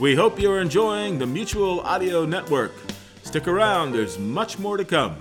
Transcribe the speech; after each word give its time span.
We 0.00 0.14
hope 0.14 0.40
you're 0.40 0.60
enjoying 0.60 1.18
the 1.18 1.26
Mutual 1.26 1.80
Audio 1.80 2.24
Network. 2.24 2.72
Stick 3.22 3.46
around, 3.46 3.92
there's 3.92 4.18
much 4.18 4.58
more 4.58 4.78
to 4.78 4.84
come. 4.84 5.16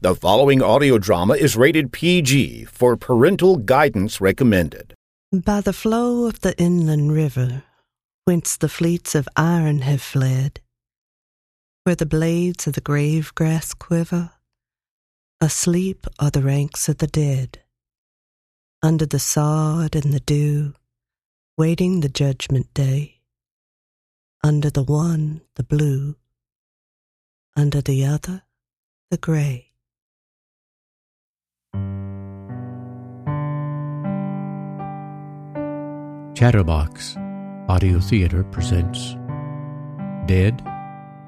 The 0.00 0.14
following 0.14 0.60
audio 0.60 0.98
drama 0.98 1.34
is 1.34 1.56
rated 1.56 1.92
PG 1.92 2.64
for 2.64 2.96
parental 2.96 3.56
guidance 3.56 4.20
recommended. 4.20 4.92
By 5.32 5.62
the 5.62 5.72
flow 5.72 6.26
of 6.26 6.40
the 6.40 6.54
inland 6.58 7.12
river, 7.12 7.62
whence 8.24 8.56
the 8.56 8.68
fleets 8.68 9.14
of 9.14 9.28
iron 9.34 9.78
have 9.78 10.02
fled, 10.02 10.60
where 11.84 11.94
the 11.94 12.06
blades 12.06 12.66
of 12.66 12.72
the 12.72 12.80
grave 12.80 13.34
grass 13.34 13.74
quiver, 13.74 14.32
asleep 15.40 16.06
are 16.18 16.30
the 16.30 16.42
ranks 16.42 16.88
of 16.88 16.96
the 16.96 17.06
dead, 17.06 17.60
under 18.82 19.04
the 19.04 19.18
sod 19.18 19.94
and 19.94 20.12
the 20.12 20.20
dew, 20.20 20.72
waiting 21.58 22.00
the 22.00 22.08
judgment 22.08 22.72
day, 22.72 23.20
under 24.42 24.70
the 24.70 24.82
one 24.82 25.42
the 25.56 25.62
blue, 25.62 26.16
under 27.54 27.82
the 27.82 28.04
other 28.04 28.42
the 29.10 29.18
gray. 29.18 29.70
Chatterbox 36.34 37.16
Audio 37.68 38.00
Theater 38.00 38.42
presents 38.44 39.16
Dead 40.26 40.62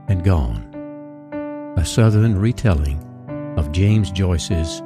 and 0.08 0.24
Gone, 0.24 0.64
a 1.76 1.84
southern 1.84 2.38
retelling 2.38 3.02
of 3.56 3.72
James 3.72 4.10
Joyce's 4.10 4.80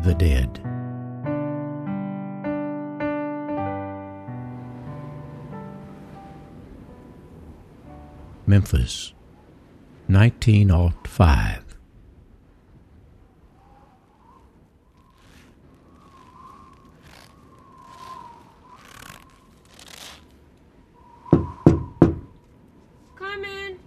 The 0.00 0.14
Dead. 0.14 0.60
Memphis, 8.46 9.12
1905. 10.08 11.64
Come 23.16 23.44
in. 23.44 23.78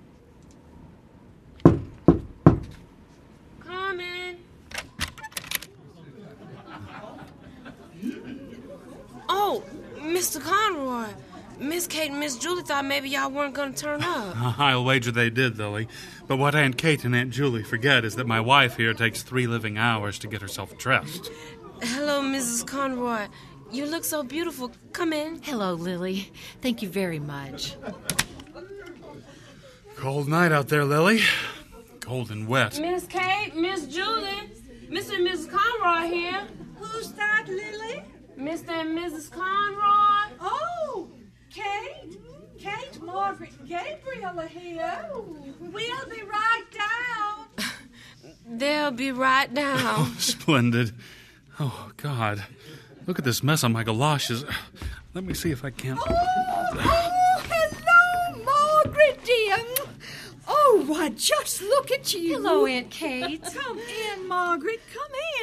Come 3.60 4.00
in. 4.00 4.38
Oh, 9.30 9.64
Mr. 10.00 10.42
Conroy. 10.42 11.10
Miss 11.60 11.88
Kate 11.88 12.12
and 12.12 12.20
Miss 12.20 12.38
Julie 12.38 12.64
thought 12.64 12.86
maybe 12.86 13.15
y'all 13.26 13.36
weren't 13.36 13.54
gonna 13.56 13.74
turn 13.74 14.04
up. 14.04 14.36
I'll 14.60 14.84
wager 14.84 15.12
they 15.12 15.30
did, 15.30 15.58
Lily. 15.58 15.88
But 16.28 16.38
what 16.38 16.54
Aunt 16.54 16.78
Kate 16.78 17.04
and 17.04 17.16
Aunt 17.16 17.32
Julie 17.32 17.64
forget 17.64 18.06
is 18.06 18.16
that 18.16 18.28
my 18.28 18.40
wife 18.40 18.78
here 18.78 18.94
takes 18.94 19.24
three 19.24 19.48
living 19.48 19.78
hours 19.78 20.20
to 20.20 20.28
get 20.28 20.42
herself 20.42 20.78
dressed. 20.78 21.32
Hello, 21.82 22.22
Mrs. 22.22 22.66
Conroy. 22.68 23.28
You 23.72 23.88
look 23.88 24.04
so 24.04 24.22
beautiful. 24.22 24.72
Come 24.94 25.12
in. 25.12 25.42
Hello, 25.42 25.74
Lily. 25.74 26.32
Thank 26.62 26.82
you 26.82 26.90
very 26.90 27.20
much. 27.20 27.76
Cold 29.96 30.28
night 30.28 30.52
out 30.52 30.68
there, 30.68 30.86
Lily. 30.86 31.22
Cold 32.02 32.30
and 32.30 32.48
wet. 32.48 32.80
Miss 32.80 33.08
Kate, 33.08 33.56
Miss 33.56 33.88
Julie, 33.88 34.52
Mr. 34.90 35.16
and 35.16 35.28
Mrs. 35.28 35.50
Conroy 35.50 36.14
here. 36.14 36.48
Who's 36.78 37.12
that, 37.14 37.46
Lily? 37.48 38.04
Mr. 38.38 38.70
and 38.70 38.96
Mrs. 38.96 39.32
Conroy. 39.32 40.36
Oh, 40.42 41.10
Kate. 41.50 42.05
Kate, 42.66 43.00
Margaret, 43.00 43.52
and 43.60 43.70
Gabriel 43.70 44.40
are 44.40 44.48
here. 44.48 45.06
We'll 45.60 46.10
be 46.10 46.24
right 46.24 46.64
down. 46.74 47.68
They'll 48.58 48.90
be 48.90 49.12
right 49.12 49.54
down. 49.54 49.80
Oh, 49.82 50.16
splendid. 50.18 50.94
Oh, 51.60 51.92
God. 51.98 52.44
Look 53.06 53.20
at 53.20 53.26
this 53.26 53.44
mess 53.44 53.64
on 53.64 53.72
my 53.72 53.84
galoshes. 53.84 54.46
Let 55.14 55.26
me 55.26 55.36
see 55.36 55.52
if 55.52 55.64
I 55.64 55.70
can't. 55.70 56.00
Oh, 56.02 56.06
oh, 56.10 57.44
hello, 57.52 58.44
Margaret, 58.44 59.24
dear. 59.24 59.58
Oh, 60.48 60.84
why, 60.88 61.10
just 61.10 61.62
look 61.62 61.92
at 61.92 62.16
you. 62.16 62.34
Hello, 62.34 62.66
Aunt 62.66 62.90
Kate. 62.90 63.44
Come 63.44 63.78
in, 63.78 64.28
Margaret. 64.28 64.82
Come 64.92 65.12
in. 65.14 65.35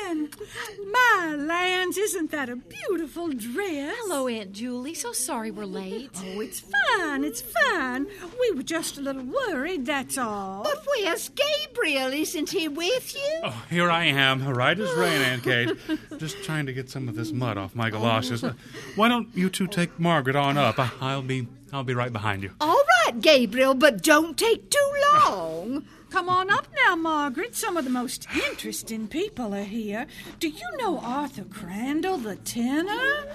My 0.91 1.35
lands, 1.37 1.97
isn't 1.97 2.31
that 2.33 2.49
a 2.49 2.57
beautiful 2.57 3.29
dress? 3.29 3.95
Hello, 4.01 4.29
Aunt 4.29 4.53
Julie. 4.53 4.95
So 4.95 5.13
sorry 5.13 5.51
we're 5.51 5.65
late. 5.65 6.11
Oh, 6.17 6.41
it's 6.41 6.61
fine. 6.61 7.25
It's 7.25 7.41
fine. 7.41 8.07
We 8.41 8.53
were 8.53 8.63
just 8.63 8.99
a 8.99 9.01
little 9.01 9.23
worried, 9.25 9.87
that's 9.87 10.19
all. 10.19 10.65
But 10.65 10.85
where's 10.87 11.31
Gabriel? 11.31 12.13
Isn't 12.13 12.51
he 12.51 12.69
with 12.69 13.15
you? 13.15 13.41
Oh, 13.45 13.65
here 13.71 13.91
I 13.91 14.05
am, 14.07 14.47
right 14.47 14.79
as 14.79 14.93
rain, 14.93 15.23
Aunt 15.23 15.43
Kate. 15.43 15.71
Just 16.19 16.43
trying 16.45 16.67
to 16.67 16.73
get 16.73 16.91
some 16.91 17.09
of 17.09 17.15
this 17.15 17.33
mud 17.33 17.57
off 17.57 17.75
my 17.75 17.89
galoshes. 17.91 18.45
Uh, 18.45 18.53
Why 18.97 19.09
don't 19.09 19.29
you 19.35 19.49
two 19.49 19.67
take 19.67 19.99
Margaret 19.99 20.37
on 20.37 20.59
up? 20.59 20.79
I'll 21.03 21.23
be, 21.23 21.47
I'll 21.73 21.85
be 21.85 21.95
right 21.95 22.13
behind 22.13 22.43
you. 22.43 22.51
All 22.61 22.83
right, 23.07 23.21
Gabriel, 23.21 23.75
but 23.75 24.03
don't 24.03 24.37
take 24.37 24.71
too 24.71 24.93
long. 25.25 25.85
Come 26.13 26.29
on 26.29 26.51
up 26.51 26.67
now, 26.85 26.95
Margaret. 26.95 27.57
Some 27.57 27.79
of 27.79 27.85
the 27.85 27.91
most 27.91 28.27
interesting 28.35 29.09
people 29.09 29.55
are 29.55 29.65
here. 29.65 30.07
Do 30.41 30.49
you 30.49 30.77
know 30.77 30.99
Arthur 30.99 31.45
Crandall, 31.45 32.19
the 32.19 32.37
tenor? 32.37 33.27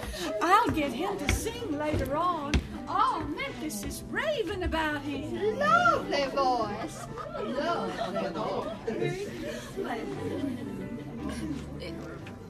I'll 0.43 0.69
get 0.69 0.93
him 0.93 1.17
to 1.17 1.33
sing 1.33 1.75
later 1.75 2.15
on. 2.15 2.53
All 2.87 3.21
Memphis 3.21 3.83
is 3.83 4.03
raving 4.11 4.61
about 4.61 5.01
him. 5.01 5.57
Lovely 5.57 6.25
voice. 6.35 7.07
Lovely 7.41 8.29
voice. 8.29 9.27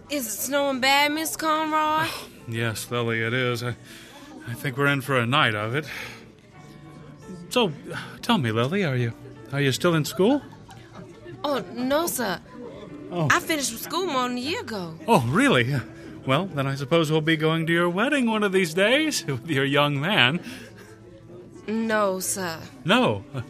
Is 0.09 0.27
it 0.27 0.31
snowing 0.31 0.81
bad, 0.81 1.13
Miss 1.13 1.37
Conroy? 1.37 2.09
Yes, 2.49 2.91
Lily, 2.91 3.21
it 3.21 3.33
is. 3.33 3.63
I, 3.63 3.75
I 4.47 4.53
think 4.53 4.77
we're 4.77 4.87
in 4.87 4.99
for 5.01 5.17
a 5.17 5.25
night 5.25 5.55
of 5.55 5.73
it. 5.75 5.85
So, 7.49 7.71
tell 8.21 8.37
me, 8.37 8.51
Lily, 8.51 8.85
are 8.85 8.95
you 8.95 9.13
are 9.51 9.61
you 9.61 9.71
still 9.71 9.95
in 9.95 10.05
school? 10.05 10.41
Oh, 11.43 11.63
no, 11.73 12.07
sir. 12.07 12.39
Oh. 13.11 13.27
I 13.31 13.39
finished 13.39 13.77
school 13.79 14.05
more 14.05 14.27
than 14.27 14.37
a 14.37 14.41
year 14.41 14.61
ago. 14.61 14.97
Oh, 15.07 15.25
really? 15.27 15.75
Well, 16.25 16.47
then 16.47 16.67
I 16.67 16.75
suppose 16.75 17.09
we'll 17.09 17.21
be 17.21 17.37
going 17.37 17.65
to 17.67 17.73
your 17.73 17.89
wedding 17.89 18.29
one 18.29 18.43
of 18.43 18.51
these 18.51 18.73
days 18.73 19.25
with 19.27 19.49
your 19.49 19.63
young 19.63 19.99
man. 19.99 20.41
No, 21.67 22.19
sir. 22.19 22.59
No. 22.83 23.23
Uh, 23.33 23.41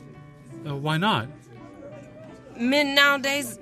uh, 0.67 0.75
why 0.75 0.97
not? 0.97 1.27
Men 2.55 2.93
nowadays 2.93 3.59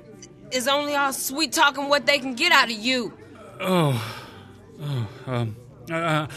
is 0.51 0.67
only 0.67 0.95
all 0.95 1.13
sweet 1.13 1.53
talking 1.53 1.89
what 1.89 2.05
they 2.05 2.19
can 2.19 2.35
get 2.35 2.51
out 2.51 2.65
of 2.65 2.77
you. 2.77 3.13
Oh, 3.59 4.25
oh, 4.81 5.07
um, 5.27 5.55
uh, 5.89 5.95
uh, 5.95 6.27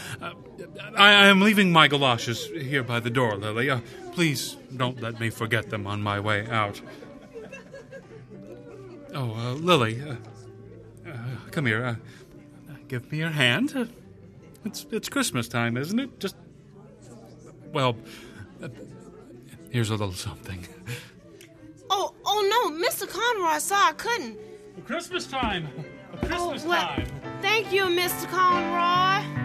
I, 0.95 1.13
I 1.13 1.27
am 1.27 1.41
leaving 1.41 1.71
my 1.71 1.87
galoshes 1.87 2.45
here 2.45 2.83
by 2.83 2.99
the 2.99 3.09
door, 3.09 3.35
Lily. 3.35 3.69
Uh, 3.69 3.79
please 4.13 4.55
don't 4.77 5.01
let 5.01 5.19
me 5.19 5.29
forget 5.29 5.69
them 5.69 5.87
on 5.87 6.01
my 6.01 6.19
way 6.19 6.47
out. 6.47 6.81
Oh, 9.13 9.33
uh, 9.33 9.53
Lily, 9.53 10.01
uh, 10.01 10.15
uh, 11.09 11.13
come 11.51 11.65
here. 11.65 11.83
Uh, 11.83 11.95
give 12.87 13.11
me 13.11 13.17
your 13.17 13.29
hand. 13.29 13.73
Uh, 13.75 13.85
it's 14.65 14.85
it's 14.91 15.09
Christmas 15.09 15.47
time, 15.47 15.77
isn't 15.77 15.99
it? 15.99 16.19
Just 16.19 16.35
well, 17.71 17.95
uh, 18.61 18.69
here's 19.71 19.89
a 19.89 19.95
little 19.95 20.13
something. 20.13 20.67
Oh, 21.89 22.13
oh 22.23 22.69
no, 22.69 22.87
Mr. 22.87 23.09
Conroy, 23.09 23.47
I 23.47 23.59
saw. 23.59 23.87
I 23.87 23.93
couldn't. 23.93 24.37
Christmas 24.85 25.25
time. 25.25 25.67
Christmas 26.19 26.63
oh, 26.65 26.69
well, 26.69 26.87
time. 26.87 27.07
Thank 27.41 27.73
you, 27.73 27.85
Mr. 27.85 28.27
Conroy. 28.29 29.38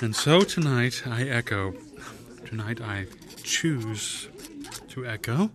And 0.00 0.14
so 0.14 0.42
tonight 0.42 1.02
I 1.06 1.24
echo, 1.24 1.74
tonight 2.46 2.80
I 2.80 3.06
choose 3.42 4.28
to 4.90 5.04
echo 5.04 5.50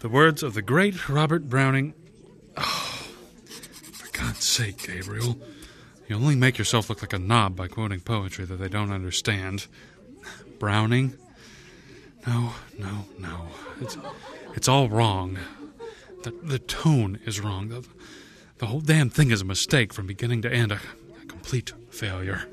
the 0.00 0.10
words 0.10 0.42
of 0.42 0.52
the 0.52 0.60
great 0.60 1.08
Robert 1.08 1.48
Browning. 1.48 1.94
Oh, 2.58 3.08
for 3.46 4.12
God's 4.12 4.46
sake, 4.46 4.86
Gabriel. 4.86 5.38
You 6.06 6.16
only 6.16 6.36
make 6.36 6.58
yourself 6.58 6.90
look 6.90 7.00
like 7.00 7.14
a 7.14 7.18
knob 7.18 7.56
by 7.56 7.66
quoting 7.66 8.00
poetry 8.00 8.44
that 8.44 8.56
they 8.56 8.68
don't 8.68 8.92
understand. 8.92 9.66
Browning? 10.58 11.14
No, 12.26 12.52
no, 12.78 13.06
no. 13.18 13.48
It's, 13.80 13.96
it's 14.54 14.68
all 14.68 14.90
wrong. 14.90 15.38
The, 16.24 16.32
the 16.42 16.58
tone 16.58 17.20
is 17.24 17.40
wrong. 17.40 17.68
The, 17.68 17.86
the 18.58 18.66
whole 18.66 18.80
damn 18.80 19.08
thing 19.08 19.30
is 19.30 19.40
a 19.40 19.46
mistake 19.46 19.94
from 19.94 20.06
beginning 20.06 20.42
to 20.42 20.52
end, 20.52 20.72
a, 20.72 20.80
a 21.22 21.26
complete 21.26 21.72
failure. 21.88 22.46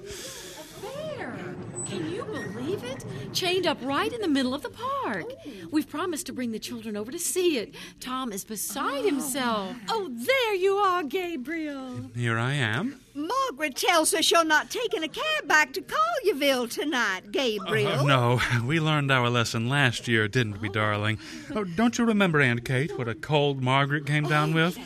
There. 1.89 1.99
Can 1.99 2.11
you 2.11 2.23
believe 2.23 2.83
it? 2.83 3.05
Chained 3.33 3.67
up 3.67 3.77
right 3.81 4.11
in 4.11 4.21
the 4.21 4.27
middle 4.27 4.53
of 4.53 4.61
the 4.61 4.69
park. 4.69 5.25
We've 5.71 5.87
promised 5.87 6.25
to 6.27 6.33
bring 6.33 6.51
the 6.51 6.59
children 6.59 6.95
over 6.97 7.11
to 7.11 7.19
see 7.19 7.57
it. 7.57 7.75
Tom 7.99 8.31
is 8.31 8.43
beside 8.43 9.05
himself. 9.05 9.75
Oh, 9.89 10.09
there 10.11 10.55
you 10.55 10.75
are, 10.75 11.03
Gabriel. 11.03 12.09
Here 12.15 12.37
I 12.37 12.53
am. 12.53 13.01
Margaret 13.13 13.75
tells 13.75 14.13
us 14.13 14.29
you're 14.29 14.43
not 14.43 14.69
taking 14.69 15.03
a 15.03 15.07
cab 15.07 15.47
back 15.47 15.73
to 15.73 15.81
Collierville 15.81 16.69
tonight, 16.69 17.31
Gabriel. 17.31 18.01
Uh, 18.01 18.03
no, 18.03 18.41
we 18.65 18.79
learned 18.79 19.11
our 19.11 19.29
lesson 19.29 19.69
last 19.69 20.07
year, 20.07 20.27
didn't 20.27 20.61
we, 20.61 20.69
darling? 20.69 21.17
Oh, 21.53 21.63
don't 21.63 21.97
you 21.97 22.05
remember, 22.05 22.41
Aunt 22.41 22.65
Kate, 22.65 22.97
what 22.97 23.07
a 23.07 23.15
cold 23.15 23.61
Margaret 23.63 24.05
came 24.05 24.25
down 24.25 24.53
with? 24.53 24.77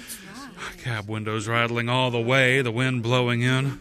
Cab 0.83 1.07
windows 1.07 1.47
rattling 1.47 1.89
all 1.89 2.11
the 2.11 2.21
way, 2.21 2.61
the 2.61 2.71
wind 2.71 3.01
blowing 3.01 3.41
in. 3.41 3.79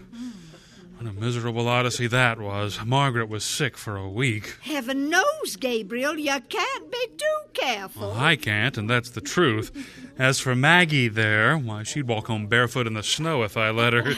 What 0.99 1.11
a 1.11 1.13
miserable 1.13 1.69
odyssey 1.69 2.09
that 2.09 2.41
was. 2.41 2.85
Margaret 2.85 3.29
was 3.29 3.45
sick 3.45 3.77
for 3.77 3.97
a 3.97 4.09
week. 4.09 4.57
Heaven 4.63 5.09
knows, 5.09 5.55
Gabriel, 5.55 6.19
you 6.19 6.41
can't 6.49 6.91
be 6.91 7.07
too 7.17 7.51
careful. 7.55 8.09
Well, 8.09 8.19
I 8.19 8.35
can't, 8.35 8.77
and 8.77 8.91
that's 8.91 9.11
the 9.11 9.21
truth. 9.21 9.71
As 10.19 10.41
for 10.41 10.57
Maggie 10.57 11.07
there, 11.07 11.57
why, 11.57 11.85
she'd 11.85 12.09
walk 12.09 12.27
home 12.27 12.49
barefoot 12.49 12.89
in 12.89 12.95
the 12.95 13.05
snow 13.05 13.45
if 13.45 13.57
I 13.57 13.71
let 13.71 13.93
her. 13.93 14.17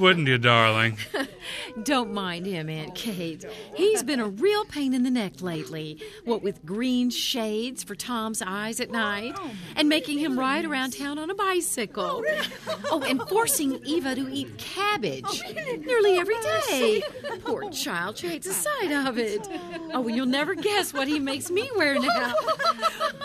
Wouldn't 0.00 0.26
you, 0.26 0.38
darling? 0.38 0.96
Don't 1.82 2.14
mind 2.14 2.46
him, 2.46 2.70
Aunt 2.70 2.94
Kate. 2.94 3.44
He's 3.74 4.02
been 4.02 4.20
a 4.20 4.28
real 4.28 4.64
pain 4.64 4.94
in 4.94 5.02
the 5.02 5.10
neck 5.10 5.42
lately. 5.42 6.00
What 6.24 6.42
with 6.42 6.64
green 6.64 7.10
shades 7.10 7.82
for 7.82 7.94
Tom's 7.94 8.40
eyes 8.40 8.80
at 8.80 8.90
night, 8.90 9.38
and 9.76 9.86
making 9.86 10.18
him 10.18 10.38
ride 10.38 10.64
around 10.64 10.96
town 10.96 11.18
on 11.18 11.28
a 11.28 11.34
bicycle. 11.34 12.24
Oh, 12.26 12.80
oh 12.90 13.02
and 13.02 13.20
forcing 13.28 13.84
Eva 13.84 14.14
to 14.14 14.28
eat 14.32 14.56
cabbage 14.56 15.42
nearly 15.84 16.21
every 16.22 16.36
day. 16.70 17.02
Poor 17.44 17.68
child, 17.70 18.16
she 18.16 18.28
hates 18.28 18.46
the 18.46 18.54
sight 18.54 18.92
of 18.92 19.18
it. 19.18 19.48
Oh, 19.92 20.06
you'll 20.06 20.26
never 20.26 20.54
guess 20.54 20.94
what 20.94 21.08
he 21.08 21.18
makes 21.18 21.50
me 21.50 21.68
wear 21.74 21.98
now. 21.98 22.34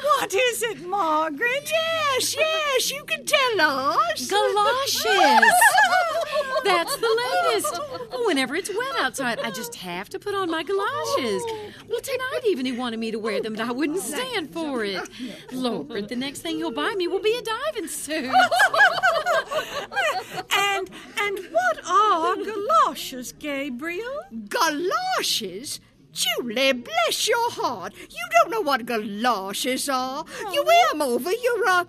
What 0.01 0.33
is 0.33 0.63
it, 0.63 0.81
Margaret? 0.87 1.71
Yes, 1.71 2.35
yes, 2.35 2.91
you 2.91 3.03
can 3.05 3.23
tell 3.23 3.61
us. 3.61 4.27
Galoshes. 4.27 5.05
That's 6.63 6.95
the 6.97 7.21
latest. 7.45 7.79
Oh, 8.11 8.23
whenever 8.25 8.55
it's 8.55 8.69
wet 8.69 8.95
outside, 8.99 9.39
I 9.41 9.51
just 9.51 9.75
have 9.75 10.09
to 10.09 10.19
put 10.19 10.33
on 10.33 10.49
my 10.49 10.63
galoshes. 10.63 11.43
Well, 11.87 12.01
tonight 12.01 12.41
even 12.47 12.65
he 12.65 12.71
wanted 12.71 12.99
me 12.99 13.11
to 13.11 13.19
wear 13.19 13.41
them, 13.41 13.53
but 13.53 13.67
I 13.67 13.71
wouldn't 13.71 14.01
stand 14.01 14.51
for 14.51 14.83
it. 14.83 15.07
Lord, 15.51 16.09
the 16.09 16.15
next 16.15 16.39
thing 16.39 16.57
he'll 16.57 16.71
buy 16.71 16.95
me 16.95 17.07
will 17.07 17.21
be 17.21 17.37
a 17.37 17.43
diving 17.43 17.87
suit. 17.87 18.33
And 20.55 20.89
and 21.19 21.39
what 21.51 21.77
are 21.87 22.35
galoshes, 22.35 23.31
Gabriel? 23.33 24.21
Galoshes? 24.49 25.79
Julie, 26.13 26.73
bless 26.73 27.27
your 27.27 27.51
heart. 27.51 27.93
You 28.09 28.25
don't 28.31 28.49
know 28.51 28.61
what 28.61 28.85
galoshes 28.85 29.87
are. 29.87 30.25
You 30.51 30.63
wear 30.65 30.89
'em 30.91 31.01
over 31.01 31.31
your, 31.31 31.67
uh, 31.67 31.85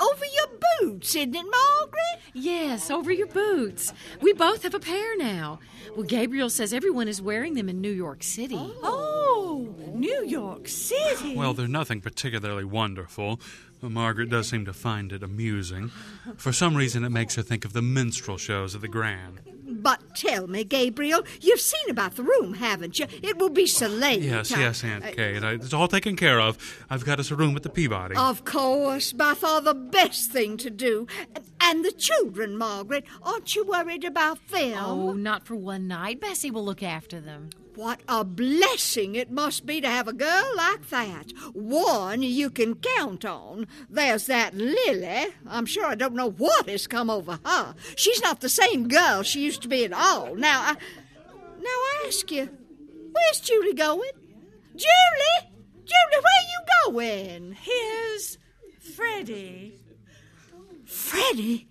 over 0.00 0.24
your 0.24 0.60
boots, 0.80 1.16
isn't 1.16 1.34
it, 1.34 1.42
Margaret? 1.44 2.20
Yes, 2.32 2.90
over 2.92 3.10
your 3.10 3.26
boots. 3.26 3.92
We 4.20 4.32
both 4.32 4.62
have 4.62 4.74
a 4.74 4.78
pair 4.78 5.16
now. 5.16 5.58
Well, 5.96 6.04
Gabriel 6.06 6.48
says 6.48 6.72
everyone 6.72 7.08
is 7.08 7.20
wearing 7.20 7.54
them 7.54 7.68
in 7.68 7.80
New 7.80 7.90
York 7.90 8.22
City. 8.22 8.72
Oh, 8.84 9.74
New 9.92 10.24
York 10.24 10.68
City. 10.68 11.34
Well, 11.34 11.52
they're 11.52 11.66
nothing 11.66 12.00
particularly 12.00 12.64
wonderful. 12.64 13.40
But 13.80 13.90
Margaret 13.90 14.30
does 14.30 14.48
seem 14.48 14.64
to 14.66 14.72
find 14.72 15.12
it 15.12 15.22
amusing. 15.22 15.90
For 16.36 16.52
some 16.52 16.76
reason, 16.76 17.04
it 17.04 17.10
makes 17.10 17.34
her 17.36 17.42
think 17.42 17.64
of 17.64 17.72
the 17.72 17.82
minstrel 17.82 18.36
shows 18.36 18.74
at 18.74 18.80
the 18.80 18.88
Grand. 18.88 19.40
But 19.66 20.16
tell 20.16 20.46
me, 20.48 20.64
Gabriel, 20.64 21.22
you've 21.40 21.60
seen 21.60 21.90
about 21.90 22.16
the 22.16 22.22
room, 22.24 22.54
haven't 22.54 22.98
you? 22.98 23.06
It 23.22 23.38
will 23.38 23.50
be 23.50 23.66
so 23.66 23.86
late. 23.86 24.20
Yes, 24.20 24.50
yes, 24.50 24.82
Aunt 24.82 25.04
Kate. 25.16 25.42
I, 25.42 25.52
it's 25.52 25.72
all 25.72 25.88
taken 25.88 26.16
care 26.16 26.40
of. 26.40 26.84
I've 26.90 27.04
got 27.04 27.20
us 27.20 27.30
a 27.30 27.36
room 27.36 27.54
at 27.56 27.62
the 27.62 27.68
Peabody. 27.68 28.16
Of 28.16 28.44
course, 28.44 29.12
by 29.12 29.34
far 29.34 29.60
the 29.60 29.74
best 29.74 30.30
thing 30.32 30.56
to 30.58 30.70
do. 30.70 31.06
And 31.60 31.84
the 31.84 31.92
children, 31.92 32.56
Margaret, 32.56 33.04
aren't 33.22 33.54
you 33.54 33.64
worried 33.64 34.04
about 34.04 34.48
them? 34.48 34.78
Oh, 34.78 35.12
not 35.12 35.46
for 35.46 35.54
one 35.54 35.86
night. 35.86 36.20
Bessie 36.20 36.50
will 36.50 36.64
look 36.64 36.82
after 36.82 37.20
them. 37.20 37.50
What 37.76 38.00
a 38.08 38.24
blessing 38.24 39.14
it 39.14 39.30
must 39.30 39.64
be 39.64 39.80
to 39.80 39.88
have 39.88 40.08
a 40.08 40.12
girl 40.12 40.50
like 40.56 40.88
that. 40.90 41.32
One 41.52 42.22
you 42.22 42.50
can 42.50 42.74
count 42.74 43.24
on. 43.24 43.66
There's 43.88 44.26
that 44.26 44.54
Lily. 44.54 45.28
I'm 45.46 45.66
sure 45.66 45.86
I 45.86 45.94
don't 45.94 46.14
know 46.14 46.30
what 46.30 46.68
has 46.68 46.86
come 46.86 47.08
over 47.08 47.38
her. 47.44 47.74
She's 47.94 48.20
not 48.22 48.40
the 48.40 48.48
same 48.48 48.88
girl 48.88 49.22
she 49.22 49.44
used 49.44 49.62
to 49.62 49.68
be 49.68 49.84
at 49.84 49.92
all. 49.92 50.34
Now, 50.34 50.60
I, 50.60 50.72
now 50.72 51.64
I 51.64 52.04
ask 52.06 52.30
you, 52.30 52.48
where's 53.12 53.40
Julie 53.40 53.74
going? 53.74 54.10
Julie! 54.74 55.50
Julie, 55.84 56.22
where 56.22 56.44
you 56.48 56.92
going? 56.92 57.56
Here's 57.60 58.38
Freddie. 58.94 59.79
Freddie? 60.90 61.68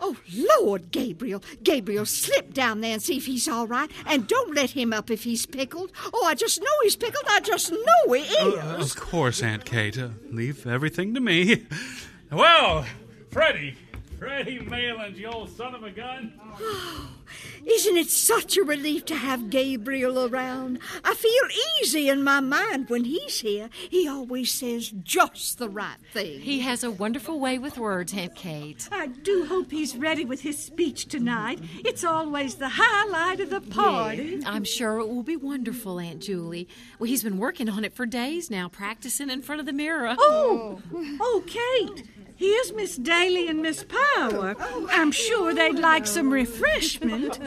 Oh, 0.00 0.16
Lord, 0.32 0.90
Gabriel. 0.90 1.42
Gabriel, 1.62 2.06
slip 2.06 2.52
down 2.54 2.80
there 2.80 2.92
and 2.92 3.02
see 3.02 3.16
if 3.16 3.26
he's 3.26 3.48
all 3.48 3.66
right. 3.66 3.90
And 4.06 4.28
don't 4.28 4.54
let 4.54 4.70
him 4.70 4.92
up 4.92 5.10
if 5.10 5.24
he's 5.24 5.44
pickled. 5.46 5.90
Oh, 6.12 6.24
I 6.24 6.34
just 6.34 6.60
know 6.60 6.70
he's 6.82 6.96
pickled. 6.96 7.24
I 7.28 7.40
just 7.40 7.72
know 7.72 8.12
he 8.12 8.22
is. 8.22 8.54
Uh, 8.54 8.76
of 8.80 8.96
course, 8.96 9.42
Aunt 9.42 9.64
Kate. 9.64 9.98
Uh, 9.98 10.10
leave 10.30 10.66
everything 10.66 11.14
to 11.14 11.20
me. 11.20 11.66
well, 12.30 12.86
Freddie. 13.30 13.76
Freddie 14.18 14.58
Malins, 14.60 15.16
you 15.18 15.28
old 15.28 15.48
son 15.56 15.74
of 15.74 15.84
a 15.84 15.90
gun. 15.90 16.32
Isn't 17.66 17.96
it 17.96 18.08
such 18.08 18.56
a 18.56 18.62
relief 18.62 19.04
to 19.06 19.14
have 19.14 19.50
Gabriel 19.50 20.26
around? 20.26 20.80
I 21.04 21.14
feel 21.14 21.32
easy 21.80 22.08
in 22.08 22.24
my 22.24 22.40
mind 22.40 22.88
when 22.88 23.04
he's 23.04 23.40
here. 23.40 23.68
He 23.88 24.08
always 24.08 24.52
says 24.52 24.90
just 25.02 25.58
the 25.58 25.68
right 25.68 25.98
thing. 26.12 26.40
He 26.40 26.60
has 26.60 26.82
a 26.82 26.90
wonderful 26.90 27.38
way 27.38 27.58
with 27.58 27.78
words, 27.78 28.14
Aunt 28.14 28.34
Kate. 28.34 28.88
I 28.90 29.08
do 29.08 29.44
hope 29.44 29.70
he's 29.70 29.96
ready 29.96 30.24
with 30.24 30.40
his 30.40 30.58
speech 30.58 31.06
tonight. 31.06 31.60
It's 31.84 32.04
always 32.04 32.56
the 32.56 32.70
highlight 32.70 33.40
of 33.40 33.50
the 33.50 33.60
party. 33.60 34.40
I'm 34.44 34.64
sure 34.64 34.98
it 34.98 35.08
will 35.08 35.22
be 35.22 35.36
wonderful, 35.36 36.00
Aunt 36.00 36.22
Julie. 36.22 36.68
Well, 36.98 37.08
he's 37.08 37.22
been 37.22 37.38
working 37.38 37.68
on 37.68 37.84
it 37.84 37.92
for 37.92 38.06
days 38.06 38.50
now, 38.50 38.68
practicing 38.68 39.30
in 39.30 39.42
front 39.42 39.60
of 39.60 39.66
the 39.66 39.72
mirror. 39.72 40.16
Oh, 40.18 40.80
oh, 41.20 41.44
Kate. 41.46 42.08
Here's 42.38 42.72
Miss 42.72 42.94
Daly 42.94 43.48
and 43.48 43.62
Miss 43.62 43.84
Power. 43.84 44.54
I'm 44.92 45.10
sure 45.10 45.52
they'd 45.52 45.76
like 45.76 46.06
some 46.06 46.30
refreshment. 46.30 47.40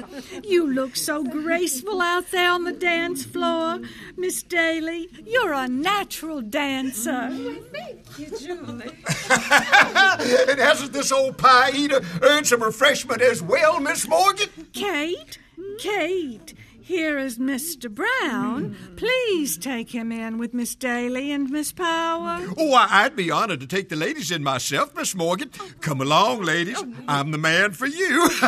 You 0.43 0.67
look 0.67 0.97
so 0.97 1.23
graceful 1.23 2.01
out 2.01 2.29
there 2.31 2.51
on 2.51 2.65
the 2.65 2.73
dance 2.73 3.23
floor. 3.23 3.79
Miss 4.17 4.43
Daly, 4.43 5.07
you're 5.25 5.53
a 5.53 5.69
natural 5.69 6.41
dancer. 6.41 7.29
Thank 7.71 8.19
you, 8.19 8.37
Julie. 8.37 8.91
and 10.49 10.59
hasn't 10.59 10.91
this 10.91 11.13
old 11.13 11.37
pie 11.37 11.71
eater 11.73 12.01
earned 12.21 12.47
some 12.47 12.61
refreshment 12.61 13.21
as 13.21 13.41
well, 13.41 13.79
Miss 13.79 14.05
Morgan? 14.09 14.49
Kate, 14.73 15.37
Kate, 15.79 16.53
here 16.83 17.17
is 17.17 17.37
Mr. 17.37 17.89
Brown. 17.93 18.75
Please 18.97 19.57
take 19.57 19.91
him 19.91 20.11
in 20.11 20.37
with 20.37 20.53
Miss 20.53 20.75
Daly 20.75 21.31
and 21.31 21.49
Miss 21.49 21.71
Power. 21.71 22.45
Oh, 22.57 22.73
I- 22.73 23.03
I'd 23.05 23.15
be 23.15 23.31
honored 23.31 23.59
to 23.61 23.67
take 23.67 23.89
the 23.89 23.95
ladies 23.95 24.31
in 24.31 24.43
myself, 24.43 24.95
Miss 24.95 25.15
Morgan. 25.15 25.49
Come 25.81 26.01
along, 26.01 26.41
ladies. 26.43 26.81
I'm 27.07 27.31
the 27.31 27.37
man 27.37 27.71
for 27.71 27.87
you. 27.87 28.27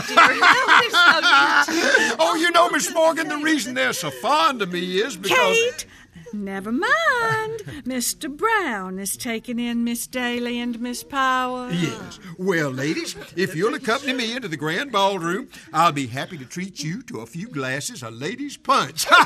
oh, 2.20 2.36
you 2.40 2.52
know, 2.52 2.70
Miss 2.70 2.92
Morgan, 2.94 3.28
the 3.30 3.38
reason 3.38 3.74
they're 3.74 3.94
so 3.94 4.10
fond 4.12 4.62
of 4.62 4.72
me 4.72 4.98
is 5.02 5.16
because. 5.18 5.38
Kate, 5.58 5.86
never 6.34 6.72
mind. 6.72 6.84
Mr. 7.86 8.36
Brown 8.36 9.00
is 9.00 9.16
taking 9.16 9.60
in 9.60 9.84
Miss 9.84 10.08
Daly 10.08 10.60
and 10.60 10.80
Miss 10.80 11.04
Power. 11.04 11.70
Yes. 11.72 12.20
Well, 12.38 12.72
ladies, 12.72 13.16
if 13.36 13.56
you'll 13.56 13.76
accompany 13.76 14.14
me 14.14 14.36
into 14.36 14.48
the 14.48 14.58
grand 14.58 14.92
ballroom, 14.92 15.50
I'll 15.72 15.92
be 15.92 16.08
happy 16.08 16.38
to 16.38 16.46
treat 16.46 16.84
you 16.84 17.02
to 17.04 17.20
a 17.20 17.26
few 17.26 17.48
glasses 17.48 18.04
of 18.04 18.14
ladies' 18.14 18.58
punch. 18.58 19.06
no, 19.12 19.18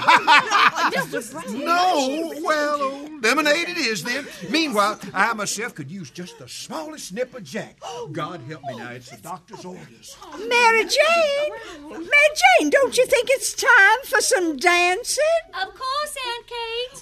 well, 2.43 2.77
oh, 2.79 3.19
lemonade 3.21 3.69
it 3.69 3.77
is 3.77 4.03
then. 4.03 4.27
Meanwhile, 4.49 4.99
I 5.13 5.33
myself 5.33 5.75
could 5.75 5.89
use 5.89 6.09
just 6.09 6.37
the 6.39 6.47
smallest 6.47 7.13
nip 7.13 7.33
of 7.35 7.43
Jack. 7.43 7.79
God 8.11 8.41
help 8.47 8.63
me 8.63 8.77
now, 8.77 8.91
it's 8.91 9.09
the 9.09 9.17
doctor's 9.17 9.65
orders. 9.65 10.17
Mary 10.47 10.83
Jane! 10.83 11.89
Mary 11.89 12.01
Jane, 12.59 12.69
don't 12.69 12.97
you 12.97 13.05
think 13.05 13.29
it's 13.31 13.53
time 13.53 13.99
for 14.05 14.21
some 14.21 14.57
dancing? 14.57 15.23
Of 15.49 15.73
course, 15.73 16.15
Aunt 16.27 16.47
Kate. 16.47 16.96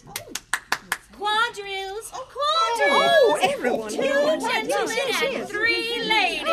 Quadrilles, 1.13 2.11
oh, 2.13 2.27
quadrilles. 2.33 2.91
Oh, 2.91 3.37
everyone. 3.41 3.89
Two 3.89 4.01
oh, 4.01 4.39
gentlemen 4.39 4.97
and 5.23 5.47
three 5.47 6.03
ladies. 6.07 6.45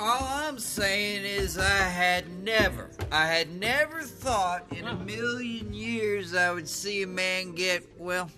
All 0.00 0.22
I'm 0.22 0.58
saying 0.60 1.24
is 1.24 1.58
I 1.58 1.64
had 1.64 2.44
never, 2.44 2.90
I 3.10 3.26
had 3.26 3.52
never 3.58 4.02
thought 4.02 4.64
in 4.70 4.86
a 4.86 4.94
million 4.94 5.74
years 5.74 6.34
I 6.34 6.52
would 6.52 6.68
see 6.68 7.02
a 7.02 7.06
man 7.06 7.52
get, 7.52 7.84
well, 7.98 8.30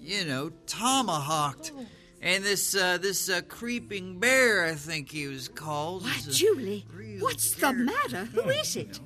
you 0.00 0.24
know, 0.24 0.52
tomahawked. 0.66 1.72
And 2.20 2.42
this 2.44 2.74
uh, 2.74 2.98
this 2.98 3.28
uh, 3.28 3.42
creeping 3.48 4.18
bear, 4.18 4.64
I 4.64 4.74
think 4.74 5.10
he 5.10 5.28
was 5.28 5.48
called. 5.48 6.02
Why, 6.02 6.18
Julie, 6.30 6.84
what's 7.20 7.52
the 7.52 7.72
matter? 7.72 8.24
Who 8.24 8.48
is 8.48 8.76
it? 8.76 8.98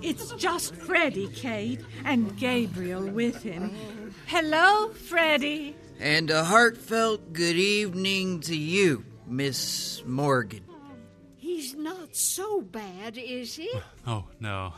It's 0.00 0.32
just 0.32 0.74
Freddie, 0.74 1.28
Kate, 1.28 1.80
and 2.04 2.36
Gabriel 2.38 3.06
with 3.06 3.42
him. 3.42 3.70
Hello, 4.26 4.88
Freddie. 4.88 5.76
And 6.00 6.30
a 6.30 6.44
heartfelt 6.44 7.32
good 7.34 7.56
evening 7.56 8.40
to 8.40 8.56
you, 8.56 9.04
Miss 9.26 10.02
Morgan. 10.06 10.64
He's 11.36 11.74
not 11.74 12.16
so 12.16 12.62
bad, 12.62 13.18
is 13.18 13.56
he? 13.56 13.70
Oh, 14.06 14.24
no. 14.40 14.72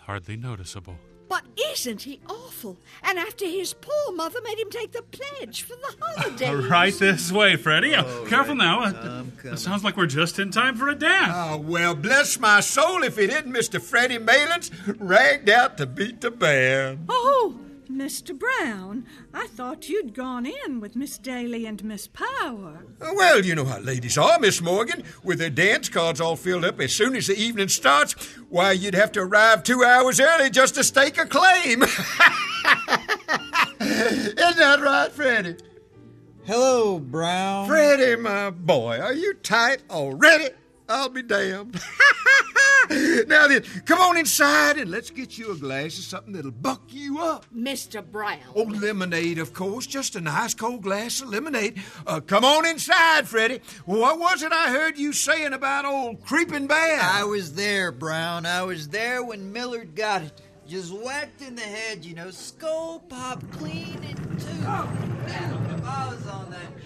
Hardly 0.00 0.36
noticeable. 0.36 0.98
But 1.28 1.44
isn't 1.72 2.02
he 2.02 2.20
awful? 2.28 2.78
And 3.02 3.18
after 3.18 3.44
his 3.46 3.74
poor 3.74 4.12
mother 4.14 4.40
made 4.42 4.58
him 4.58 4.70
take 4.70 4.92
the 4.92 5.02
pledge 5.02 5.62
for 5.62 5.76
the 5.76 5.94
holidays. 6.00 6.64
Right 6.70 6.94
this 6.94 7.30
way, 7.32 7.56
Freddie. 7.56 7.94
Uh, 7.94 8.24
careful 8.26 8.54
now. 8.54 8.84
Uh, 8.84 9.24
it 9.44 9.58
sounds 9.58 9.84
like 9.84 9.96
we're 9.96 10.06
just 10.06 10.38
in 10.38 10.50
time 10.50 10.76
for 10.76 10.88
a 10.88 10.94
dance. 10.94 11.32
Oh, 11.34 11.58
well, 11.58 11.94
bless 11.94 12.38
my 12.40 12.60
soul 12.60 13.02
if 13.02 13.18
it 13.18 13.30
isn't 13.30 13.52
Mr. 13.52 13.80
Freddie 13.80 14.18
Malins 14.18 14.70
ragged 14.98 15.48
out 15.50 15.76
to 15.78 15.86
beat 15.86 16.20
the 16.20 16.30
band. 16.30 17.06
Oh, 17.08 17.58
Mr. 17.90 18.38
Brown, 18.38 19.06
I 19.32 19.46
thought 19.46 19.88
you'd 19.88 20.14
gone 20.14 20.44
in 20.44 20.78
with 20.78 20.94
Miss 20.94 21.16
Daly 21.16 21.64
and 21.64 21.82
Miss 21.82 22.06
Power. 22.06 22.84
Oh, 23.00 23.14
well, 23.14 23.42
you 23.44 23.54
know 23.54 23.64
how 23.64 23.78
ladies 23.78 24.18
are, 24.18 24.38
Miss 24.38 24.60
Morgan. 24.60 25.02
With 25.24 25.38
their 25.38 25.48
dance 25.48 25.88
cards 25.88 26.20
all 26.20 26.36
filled 26.36 26.66
up 26.66 26.80
as 26.80 26.92
soon 26.92 27.16
as 27.16 27.28
the 27.28 27.36
evening 27.36 27.68
starts, 27.68 28.12
why, 28.50 28.72
you'd 28.72 28.94
have 28.94 29.12
to 29.12 29.20
arrive 29.20 29.62
two 29.62 29.82
hours 29.84 30.20
early 30.20 30.50
just 30.50 30.74
to 30.74 30.84
stake 30.84 31.16
a 31.16 31.24
claim. 31.24 31.82
Isn't 33.80 34.58
that 34.58 34.80
right, 34.82 35.10
Freddie? 35.10 35.56
Hello, 36.44 36.98
Brown. 36.98 37.66
Freddie, 37.68 38.20
my 38.20 38.50
boy, 38.50 38.98
are 39.00 39.14
you 39.14 39.32
tight 39.34 39.82
already? 39.88 40.50
I'll 40.88 41.08
be 41.08 41.22
damned. 41.22 41.80
now 43.26 43.46
then, 43.48 43.62
come 43.84 44.00
on 44.00 44.16
inside 44.16 44.78
and 44.78 44.90
let's 44.90 45.10
get 45.10 45.36
you 45.36 45.52
a 45.52 45.56
glass 45.56 45.98
of 45.98 46.04
something 46.04 46.32
that'll 46.32 46.50
buck 46.50 46.82
you 46.88 47.20
up. 47.20 47.44
Mr. 47.54 48.04
Brown. 48.04 48.38
Oh, 48.54 48.62
lemonade, 48.62 49.38
of 49.38 49.52
course. 49.52 49.86
Just 49.86 50.16
a 50.16 50.20
nice 50.20 50.54
cold 50.54 50.82
glass 50.82 51.20
of 51.20 51.28
lemonade. 51.28 51.82
Uh, 52.06 52.20
come 52.20 52.44
on 52.44 52.66
inside, 52.66 53.28
Freddie. 53.28 53.60
What 53.84 54.18
was 54.18 54.42
it 54.42 54.52
I 54.52 54.70
heard 54.70 54.98
you 54.98 55.12
saying 55.12 55.52
about 55.52 55.84
old 55.84 56.24
creeping 56.24 56.66
bear? 56.66 56.98
I 57.00 57.24
was 57.24 57.54
there, 57.54 57.92
Brown. 57.92 58.46
I 58.46 58.62
was 58.62 58.88
there 58.88 59.22
when 59.22 59.52
Millard 59.52 59.94
got 59.94 60.22
it. 60.22 60.40
Just 60.66 60.92
whacked 60.92 61.40
in 61.40 61.54
the 61.56 61.62
head, 61.62 62.04
you 62.04 62.14
know, 62.14 62.30
skull 62.30 63.00
popped 63.08 63.50
clean 63.52 63.98
in 64.04 64.16
two. 64.36 64.60
Now, 64.60 64.88
if 65.70 65.84
I 65.84 66.08
was 66.10 66.26
on 66.26 66.50
that 66.50 66.77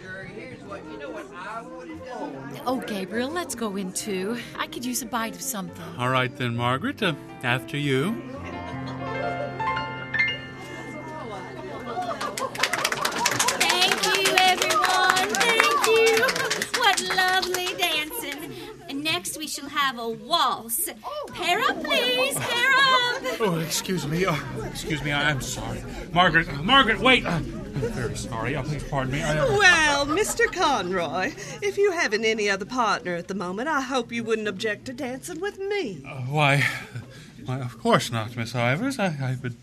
jury, 0.73 0.93
you 0.93 0.99
know 0.99 1.11
what 1.11 1.27
I 1.35 1.63
would 1.63 1.89
have 1.89 2.05
done. 2.05 2.61
Oh, 2.67 2.81
Gabriel, 2.81 3.31
let's 3.31 3.55
go 3.55 3.77
in 3.77 3.93
too. 3.93 4.39
I 4.59 4.67
could 4.67 4.85
use 4.85 5.03
a 5.03 5.07
bite 5.07 5.35
of 5.35 5.43
something. 5.43 5.85
All 5.99 6.09
right, 6.09 6.35
then, 6.37 6.57
Margaret. 6.57 7.03
Uh, 7.03 7.15
after 7.43 7.77
you. 7.77 8.15
Thank 13.61 14.07
you, 14.07 14.35
everyone. 14.39 15.29
Thank 15.35 15.87
you. 15.87 16.25
What 16.79 17.03
lovely 17.17 17.75
dancing. 17.77 18.42
And 19.03 19.11
next 19.11 19.37
we 19.37 19.49
shall 19.49 19.69
have 19.69 19.99
a 19.99 20.09
waltz. 20.11 20.89
Pair 21.33 21.59
up, 21.63 21.83
please. 21.83 22.37
Pair 22.37 22.71
up. 22.71 23.41
Oh, 23.41 23.59
excuse 23.61 24.07
me. 24.07 24.25
Oh, 24.29 24.65
excuse 24.71 25.03
me. 25.03 25.11
I- 25.11 25.29
I'm 25.31 25.41
sorry. 25.41 25.83
Margaret, 26.13 26.49
uh, 26.49 26.63
Margaret, 26.63 27.01
wait. 27.01 27.27
Uh, 27.27 27.31
I'm 27.31 27.43
very 27.73 28.17
sorry. 28.17 28.55
Uh, 28.55 28.63
please 28.63 28.85
pardon 28.85 29.13
me. 29.15 29.21
I, 29.21 29.39
uh, 29.39 29.57
Well, 29.59 30.07
Mr. 30.07 30.47
Conroy, 30.53 31.33
if 31.63 31.79
you 31.79 31.91
haven't 31.91 32.25
any 32.25 32.49
other 32.49 32.65
partner 32.65 33.17
at 33.17 33.27
the 33.27 33.35
moment, 33.35 33.69
I 33.69 33.81
hope 33.81 34.13
you 34.13 34.23
wouldn't 34.23 34.47
object 34.47 34.85
to 34.85 34.93
dancing 34.93 35.41
with 35.41 35.59
me. 35.59 36.05
uh, 36.07 36.21
why, 36.21 36.65
why, 37.45 37.59
of 37.59 37.81
course 37.81 38.13
not, 38.13 38.37
Miss 38.37 38.53
Ivers. 38.53 39.01
I, 39.01 39.31
I 39.33 39.37
would 39.43 39.55
uh, 39.55 39.57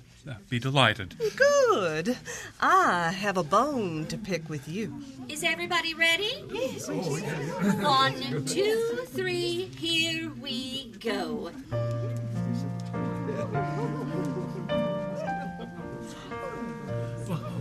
be 0.49 0.59
delighted. 0.59 1.15
Good. 1.35 2.17
I 2.59 3.11
have 3.11 3.37
a 3.37 3.43
bone 3.43 4.05
to 4.07 4.17
pick 4.17 4.49
with 4.49 4.67
you. 4.67 5.01
Is 5.27 5.43
everybody 5.43 5.93
ready? 5.93 6.43
Yes. 6.51 6.87
One, 6.89 8.45
two, 8.45 9.05
three. 9.07 9.69
Here 9.77 10.31
we 10.41 10.93
go. 10.99 11.51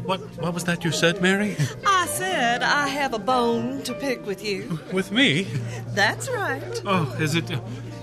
What, 0.05 0.21
what 0.41 0.55
was 0.55 0.65
that 0.65 0.85
you 0.85 0.91
said, 0.91 1.21
Mary? 1.21 1.55
I 1.85 2.07
said 2.07 2.63
I 2.63 2.89
have 2.89 3.13
a 3.13 3.19
bone 3.19 3.83
to 3.83 3.93
pick 3.93 4.25
with 4.25 4.43
you. 4.43 4.81
With 4.91 5.13
me? 5.13 5.47
That's 5.89 6.31
right. 6.31 6.83
Oh, 6.87 7.15
is 7.21 7.35
it, 7.35 7.51
uh, 7.53 7.61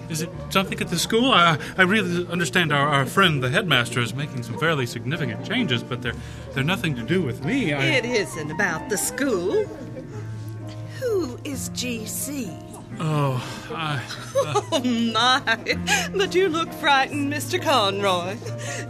is 0.09 0.21
it 0.21 0.29
something 0.49 0.79
at 0.81 0.89
the 0.89 0.99
school? 0.99 1.31
I, 1.31 1.57
I 1.77 1.83
really 1.83 2.27
understand 2.27 2.71
our, 2.71 2.87
our 2.87 3.05
friend, 3.05 3.43
the 3.43 3.49
headmaster, 3.49 3.99
is 3.99 4.13
making 4.13 4.43
some 4.43 4.57
fairly 4.59 4.85
significant 4.85 5.45
changes, 5.45 5.83
but 5.83 6.01
they're, 6.01 6.15
they're 6.53 6.63
nothing 6.63 6.95
to 6.95 7.03
do 7.03 7.21
with 7.21 7.43
me. 7.43 7.73
I, 7.73 7.83
It 7.85 8.05
isn't 8.05 8.51
about 8.51 8.89
the 8.89 8.97
school. 8.97 9.65
Who 11.01 11.37
is 11.43 11.69
GC? 11.71 12.61
Oh, 12.99 13.43
I, 13.71 14.01
uh, 14.45 14.61
Oh, 14.71 14.81
my. 14.83 16.09
But 16.15 16.33
you 16.33 16.47
look 16.47 16.71
frightened, 16.73 17.31
Mr. 17.31 17.61
Conroy. 17.61 18.37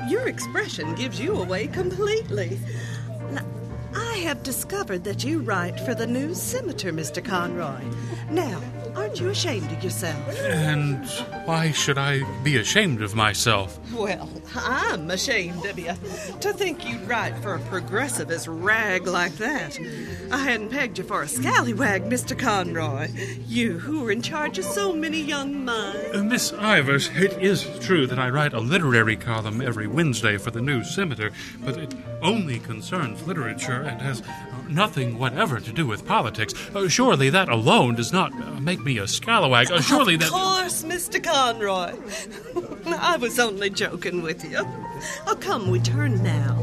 Your 0.09 0.27
expression 0.27 0.93
gives 0.95 1.19
you 1.19 1.35
away 1.35 1.67
completely. 1.67 2.59
Now, 3.31 3.45
I 3.95 4.17
have 4.17 4.43
discovered 4.43 5.03
that 5.05 5.23
you 5.23 5.39
write 5.39 5.79
for 5.79 5.95
the 5.95 6.05
News 6.05 6.39
Scimitar, 6.39 6.91
Mr. 6.91 7.23
Conroy. 7.23 7.81
Now, 8.29 8.61
aren't 8.95 9.19
you 9.19 9.29
ashamed 9.29 9.71
of 9.71 9.83
yourself? 9.83 10.15
and 10.45 11.05
why 11.45 11.71
should 11.71 11.97
I 11.97 12.23
be 12.43 12.57
ashamed 12.57 13.01
of 13.01 13.13
myself? 13.15 13.79
Well, 13.93 14.29
I'm 14.55 15.09
ashamed 15.11 15.65
of 15.65 15.77
you. 15.77 15.93
To 16.41 16.53
think 16.53 16.87
you'd 16.87 17.07
write 17.07 17.37
for 17.37 17.55
a 17.55 17.59
progressivist 17.59 18.47
rag 18.49 19.05
like 19.07 19.33
that. 19.37 19.77
I 20.31 20.37
hadn't 20.37 20.69
pegged 20.69 20.97
you 20.97 21.03
for 21.03 21.21
a 21.21 21.27
scallywag, 21.27 22.05
Mr. 22.05 22.37
Conroy. 22.37 23.09
You 23.47 23.79
who 23.79 24.05
are 24.07 24.11
in 24.11 24.21
charge 24.21 24.57
of 24.57 24.65
so 24.65 24.93
many 24.93 25.21
young 25.21 25.63
minds. 25.65 26.15
Uh, 26.15 26.23
Miss 26.23 26.51
Ivers, 26.51 27.15
it 27.19 27.33
is 27.41 27.67
true 27.79 28.07
that 28.07 28.19
I 28.19 28.29
write 28.29 28.53
a 28.53 28.59
literary 28.59 29.15
column 29.15 29.61
every 29.61 29.87
Wednesday 29.87 30.37
for 30.37 30.51
the 30.51 30.61
News 30.61 30.93
Scimitar, 30.95 31.31
but 31.63 31.77
it 31.77 31.93
only 32.21 32.59
concerns 32.59 33.25
literature 33.27 33.81
and 33.81 34.01
has 34.01 34.21
nothing 34.69 35.17
whatever 35.17 35.59
to 35.59 35.71
do 35.71 35.85
with 35.85 36.05
politics. 36.05 36.53
Uh, 36.75 36.87
surely 36.87 37.29
that 37.29 37.49
alone 37.49 37.95
does 37.95 38.11
not 38.11 38.31
uh, 38.33 38.59
make 38.59 38.79
me 38.81 38.97
a 38.97 39.03
scalawag. 39.03 39.71
Uh, 39.71 39.81
surely 39.81 40.15
of 40.15 40.21
that. 40.21 40.27
Of 40.27 40.33
course, 40.33 40.83
Mr. 40.83 41.23
Conroy. 41.23 41.95
I 42.99 43.17
was 43.17 43.39
only 43.39 43.69
joking 43.69 44.21
with 44.21 44.43
you. 44.43 44.59
Oh, 45.27 45.37
come, 45.39 45.69
we 45.69 45.79
turn 45.79 46.21
now. 46.23 46.55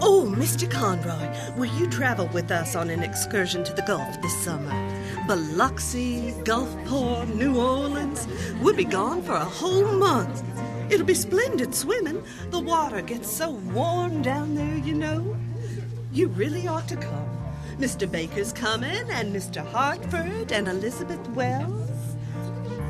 Oh, 0.00 0.32
Mr. 0.36 0.70
Conroy, 0.70 1.56
will 1.56 1.72
you 1.78 1.88
travel 1.88 2.28
with 2.28 2.50
us 2.50 2.76
on 2.76 2.88
an 2.88 3.02
excursion 3.02 3.64
to 3.64 3.72
the 3.72 3.82
Gulf 3.82 4.20
this 4.22 4.36
summer? 4.44 4.70
Biloxi, 5.26 6.32
Gulfport, 6.44 7.34
New 7.34 7.60
Orleans. 7.60 8.26
We'll 8.60 8.76
be 8.76 8.84
gone 8.84 9.22
for 9.22 9.34
a 9.34 9.44
whole 9.44 9.92
month. 9.92 10.42
It'll 10.90 11.06
be 11.06 11.14
splendid 11.14 11.74
swimming. 11.74 12.22
The 12.50 12.60
water 12.60 13.02
gets 13.02 13.30
so 13.30 13.50
warm 13.50 14.22
down 14.22 14.54
there, 14.54 14.78
you 14.78 14.94
know. 14.94 15.36
You 16.12 16.28
really 16.28 16.66
ought 16.66 16.88
to 16.88 16.96
come. 16.96 17.28
Mr. 17.78 18.10
Baker's 18.10 18.52
coming, 18.52 19.08
and 19.10 19.34
Mr. 19.34 19.64
Hartford, 19.64 20.50
and 20.50 20.66
Elizabeth 20.66 21.24
Wells. 21.30 21.90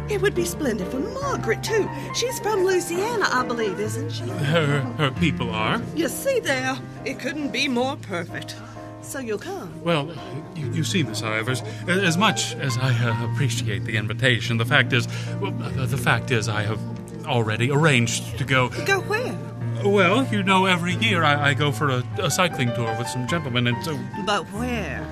It 0.08 0.22
would 0.22 0.34
be 0.34 0.46
splendid 0.46 0.88
for 0.88 1.00
Margaret, 1.00 1.62
too. 1.62 1.88
She's 2.14 2.40
from 2.40 2.64
Louisiana, 2.64 3.26
I 3.30 3.44
believe, 3.44 3.78
isn't 3.78 4.10
she? 4.10 4.22
Her, 4.22 4.80
her 4.96 5.10
people 5.10 5.50
are. 5.50 5.82
You 5.94 6.08
see 6.08 6.40
there, 6.40 6.78
it 7.04 7.18
couldn't 7.18 7.52
be 7.52 7.68
more 7.68 7.96
perfect. 7.96 8.54
So 9.02 9.18
you'll 9.18 9.38
come. 9.38 9.82
Well, 9.82 10.10
you, 10.54 10.70
you 10.72 10.84
see, 10.84 11.02
Miss 11.02 11.22
Ivers, 11.22 11.62
as 11.88 12.16
much 12.16 12.54
as 12.54 12.78
I 12.78 12.92
uh, 12.92 13.32
appreciate 13.32 13.84
the 13.84 13.96
invitation, 13.96 14.56
the 14.56 14.64
fact 14.64 14.92
is, 14.92 15.08
well, 15.40 15.54
uh, 15.62 15.86
the 15.86 15.98
fact 15.98 16.30
is, 16.30 16.48
I 16.48 16.62
have 16.62 16.80
already 17.28 17.70
arranged 17.70 18.38
to 18.38 18.44
go. 18.44 18.68
Go 18.86 19.00
where? 19.00 19.36
Well, 19.84 20.26
you 20.26 20.42
know, 20.42 20.64
every 20.66 20.94
year 20.94 21.22
I, 21.22 21.50
I 21.50 21.54
go 21.54 21.70
for 21.70 21.88
a, 21.90 22.02
a 22.18 22.30
cycling 22.30 22.72
tour 22.74 22.96
with 22.98 23.08
some 23.08 23.28
gentlemen, 23.28 23.66
and 23.68 23.84
so, 23.84 23.96
But 24.26 24.44
where? 24.46 25.06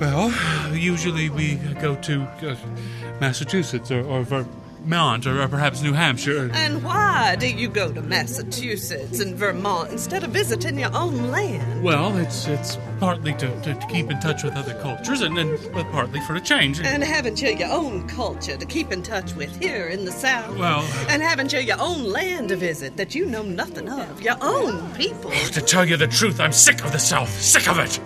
well, 0.00 0.32
usually 0.74 1.28
we 1.30 1.56
go 1.80 1.94
to 1.96 2.22
uh, 2.22 2.56
Massachusetts 3.20 3.90
or, 3.90 4.00
or 4.04 4.24
Vermont 4.86 5.26
or, 5.26 5.46
perhaps 5.48 5.80
New 5.82 5.92
Hampshire. 5.92 6.50
And 6.52 6.82
why 6.84 7.36
do 7.36 7.48
you 7.48 7.68
go 7.68 7.92
to 7.92 8.02
Massachusetts 8.02 9.20
and 9.20 9.36
Vermont 9.36 9.90
instead 9.92 10.24
of 10.24 10.30
visiting 10.30 10.78
your 10.78 10.94
own 10.94 11.30
land? 11.30 11.82
Well, 11.82 12.16
it's 12.16 12.46
it's 12.48 12.78
partly 12.98 13.32
to, 13.34 13.60
to, 13.62 13.74
to 13.74 13.86
keep 13.86 14.10
in 14.10 14.18
touch 14.20 14.42
with 14.42 14.54
other 14.54 14.74
cultures 14.80 15.20
and, 15.20 15.38
and 15.38 15.58
but 15.72 15.90
partly 15.92 16.20
for 16.22 16.34
a 16.34 16.40
change. 16.40 16.80
And 16.80 17.02
haven't 17.02 17.40
you 17.40 17.50
your 17.50 17.70
own 17.70 18.08
culture 18.08 18.56
to 18.56 18.66
keep 18.66 18.92
in 18.92 19.02
touch 19.02 19.34
with 19.34 19.54
here 19.60 19.86
in 19.88 20.04
the 20.04 20.12
South? 20.12 20.56
Well- 20.58 20.80
uh, 20.80 21.06
And 21.08 21.22
haven't 21.22 21.52
you 21.52 21.60
your 21.60 21.80
own 21.80 22.04
land 22.04 22.48
to 22.48 22.56
visit 22.56 22.96
that 22.96 23.14
you 23.14 23.26
know 23.26 23.42
nothing 23.42 23.88
of? 23.88 24.20
Your 24.20 24.36
own 24.40 24.92
people? 24.94 25.30
To 25.30 25.60
tell 25.60 25.84
you 25.88 25.96
the 25.96 26.08
truth, 26.08 26.40
I'm 26.40 26.52
sick 26.52 26.84
of 26.84 26.92
the 26.92 26.98
South. 26.98 27.30
Sick 27.30 27.68
of 27.68 27.78
it. 27.78 28.00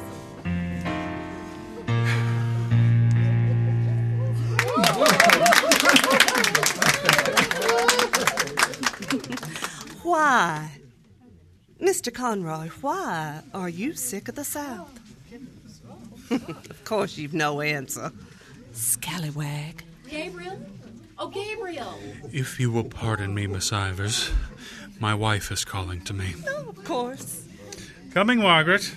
Why? 10.16 10.70
Mr. 11.78 12.10
Conroy, 12.10 12.70
why 12.80 13.42
are 13.52 13.68
you 13.68 13.92
sick 13.92 14.28
of 14.28 14.34
the 14.34 14.44
South? 14.44 14.98
of 16.30 16.84
course, 16.84 17.18
you've 17.18 17.34
no 17.34 17.60
answer. 17.60 18.10
Scallywag. 18.72 19.84
Gabriel? 20.08 20.58
Oh, 21.18 21.28
Gabriel! 21.28 21.98
If 22.32 22.58
you 22.58 22.70
will 22.70 22.84
pardon 22.84 23.34
me, 23.34 23.46
Miss 23.46 23.70
Ivers, 23.72 24.32
my 24.98 25.14
wife 25.14 25.52
is 25.52 25.66
calling 25.66 26.00
to 26.04 26.14
me. 26.14 26.34
Oh, 26.48 26.70
of 26.70 26.82
course. 26.82 27.44
Coming, 28.14 28.38
Margaret. 28.38 28.94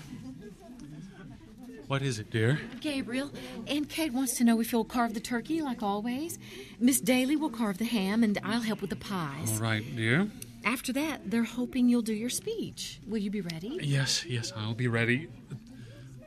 What 1.87 2.01
is 2.01 2.19
it, 2.19 2.31
dear? 2.31 2.61
Gabriel, 2.79 3.29
Aunt 3.67 3.89
Kate 3.89 4.13
wants 4.13 4.37
to 4.37 4.45
know 4.45 4.61
if 4.61 4.71
you'll 4.71 4.85
carve 4.85 5.13
the 5.15 5.19
turkey 5.19 5.61
like 5.61 5.83
always. 5.83 6.39
Miss 6.79 7.01
Daly 7.01 7.35
will 7.35 7.49
carve 7.49 7.77
the 7.77 7.83
ham, 7.83 8.23
and 8.23 8.39
I'll 8.41 8.61
help 8.61 8.79
with 8.79 8.89
the 8.89 8.95
pies. 8.95 9.51
All 9.51 9.57
right, 9.57 9.83
dear. 9.97 10.29
After 10.63 10.93
that, 10.93 11.29
they're 11.31 11.43
hoping 11.43 11.89
you'll 11.89 12.01
do 12.01 12.13
your 12.13 12.29
speech. 12.29 12.99
Will 13.07 13.17
you 13.17 13.31
be 13.31 13.41
ready? 13.41 13.79
Yes, 13.81 14.25
yes, 14.25 14.51
I'll 14.55 14.73
be 14.73 14.87
ready. 14.87 15.27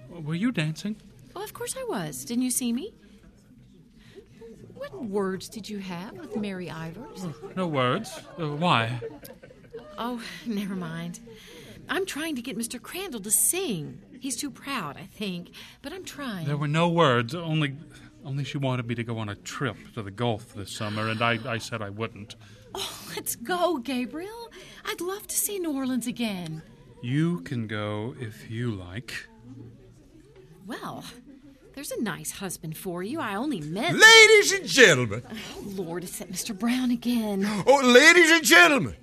Were 0.08 0.34
you 0.34 0.52
dancing? 0.52 0.96
Oh, 1.34 1.42
of 1.42 1.52
course 1.54 1.74
I 1.76 1.84
was. 1.88 2.24
Didn't 2.24 2.44
you 2.44 2.50
see 2.50 2.72
me? 2.72 2.92
What 4.74 5.04
words 5.04 5.48
did 5.48 5.68
you 5.68 5.78
have 5.78 6.12
with 6.14 6.36
Mary 6.36 6.66
Ivers? 6.66 7.56
No 7.56 7.66
words. 7.66 8.20
Uh, 8.38 8.48
why? 8.48 9.00
Oh, 9.96 10.20
never 10.46 10.74
mind. 10.74 11.20
I'm 11.88 12.06
trying 12.06 12.36
to 12.36 12.42
get 12.42 12.56
Mr. 12.58 12.80
Crandall 12.80 13.20
to 13.20 13.30
sing. 13.30 14.00
He's 14.20 14.36
too 14.36 14.50
proud, 14.50 14.96
I 14.96 15.06
think, 15.06 15.50
but 15.82 15.92
I'm 15.92 16.04
trying. 16.04 16.46
There 16.46 16.56
were 16.56 16.68
no 16.68 16.88
words. 16.88 17.34
Only, 17.34 17.76
only 18.24 18.44
she 18.44 18.58
wanted 18.58 18.86
me 18.86 18.94
to 18.94 19.04
go 19.04 19.18
on 19.18 19.28
a 19.28 19.34
trip 19.34 19.76
to 19.94 20.02
the 20.02 20.10
Gulf 20.10 20.54
this 20.54 20.74
summer, 20.76 21.08
and 21.08 21.20
I, 21.22 21.38
I 21.46 21.58
said 21.58 21.82
I 21.82 21.90
wouldn't. 21.90 22.36
Oh, 22.74 23.00
let's 23.14 23.36
go, 23.36 23.78
Gabriel. 23.78 24.50
I'd 24.84 25.00
love 25.00 25.26
to 25.26 25.36
see 25.36 25.58
New 25.58 25.72
Orleans 25.72 26.06
again. 26.06 26.62
You 27.02 27.40
can 27.40 27.66
go 27.66 28.14
if 28.20 28.50
you 28.50 28.70
like. 28.70 29.26
Well, 30.66 31.04
there's 31.74 31.90
a 31.90 32.00
nice 32.00 32.32
husband 32.32 32.76
for 32.76 33.02
you. 33.02 33.20
I 33.20 33.34
only 33.34 33.60
met. 33.60 33.94
Ladies 33.94 34.52
and 34.52 34.66
gentlemen. 34.66 35.22
Oh, 35.30 35.64
Lord, 35.64 36.04
it's 36.04 36.18
that 36.18 36.30
Mr. 36.30 36.56
Brown 36.56 36.90
again. 36.90 37.44
Oh, 37.66 37.80
ladies 37.82 38.30
and 38.30 38.44
gentlemen, 38.44 38.96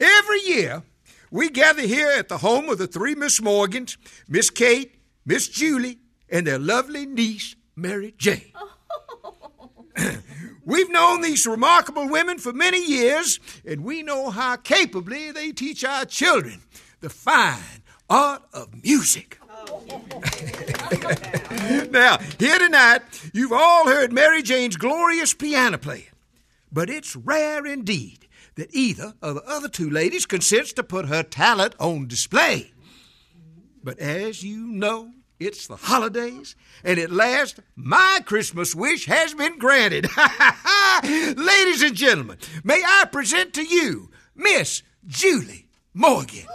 every 0.00 0.40
year 0.40 0.82
we 1.30 1.50
gather 1.50 1.82
here 1.82 2.08
at 2.08 2.28
the 2.28 2.38
home 2.38 2.68
of 2.68 2.78
the 2.78 2.86
three 2.86 3.14
Miss 3.14 3.40
Morgans, 3.42 3.98
Miss 4.28 4.50
Kate, 4.50 4.94
Miss 5.24 5.48
Julie, 5.48 5.98
and 6.28 6.46
their 6.46 6.58
lovely 6.58 7.06
niece, 7.06 7.56
Mary 7.74 8.14
Jane. 8.16 8.52
We've 10.66 10.90
known 10.90 11.20
these 11.20 11.46
remarkable 11.46 12.08
women 12.08 12.38
for 12.38 12.52
many 12.52 12.84
years, 12.84 13.38
and 13.64 13.84
we 13.84 14.02
know 14.02 14.30
how 14.30 14.56
capably 14.56 15.30
they 15.30 15.52
teach 15.52 15.84
our 15.84 16.04
children 16.04 16.62
the 17.00 17.08
fine 17.08 17.84
art 18.10 18.42
of 18.52 18.82
music. 18.82 19.38
Oh, 19.48 19.84
now, 21.92 22.18
here 22.40 22.58
tonight, 22.58 23.02
you've 23.32 23.52
all 23.52 23.86
heard 23.86 24.12
Mary 24.12 24.42
Jane's 24.42 24.76
glorious 24.76 25.34
piano 25.34 25.78
playing, 25.78 26.10
but 26.72 26.90
it's 26.90 27.14
rare 27.14 27.64
indeed 27.64 28.26
that 28.56 28.74
either 28.74 29.14
of 29.22 29.36
the 29.36 29.44
other 29.44 29.68
two 29.68 29.88
ladies 29.88 30.26
consents 30.26 30.72
to 30.72 30.82
put 30.82 31.06
her 31.06 31.22
talent 31.22 31.76
on 31.78 32.08
display. 32.08 32.72
But 33.84 34.00
as 34.00 34.42
you 34.42 34.66
know, 34.66 35.12
it's 35.38 35.66
the 35.66 35.76
holidays, 35.76 36.56
and 36.82 36.98
at 36.98 37.10
last 37.10 37.60
my 37.74 38.20
Christmas 38.24 38.74
wish 38.74 39.06
has 39.06 39.34
been 39.34 39.58
granted. 39.58 40.08
Ladies 41.02 41.82
and 41.82 41.94
gentlemen, 41.94 42.38
may 42.64 42.82
I 42.84 43.04
present 43.10 43.52
to 43.54 43.64
you 43.64 44.10
Miss 44.34 44.82
Julie 45.06 45.68
Morgan. 45.94 46.46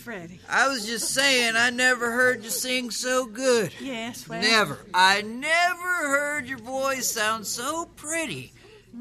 Freddie. 0.00 0.40
I 0.48 0.68
was 0.68 0.86
just 0.86 1.10
saying, 1.10 1.56
I 1.56 1.70
never 1.70 2.10
heard 2.10 2.42
you 2.42 2.50
sing 2.50 2.90
so 2.90 3.26
good. 3.26 3.72
Yes, 3.80 4.26
well. 4.26 4.40
Never. 4.40 4.78
I 4.94 5.20
never 5.22 6.08
heard 6.08 6.48
your 6.48 6.58
voice 6.58 7.10
sound 7.10 7.46
so 7.46 7.84
pretty 7.96 8.54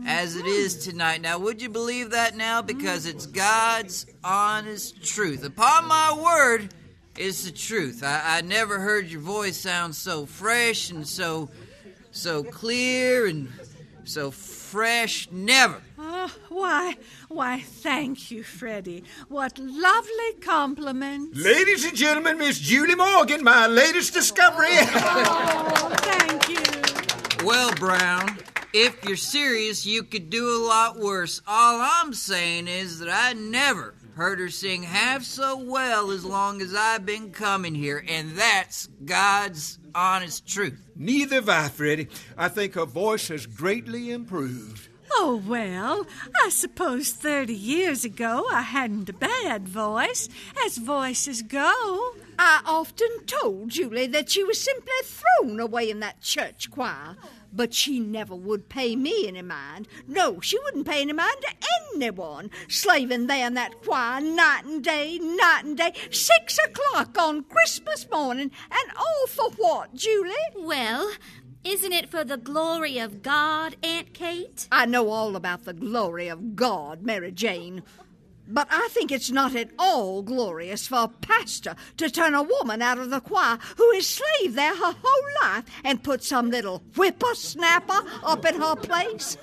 as 0.06 0.36
it 0.36 0.46
is 0.46 0.76
mm-hmm. 0.76 0.92
tonight. 0.92 1.22
Now, 1.22 1.40
would 1.40 1.62
you 1.62 1.70
believe 1.70 2.12
that 2.12 2.36
now? 2.36 2.62
Because 2.62 3.06
it's 3.06 3.26
God's 3.26 4.06
honest 4.24 5.02
truth. 5.02 5.46
Upon 5.46 5.88
my 5.88 6.14
word, 6.22 6.74
it's 7.18 7.46
the 7.46 7.52
truth. 7.52 8.04
I, 8.04 8.22
I 8.38 8.42
never 8.42 8.80
heard 8.80 9.08
your 9.08 9.22
voice 9.22 9.58
sound 9.58 9.96
so 9.96 10.26
fresh 10.26 10.92
and 10.92 11.08
so, 11.08 11.50
so 12.12 12.44
clear 12.44 13.26
and 13.26 13.50
so 14.04 14.32
fresh. 14.32 15.30
Never. 15.32 15.82
Oh, 16.22 16.36
why, 16.50 16.98
why, 17.30 17.62
thank 17.62 18.30
you, 18.30 18.44
Freddie. 18.44 19.06
What 19.30 19.58
lovely 19.58 20.34
compliments. 20.42 21.40
Ladies 21.42 21.86
and 21.86 21.96
gentlemen, 21.96 22.38
Miss 22.38 22.60
Julie 22.60 22.96
Morgan, 22.96 23.42
my 23.42 23.68
latest 23.68 24.14
discovery. 24.16 24.68
oh, 24.70 25.96
thank 26.00 26.50
you. 26.50 27.46
Well, 27.48 27.74
Brown, 27.76 28.38
if 28.74 29.02
you're 29.06 29.16
serious, 29.16 29.86
you 29.86 30.04
could 30.04 30.30
do 30.30 30.50
a 30.50 30.60
lot 30.68 31.00
worse. 31.00 31.42
All 31.48 31.80
I'm 31.82 32.14
saying 32.14 32.68
is 32.68 33.00
that 33.00 33.10
I 33.10 33.32
never 33.32 33.96
heard 34.16 34.40
her 34.40 34.50
sing 34.50 34.84
half 34.84 35.24
so 35.24 35.58
well 35.58 36.12
as 36.12 36.26
long 36.26 36.62
as 36.62 36.76
I've 36.76 37.06
been 37.06 37.32
coming 37.32 37.76
here, 37.76 38.04
and 38.06 38.32
that's 38.32 38.88
God's 39.06 39.80
honest 39.96 40.46
truth. 40.46 40.82
Neither 40.98 41.36
have 41.36 41.48
I, 41.48 41.70
Freddie. 41.70 42.10
I 42.38 42.50
think 42.50 42.74
her 42.74 42.86
voice 42.86 43.30
has 43.30 43.46
greatly 43.46 44.12
improved. 44.12 44.89
Oh, 45.14 45.42
well, 45.46 46.06
I 46.44 46.50
suppose 46.50 47.12
30 47.12 47.54
years 47.54 48.06
ago 48.06 48.48
I 48.52 48.62
hadn't 48.62 49.10
a 49.10 49.14
bad 49.14 49.68
voice, 49.68 50.30
as 50.66 50.78
voices 50.78 51.42
go. 51.42 52.16
I 52.38 52.62
often 52.66 53.26
told 53.26 53.70
Julie 53.70 54.08
that 54.08 54.30
she 54.30 54.44
was 54.44 54.62
simply 54.62 54.94
thrown 55.04 55.60
away 55.60 55.90
in 55.90 56.00
that 56.00 56.22
church 56.22 56.72
choir. 56.72 57.18
But 57.52 57.74
she 57.74 58.00
never 58.00 58.36
would 58.36 58.70
pay 58.70 58.96
me 58.96 59.28
any 59.28 59.42
mind. 59.42 59.88
No, 60.08 60.40
she 60.40 60.60
wouldn't 60.60 60.88
pay 60.88 61.02
any 61.02 61.14
mind 61.14 61.38
to 61.42 61.56
anyone. 61.96 62.52
Slaving 62.68 63.26
there 63.26 63.48
in 63.48 63.56
that 63.56 63.82
choir 63.84 64.22
night 64.22 64.66
and 64.66 64.84
day, 64.84 65.18
night 65.18 65.64
and 65.66 65.76
day, 65.76 65.94
six 66.12 66.60
o'clock 66.64 67.18
on 67.18 67.44
Christmas 67.44 68.08
morning, 68.12 68.52
and 68.72 68.98
all 68.98 69.28
for 69.28 69.50
what, 69.58 69.96
Julie? 69.96 70.32
Well, 70.58 71.12
isn't 71.64 71.94
it 71.94 72.10
for 72.10 72.24
the 72.24 72.38
glory 72.38 73.00
of 73.00 73.22
God, 73.22 73.76
Aunt 73.84 74.14
Kate? 74.14 74.68
I 74.72 74.86
know 74.86 75.10
all 75.10 75.36
about 75.36 75.66
the 75.66 75.74
glory 75.74 76.28
of 76.28 76.56
God, 76.56 77.04
Mary 77.04 77.32
Jane. 77.32 77.84
But 78.52 78.68
I 78.72 78.88
think 78.92 79.12
it's 79.12 79.30
not 79.30 79.56
at 79.56 79.70
all 79.78 80.24
glorious 80.24 80.88
for 80.88 81.04
a 81.04 81.08
pastor 81.08 81.76
to 81.98 82.10
turn 82.10 82.34
a 82.34 82.42
woman 82.42 82.82
out 82.82 82.98
of 82.98 83.12
the 83.12 83.20
choir 83.22 83.60
who 83.78 83.92
has 83.94 84.08
slaved 84.08 84.56
there 84.56 84.76
her 84.76 84.96
whole 85.04 85.44
life 85.44 85.66
and 85.84 86.02
put 86.04 86.24
some 86.24 86.50
little 86.50 86.82
whippersnapper 86.96 88.04
up 88.24 88.46
in 88.46 88.60
her 88.60 88.76
place. 88.76 89.38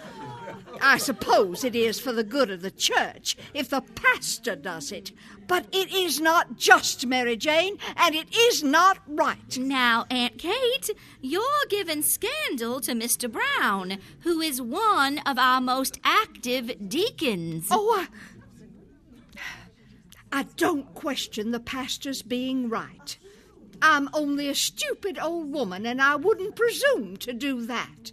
I 0.81 0.99
suppose 0.99 1.65
it 1.65 1.75
is 1.75 2.01
for 2.01 2.13
the 2.13 2.25
good 2.25 2.51
of 2.51 2.63
the 2.63 2.71
church 2.71 3.37
if 3.55 3.69
the 3.69 3.81
pastor 3.81 4.57
does 4.57 4.93
it. 4.93 5.13
But 5.47 5.67
it 5.73 5.93
is 5.93 6.21
not 6.21 6.57
just, 6.57 7.07
Mary 7.07 7.37
Jane, 7.37 7.79
and 7.97 8.15
it 8.15 8.35
is 8.35 8.63
not 8.63 8.99
right. 9.07 9.57
Now, 9.59 10.07
Aunt 10.11 10.39
Kate, 10.39 10.91
you're 11.21 11.43
giving 11.69 12.03
scandal 12.03 12.81
to 12.81 12.93
Mr. 12.93 13.31
Brown, 13.31 13.99
who 14.21 14.41
is 14.41 14.61
one 14.61 15.19
of 15.21 15.39
our 15.39 15.61
most 15.61 16.01
active 16.05 16.89
deacons. 16.89 17.69
Oh, 17.71 17.95
I. 17.99 18.09
I 20.33 20.43
don't 20.57 20.93
question 20.95 21.53
the 21.53 21.61
pastor's 21.61 22.23
being 22.23 22.69
right. 22.69 23.17
I'm 23.81 24.09
only 24.13 24.49
a 24.49 24.55
stupid 24.55 25.19
old 25.19 25.53
woman, 25.53 25.87
and 25.87 26.03
I 26.03 26.17
wouldn't 26.17 26.57
presume 26.57 27.17
to 27.19 27.33
do 27.33 27.65
that. 27.67 28.13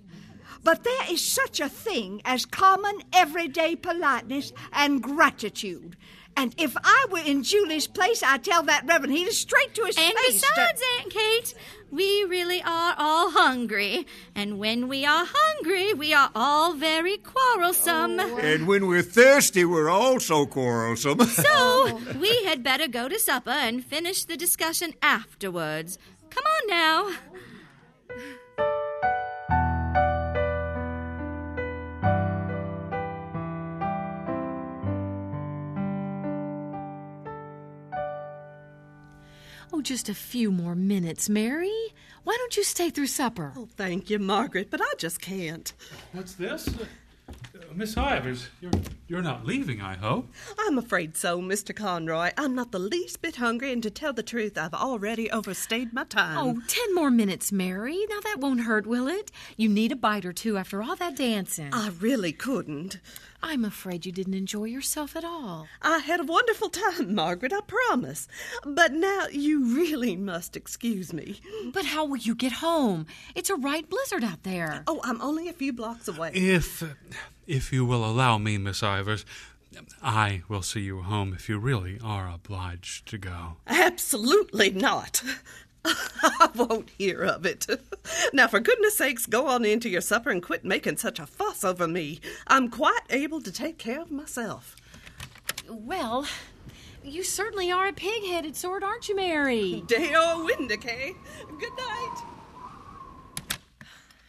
But 0.64 0.84
there 0.84 1.12
is 1.12 1.24
such 1.24 1.60
a 1.60 1.70
thing 1.70 2.22
as 2.26 2.46
common 2.46 3.02
everyday 3.12 3.76
politeness 3.76 4.54
and 4.72 5.04
gratitude. 5.04 5.98
And 6.36 6.56
if 6.58 6.76
I 6.84 7.06
were 7.12 7.20
in 7.20 7.44
Julie's 7.44 7.88
place, 7.88 8.24
I'd 8.24 8.44
tell 8.44 8.64
that 8.64 8.86
Reverend 8.88 9.14
Heater 9.14 9.32
straight 9.32 9.76
to 9.76 9.86
his 9.86 9.98
and 9.98 10.14
face. 10.14 10.42
besides, 10.42 10.82
Aunt 11.00 11.14
Kate, 11.14 11.54
we 11.92 12.24
really 12.24 12.62
are 12.64 12.96
all 12.98 13.30
hungry. 13.32 14.08
And 14.34 14.58
when 14.58 14.88
we 14.88 15.06
are 15.06 15.28
hungry, 15.30 15.94
we 15.94 16.12
are 16.14 16.32
all 16.34 16.74
very 16.74 17.18
quarrelsome. 17.18 18.20
Oh. 18.20 18.38
And 18.38 18.68
when 18.68 18.88
we're 18.88 19.04
thirsty, 19.04 19.64
we're 19.64 19.90
also 19.90 20.46
quarrelsome. 20.46 21.20
So, 21.34 22.00
we 22.20 22.46
had 22.46 22.64
better 22.64 22.88
go 22.88 23.08
to 23.08 23.20
supper 23.20 23.52
and 23.52 23.84
finish 23.84 24.26
the 24.26 24.38
discussion 24.38 24.94
afterwards. 25.02 26.00
Come 26.30 26.44
on 26.46 26.68
now. 26.68 27.12
Just 39.84 40.10
a 40.10 40.14
few 40.14 40.52
more 40.52 40.76
minutes, 40.76 41.30
Mary. 41.30 41.94
Why 42.24 42.36
don't 42.38 42.56
you 42.56 42.64
stay 42.64 42.90
through 42.90 43.08
supper? 43.08 43.54
Oh, 43.56 43.68
thank 43.76 44.10
you, 44.10 44.18
Margaret, 44.20 44.70
but 44.70 44.82
I 44.82 44.94
just 44.98 45.22
can't. 45.22 45.74
What's 46.14 46.34
this? 46.34 46.70
Miss 47.76 47.96
Ivers, 47.96 48.48
you're, 48.62 48.72
you're 49.08 49.22
not 49.22 49.46
leaving, 49.46 49.82
I 49.82 49.96
hope. 49.96 50.32
I'm 50.60 50.78
afraid 50.78 51.18
so, 51.18 51.42
Mr. 51.42 51.76
Conroy. 51.76 52.32
I'm 52.38 52.54
not 52.54 52.72
the 52.72 52.80
least 52.80 53.22
bit 53.22 53.38
hungry, 53.38 53.72
and 53.72 53.82
to 53.84 53.90
tell 53.90 54.14
the 54.14 54.22
truth, 54.22 54.58
I've 54.58 54.74
already 54.74 55.32
overstayed 55.32 55.92
my 55.94 56.04
time. 56.04 56.38
Oh, 56.38 56.62
ten 56.68 56.94
more 56.94 57.10
minutes, 57.10 57.52
Mary. 57.52 58.06
Now 58.10 58.20
that 58.22 58.40
won't 58.40 58.62
hurt, 58.62 58.86
will 58.86 59.08
it? 59.08 59.32
You 59.58 59.70
need 59.70 59.92
a 59.92 59.96
bite 59.96 60.26
or 60.26 60.34
two 60.34 60.58
after 60.58 60.84
all 60.84 60.96
that 60.98 61.16
dancing. 61.16 61.70
I 61.74 61.90
really 62.00 62.32
couldn't. 62.32 63.00
I'm 63.46 63.66
afraid 63.66 64.06
you 64.06 64.14
didn't 64.14 64.36
enjoy 64.36 64.66
yourself 64.66 65.18
at 65.18 65.26
all. 65.26 65.68
I 65.82 65.98
had 65.98 66.22
a 66.22 66.24
wonderful 66.24 66.70
time, 66.70 67.14
Margaret, 67.14 67.52
I 67.52 67.60
promise. 67.62 68.28
But 68.64 68.94
now 68.94 69.26
you 69.32 69.76
really 69.76 70.16
must 70.16 70.56
excuse 70.56 71.12
me. 71.12 71.42
But 71.74 71.86
how 71.86 72.06
will 72.06 72.18
you 72.18 72.36
get 72.36 72.54
home? 72.54 73.06
It's 73.36 73.50
a 73.50 73.56
right 73.56 73.90
blizzard 73.90 74.24
out 74.24 74.44
there. 74.44 74.84
Oh, 74.88 75.02
I'm 75.04 75.22
only 75.22 75.50
a 75.50 75.54
few 75.54 75.74
blocks 75.74 76.08
away. 76.08 76.32
If, 76.34 76.84
if 77.48 77.72
you 77.74 77.86
will 77.86 78.06
allow 78.06 78.38
me, 78.38 78.58
Miss 78.58 78.82
Ivers, 78.82 79.26
I 80.02 80.44
will 80.48 80.62
see 80.62 80.82
you 80.82 81.02
home 81.02 81.34
if 81.34 81.50
you 81.50 81.58
really 81.58 82.00
are 82.04 82.30
obliged 82.30 83.08
to 83.08 83.18
go. 83.18 83.58
Absolutely 83.68 84.72
not. 84.72 85.24
I 85.86 86.50
won't 86.56 86.90
hear 86.98 87.24
of 87.24 87.46
it. 87.46 87.68
Now, 88.32 88.48
for 88.48 88.60
goodness 88.60 88.98
sakes, 88.98 89.26
go 89.26 89.48
on 89.48 89.66
into 89.66 89.90
your 89.90 90.02
supper 90.02 90.30
and 90.30 90.42
quit 90.42 90.64
making 90.64 90.98
such 90.98 91.20
a 91.20 91.26
fuss 91.26 91.64
over 91.64 91.88
me. 91.88 92.20
I'm 92.48 92.70
quite 92.70 93.02
able 93.10 93.42
to 93.42 93.52
take 93.52 93.78
care 93.78 94.02
of 94.02 94.12
myself. 94.12 94.76
Well, 95.70 96.26
you 97.04 97.24
certainly 97.24 97.72
are 97.72 97.88
a 97.88 97.94
pig 97.94 98.24
headed 98.24 98.56
sort, 98.56 98.84
aren't 98.84 99.10
you, 99.10 99.16
Mary? 99.16 99.84
Deo 99.88 100.46
Vindice. 100.48 100.78
Good 101.60 101.78
night. 101.78 102.24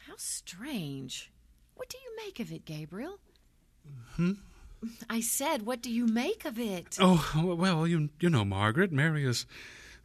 How 0.06 0.14
strange. 0.16 1.30
What 1.76 1.88
do 1.88 1.98
you 1.98 2.16
make 2.16 2.40
of 2.40 2.52
it, 2.52 2.64
Gabriel? 2.64 3.18
Hmm? 4.16 4.32
I 5.08 5.20
said, 5.20 5.62
what 5.62 5.82
do 5.82 5.90
you 5.90 6.06
make 6.06 6.44
of 6.44 6.58
it? 6.58 6.98
Oh, 7.00 7.54
well, 7.58 7.86
you, 7.86 8.10
you 8.20 8.28
know, 8.28 8.44
Margaret, 8.44 8.92
Mary 8.92 9.24
has 9.24 9.46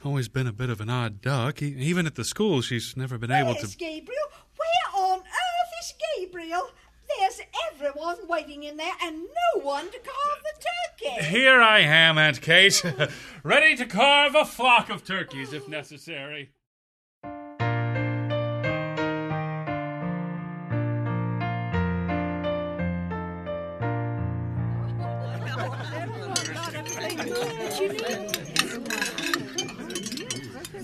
always 0.04 0.30
been 0.30 0.48
a 0.48 0.54
bit 0.54 0.70
of 0.70 0.80
an 0.80 0.90
odd 0.90 1.22
duck. 1.22 1.62
Even 1.62 2.06
at 2.06 2.16
the 2.16 2.24
school, 2.24 2.62
she's 2.62 2.96
never 2.96 3.18
been 3.18 3.32
able 3.32 3.54
Where's 3.54 3.72
to. 3.72 3.78
Gabriel? 3.78 4.20
Where 4.56 5.04
on 5.04 5.20
earth 5.20 5.74
is 5.82 5.94
Gabriel? 6.18 6.70
There's 7.18 7.42
everyone 7.72 8.18
waiting 8.28 8.64
in 8.64 8.78
there 8.78 8.94
and 9.02 9.18
no 9.18 9.62
one 9.62 9.86
to 9.86 9.98
carve 9.98 10.44
the 10.44 10.66
turkey. 11.10 11.26
Here 11.26 11.60
I 11.62 11.80
am, 11.80 12.18
Aunt 12.18 12.40
Kate, 12.40 12.84
ready 13.44 13.76
to 13.76 13.86
carve 13.86 14.36
a 14.36 14.46
flock 14.46 14.90
of 14.90 15.04
turkeys 15.04 15.52
if 15.52 15.68
necessary. 15.68 16.52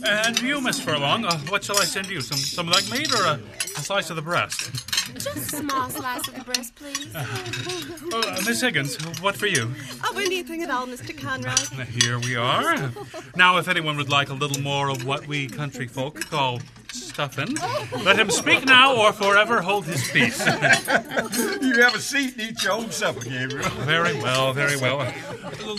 And 0.08 0.40
you, 0.42 0.62
Miss 0.62 0.80
Furlong, 0.80 1.26
uh, 1.26 1.38
what 1.50 1.64
shall 1.64 1.80
I 1.80 1.86
send 1.86 2.10
you? 2.10 2.22
Some 2.22 2.38
some 2.38 2.68
leg 2.68 2.90
meat 2.92 3.14
or 3.14 3.24
a, 3.26 3.40
a 3.76 3.82
slice 3.82 4.10
of 4.12 4.16
the 4.16 4.22
breast? 4.22 4.72
Just 5.14 5.28
a 5.36 5.40
small 5.40 5.90
slice 5.90 6.28
of 6.28 6.36
the 6.36 6.44
breast, 6.44 6.76
please. 6.76 7.12
Oh, 7.16 8.22
uh, 8.28 8.42
Miss 8.46 8.62
Higgins, 8.62 8.98
what 9.22 9.36
for 9.36 9.48
you? 9.48 9.74
Oh, 10.04 10.18
anything 10.18 10.62
at 10.62 10.70
all, 10.70 10.86
Mr. 10.86 11.18
Conroy? 11.18 11.86
Here 11.86 12.20
we 12.20 12.36
are. 12.36 12.92
Now, 13.36 13.58
if 13.58 13.68
anyone 13.68 13.98
would 13.98 14.10
like 14.10 14.30
a 14.30 14.34
little 14.34 14.62
more 14.62 14.90
of 14.90 15.06
what 15.06 15.26
we 15.28 15.48
country 15.48 15.88
folk 15.88 16.20
call 16.30 16.60
stuffing. 17.04 17.56
Let 18.04 18.18
him 18.18 18.30
speak 18.30 18.66
now 18.66 18.96
or 18.96 19.14
forever 19.14 19.62
hold 19.62 19.86
his 19.86 20.10
peace. 20.12 20.40
you 20.46 21.82
have 21.82 21.96
a 21.96 22.00
seat 22.00 22.34
and 22.34 22.42
eat 22.42 22.64
your 22.64 22.74
own 22.74 22.92
supper, 22.92 23.22
Gabriel. 23.22 23.70
very 23.86 24.14
well, 24.16 24.54
very 24.54 24.78
well. 24.78 25.06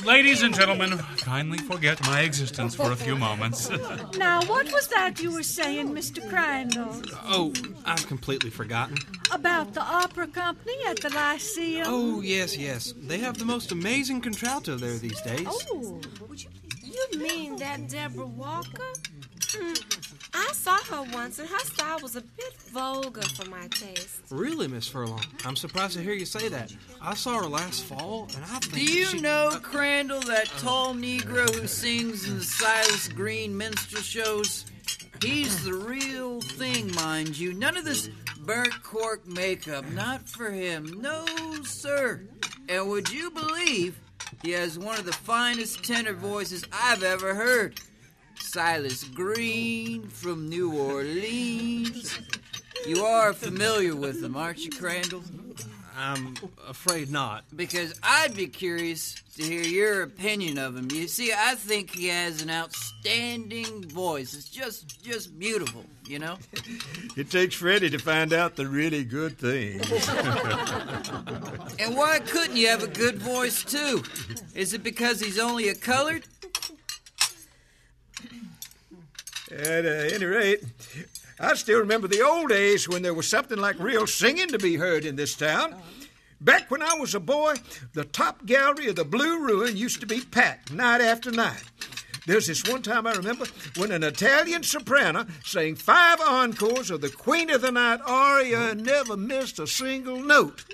Ladies 0.05 0.42
and 0.42 0.55
gentlemen, 0.55 0.98
kindly 1.18 1.59
forget 1.59 2.00
my 2.07 2.20
existence 2.22 2.74
for 2.74 2.92
a 2.92 2.96
few 2.96 3.16
moments. 3.16 3.70
Now, 4.16 4.42
what 4.44 4.70
was 4.72 4.88
that 4.88 5.20
you 5.22 5.33
were 5.33 5.42
saying, 5.42 5.90
Mr. 5.90 6.26
Crandall? 6.29 7.02
Oh, 7.24 7.52
I've 7.85 8.07
completely 8.07 8.50
forgotten. 8.50 8.96
About 9.33 9.74
the 9.74 9.83
opera 9.83 10.26
company 10.26 10.76
at 10.87 11.00
the 11.00 11.11
Lyceum? 11.11 11.85
Oh, 11.87 12.20
yes, 12.20 12.57
yes. 12.57 12.94
They 12.96 13.18
have 13.18 13.38
the 13.38 13.44
most 13.44 13.72
amazing 13.72 14.20
contralto 14.20 14.76
there 14.76 14.96
these 14.98 15.20
days. 15.22 15.46
Oh, 15.48 16.00
would 16.29 16.42
you, 16.42 16.50
you 16.83 17.18
mean 17.18 17.57
that 17.57 17.88
Deborah 17.88 18.26
Walker? 18.26 18.92
Mm, 19.57 20.29
I 20.35 20.53
saw 20.53 20.77
her 20.77 21.03
once, 21.12 21.38
and 21.38 21.49
her 21.49 21.59
style 21.61 21.99
was 22.03 22.16
a 22.16 22.21
bit 22.21 22.53
vulgar 22.73 23.23
for 23.23 23.49
my 23.49 23.69
taste. 23.69 24.21
Really, 24.31 24.69
Miss 24.69 24.87
Furlong? 24.87 25.25
I'm 25.45 25.57
surprised 25.57 25.95
to 25.95 26.03
hear 26.03 26.12
you 26.12 26.27
say 26.27 26.49
that. 26.49 26.75
I 27.01 27.14
saw 27.14 27.38
her 27.42 27.49
last 27.49 27.85
fall, 27.85 28.29
and 28.35 28.45
I 28.45 28.59
think 28.59 28.75
Do 28.75 28.81
you 28.85 29.07
she... 29.07 29.21
know 29.21 29.59
Crandall, 29.62 30.21
that 30.23 30.47
tall 30.59 30.95
Negro 30.95 31.49
who 31.55 31.66
sings 31.66 32.29
in 32.29 32.38
the 32.38 32.45
Silas 32.45 33.09
Green 33.09 33.57
minstrel 33.57 34.03
shows? 34.03 34.66
He's 35.23 35.64
the 35.64 35.75
real 35.75 36.40
thing, 36.40 36.95
mind 36.95 37.38
you. 37.38 37.55
None 37.55 37.77
of 37.77 37.85
this 37.85 38.11
burnt 38.40 38.83
cork 38.83 39.27
makeup. 39.27 39.85
Not 39.92 40.29
for 40.29 40.51
him. 40.51 41.01
No, 41.01 41.25
sir. 41.64 42.21
And 42.69 42.88
would 42.88 43.11
you 43.11 43.31
believe 43.31 43.99
he 44.42 44.51
has 44.53 44.79
one 44.79 44.99
of 44.99 45.07
the 45.07 45.12
finest 45.12 45.85
tenor 45.85 46.12
voices 46.12 46.64
I've 46.73 47.03
ever 47.03 47.35
heard? 47.35 47.81
Silas 48.57 49.05
Green 49.05 50.09
from 50.09 50.49
New 50.49 50.73
Orleans. 50.73 52.19
You 52.87 53.05
are 53.05 53.35
familiar 53.35 53.95
with 53.95 54.25
him, 54.25 54.35
aren't 54.35 54.64
you, 54.64 54.71
Crandall? 54.71 55.23
I'm 55.95 56.33
afraid 56.66 57.11
not. 57.11 57.45
Because 57.55 58.01
I'd 58.03 58.35
be 58.35 58.47
curious 58.47 59.23
to 59.37 59.42
hear 59.42 59.61
your 59.61 60.03
opinion 60.05 60.57
of 60.57 60.75
him. 60.75 60.88
You 60.90 61.07
see, 61.07 61.35
I 61.37 61.55
think 61.55 61.95
he 61.95 62.09
has 62.09 62.40
an 62.40 62.49
outstanding 62.49 63.88
voice. 63.88 64.33
It's 64.33 64.49
just 64.49 65.03
just 65.03 65.38
beautiful, 65.38 65.85
you 66.07 66.19
know? 66.19 66.38
It 67.14 67.31
takes 67.31 67.55
Freddie 67.57 67.90
to 67.90 67.99
find 67.99 68.33
out 68.33 68.57
the 68.57 68.66
really 68.66 69.05
good 69.05 69.37
things. 69.37 69.87
And 71.79 71.95
why 71.95 72.21
couldn't 72.21 72.57
you 72.57 72.69
have 72.69 72.83
a 72.83 72.88
good 72.88 73.19
voice 73.19 73.62
too? 73.62 74.03
Is 74.55 74.73
it 74.73 74.83
because 74.83 75.21
he's 75.21 75.38
only 75.38 75.69
a 75.69 75.75
colored? 75.75 76.25
At 79.50 79.87
uh, 79.87 79.88
any 79.88 80.24
rate, 80.24 80.64
I 81.38 81.54
still 81.54 81.78
remember 81.78 82.09
the 82.09 82.22
old 82.22 82.48
days 82.48 82.88
when 82.88 83.02
there 83.02 83.14
was 83.14 83.28
something 83.28 83.59
like 83.59 83.78
real 83.78 84.06
singing 84.06 84.48
to 84.48 84.59
be 84.59 84.76
heard 84.76 85.04
in 85.04 85.14
this 85.14 85.37
town. 85.37 85.74
Back 86.40 86.70
when 86.70 86.82
I 86.82 86.94
was 86.94 87.14
a 87.14 87.20
boy, 87.20 87.54
the 87.94 88.04
top 88.04 88.44
gallery 88.44 88.88
of 88.88 88.96
the 88.96 89.04
Blue 89.04 89.38
Ruin 89.38 89.76
used 89.76 90.00
to 90.00 90.06
be 90.06 90.20
packed 90.20 90.72
night 90.72 91.00
after 91.00 91.30
night. 91.30 91.62
There's 92.26 92.48
this 92.48 92.68
one 92.68 92.82
time 92.82 93.06
I 93.06 93.12
remember 93.12 93.46
when 93.76 93.92
an 93.92 94.02
Italian 94.02 94.64
soprano 94.64 95.26
sang 95.44 95.76
five 95.76 96.20
encores 96.20 96.90
of 96.90 97.00
the 97.00 97.09
Queen 97.09 97.48
of 97.50 97.62
the 97.62 97.70
Night 97.70 98.00
aria 98.04 98.72
and 98.72 98.85
never 98.85 99.16
missed 99.16 99.61
a 99.61 99.66
single 99.66 100.20
note. 100.20 100.64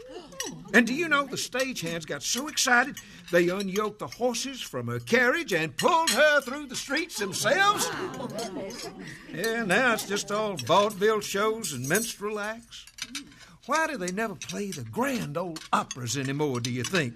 And 0.75 0.87
do 0.87 0.95
you 0.95 1.09
know 1.09 1.25
the 1.25 1.37
stagehands 1.37 2.07
got 2.07 2.23
so 2.23 2.49
excited 2.49 2.97
they 3.31 3.47
unyoked 3.47 3.99
the 3.99 4.07
horses 4.07 4.61
from 4.63 4.87
her 4.87 5.01
carriage 5.01 5.53
and 5.53 5.77
pulled 5.77 6.11
her 6.11 6.41
through 6.41 6.67
the 6.67 6.77
streets 6.77 7.19
themselves? 7.19 7.91
Yeah, 9.33 9.65
now 9.65 9.93
it's 9.93 10.09
just 10.09 10.31
all 10.31 10.57
vaudeville 10.57 11.21
shows 11.21 11.73
and 11.73 11.87
minstrel 11.89 12.41
acts. 12.41 12.87
Why 13.67 13.87
do 13.87 13.97
they 13.97 14.13
never 14.13 14.35
play 14.35 14.71
the 14.71 14.85
grand 14.85 15.37
old 15.37 15.61
operas 15.73 16.17
anymore, 16.17 16.61
do 16.61 16.71
you 16.71 16.85
think? 16.85 17.15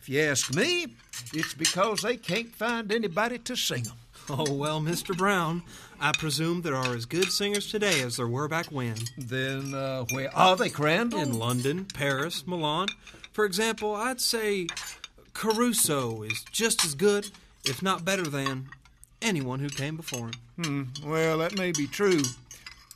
If 0.00 0.08
you 0.08 0.20
ask 0.20 0.54
me, 0.54 0.94
it's 1.32 1.54
because 1.54 2.02
they 2.02 2.18
can't 2.18 2.54
find 2.54 2.92
anybody 2.92 3.38
to 3.38 3.56
sing 3.56 3.84
them. 3.84 3.96
Oh, 4.30 4.54
well, 4.54 4.80
Mr. 4.80 5.14
Brown, 5.16 5.62
I 6.00 6.12
presume 6.12 6.62
there 6.62 6.76
are 6.76 6.94
as 6.94 7.04
good 7.04 7.30
singers 7.30 7.70
today 7.70 8.00
as 8.00 8.16
there 8.16 8.26
were 8.26 8.48
back 8.48 8.66
when. 8.66 8.94
Then, 9.18 9.74
uh, 9.74 10.04
where 10.12 10.34
are 10.34 10.56
they, 10.56 10.70
Crandall? 10.70 11.20
In 11.20 11.38
London, 11.38 11.84
Paris, 11.92 12.46
Milan. 12.46 12.88
For 13.32 13.44
example, 13.44 13.94
I'd 13.94 14.22
say 14.22 14.66
Caruso 15.34 16.22
is 16.22 16.42
just 16.50 16.86
as 16.86 16.94
good, 16.94 17.30
if 17.66 17.82
not 17.82 18.04
better 18.04 18.22
than, 18.22 18.68
anyone 19.20 19.60
who 19.60 19.68
came 19.68 19.96
before 19.96 20.28
him. 20.28 20.32
Hmm, 20.56 21.10
well, 21.10 21.38
that 21.38 21.58
may 21.58 21.72
be 21.72 21.86
true. 21.86 22.22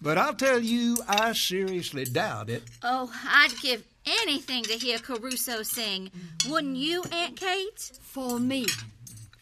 But 0.00 0.16
I'll 0.16 0.34
tell 0.34 0.60
you, 0.60 0.96
I 1.08 1.32
seriously 1.32 2.04
doubt 2.04 2.48
it. 2.48 2.62
Oh, 2.82 3.12
I'd 3.26 3.52
give 3.60 3.82
anything 4.06 4.62
to 4.64 4.74
hear 4.74 4.98
Caruso 4.98 5.62
sing. 5.62 6.10
Wouldn't 6.48 6.76
you, 6.76 7.02
Aunt 7.12 7.36
Kate? 7.36 7.98
For 8.02 8.38
me, 8.38 8.66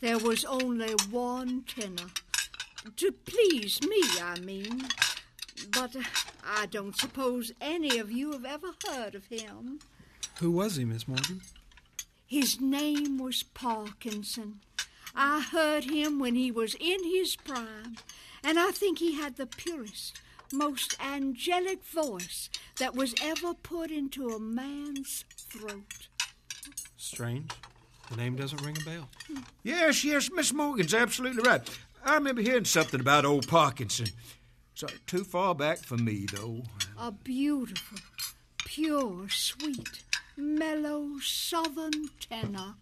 there 0.00 0.18
was 0.18 0.44
only 0.44 0.92
one 1.10 1.64
tenor. 1.66 2.10
To 2.96 3.12
please 3.12 3.80
me, 3.82 4.00
I 4.22 4.38
mean. 4.40 4.82
But 5.72 5.96
uh, 5.96 6.02
I 6.44 6.66
don't 6.66 6.96
suppose 6.96 7.52
any 7.60 7.98
of 7.98 8.12
you 8.12 8.32
have 8.32 8.44
ever 8.44 8.68
heard 8.88 9.14
of 9.14 9.26
him. 9.26 9.80
Who 10.38 10.50
was 10.50 10.76
he, 10.76 10.84
Miss 10.84 11.08
Morgan? 11.08 11.40
His 12.26 12.60
name 12.60 13.18
was 13.18 13.42
Parkinson. 13.42 14.60
I 15.14 15.40
heard 15.40 15.84
him 15.84 16.18
when 16.18 16.34
he 16.34 16.50
was 16.50 16.74
in 16.78 17.02
his 17.04 17.36
prime, 17.36 17.96
and 18.44 18.58
I 18.58 18.70
think 18.70 18.98
he 18.98 19.14
had 19.14 19.36
the 19.36 19.46
purest, 19.46 20.20
most 20.52 20.94
angelic 21.00 21.82
voice 21.84 22.50
that 22.78 22.94
was 22.94 23.14
ever 23.22 23.54
put 23.54 23.90
into 23.90 24.28
a 24.28 24.38
man's 24.38 25.24
throat. 25.36 26.08
Strange. 26.96 27.50
The 28.10 28.16
name 28.16 28.36
doesn't 28.36 28.62
ring 28.62 28.76
a 28.80 28.84
bell. 28.84 29.08
Yes, 29.62 30.04
yes, 30.04 30.30
Miss 30.32 30.52
Morgan's 30.52 30.94
absolutely 30.94 31.42
right. 31.42 31.60
I 32.04 32.14
remember 32.14 32.40
hearing 32.42 32.64
something 32.64 33.00
about 33.00 33.24
old 33.24 33.48
Parkinson. 33.48 34.06
So 34.74 34.86
too 35.06 35.24
far 35.24 35.54
back 35.54 35.78
for 35.78 35.96
me, 35.96 36.26
though. 36.32 36.62
A 36.98 37.10
beautiful, 37.10 37.98
pure, 38.64 39.28
sweet, 39.28 40.02
mellow 40.36 41.18
southern 41.20 42.10
tenor. 42.20 42.74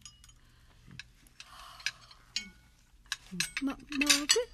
Ma- 3.63 3.75
Margaret? 3.91 4.51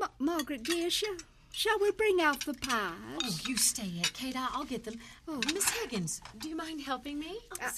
Ma- 0.00 0.08
Margaret, 0.18 0.62
dear, 0.64 0.90
shall, 0.90 1.16
shall 1.52 1.78
we 1.78 1.90
bring 1.92 2.20
out 2.20 2.44
the 2.44 2.54
pies? 2.54 2.92
Oh, 3.22 3.38
you 3.46 3.56
stay, 3.56 3.84
here, 3.84 4.04
Kate. 4.12 4.36
I- 4.36 4.48
I'll 4.52 4.64
get 4.64 4.84
them. 4.84 4.98
Oh. 5.28 5.40
Miss 5.54 5.68
Higgins, 5.70 6.20
do 6.38 6.48
you 6.48 6.56
mind 6.56 6.80
helping 6.82 7.18
me? 7.18 7.38
Oh, 7.52 7.64
Uh, 7.64 7.70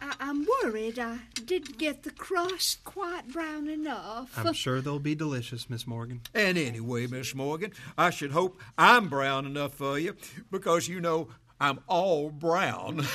I- 0.00 0.14
I'm 0.20 0.46
worried 0.62 0.98
I 0.98 1.18
didn't 1.44 1.78
get 1.78 2.02
the 2.04 2.10
crust 2.10 2.84
quite 2.84 3.28
brown 3.32 3.68
enough. 3.68 4.32
I'm 4.36 4.52
sure 4.54 4.80
they'll 4.80 4.98
be 4.98 5.14
delicious, 5.14 5.68
Miss 5.70 5.86
Morgan. 5.86 6.20
And 6.34 6.56
anyway, 6.58 7.06
Miss 7.06 7.34
Morgan, 7.34 7.72
I 7.98 8.10
should 8.10 8.30
hope 8.32 8.60
I'm 8.78 9.08
brown 9.08 9.46
enough 9.46 9.74
for 9.74 9.98
you 9.98 10.16
because 10.50 10.88
you 10.88 11.00
know 11.00 11.28
I'm 11.60 11.80
all 11.86 12.30
brown. 12.30 12.98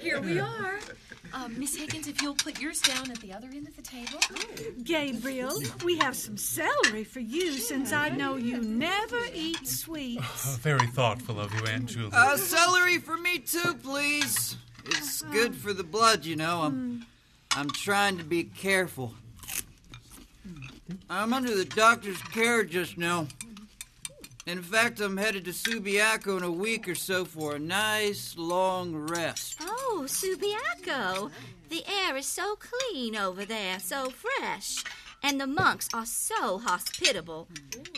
Here 0.00 0.20
we 0.20 0.38
are. 0.38 0.78
Uh, 1.32 1.48
Miss 1.56 1.76
Higgins, 1.76 2.08
if 2.08 2.22
you'll 2.22 2.34
put 2.34 2.60
yours 2.60 2.80
down 2.80 3.10
at 3.10 3.20
the 3.20 3.32
other 3.32 3.48
end 3.48 3.68
of 3.68 3.76
the 3.76 3.82
table. 3.82 4.18
Gabriel, 4.82 5.60
we 5.84 5.98
have 5.98 6.16
some 6.16 6.36
celery 6.36 7.04
for 7.04 7.20
you 7.20 7.52
since 7.52 7.92
I 7.92 8.08
know 8.08 8.36
you 8.36 8.60
never 8.62 9.20
eat 9.34 9.66
sweets. 9.66 10.56
Very 10.56 10.86
thoughtful 10.86 11.38
of 11.40 11.52
you, 11.54 11.66
Aunt 11.66 11.86
Julie. 11.86 12.10
Uh, 12.12 12.36
celery 12.36 12.98
for 12.98 13.16
me 13.16 13.38
too, 13.38 13.74
please. 13.82 14.56
It's 14.86 15.22
good 15.22 15.54
for 15.54 15.72
the 15.72 15.84
blood, 15.84 16.24
you 16.24 16.36
know. 16.36 16.62
I'm, 16.62 17.06
I'm 17.52 17.70
trying 17.70 18.16
to 18.18 18.24
be 18.24 18.44
careful. 18.44 19.12
I'm 21.10 21.34
under 21.34 21.54
the 21.54 21.66
doctor's 21.66 22.20
care 22.22 22.64
just 22.64 22.96
now. 22.96 23.26
In 24.48 24.62
fact, 24.62 24.98
I'm 25.00 25.18
headed 25.18 25.44
to 25.44 25.50
Subiaco 25.50 26.38
in 26.38 26.42
a 26.42 26.50
week 26.50 26.88
or 26.88 26.94
so 26.94 27.26
for 27.26 27.56
a 27.56 27.58
nice 27.58 28.34
long 28.38 28.96
rest. 28.96 29.56
Oh, 29.60 30.06
Subiaco. 30.06 31.30
The 31.68 31.84
air 31.86 32.16
is 32.16 32.24
so 32.24 32.56
clean 32.56 33.14
over 33.14 33.44
there, 33.44 33.78
so 33.78 34.08
fresh. 34.08 34.82
And 35.22 35.38
the 35.38 35.46
monks 35.46 35.90
are 35.92 36.06
so 36.06 36.56
hospitable. 36.56 37.46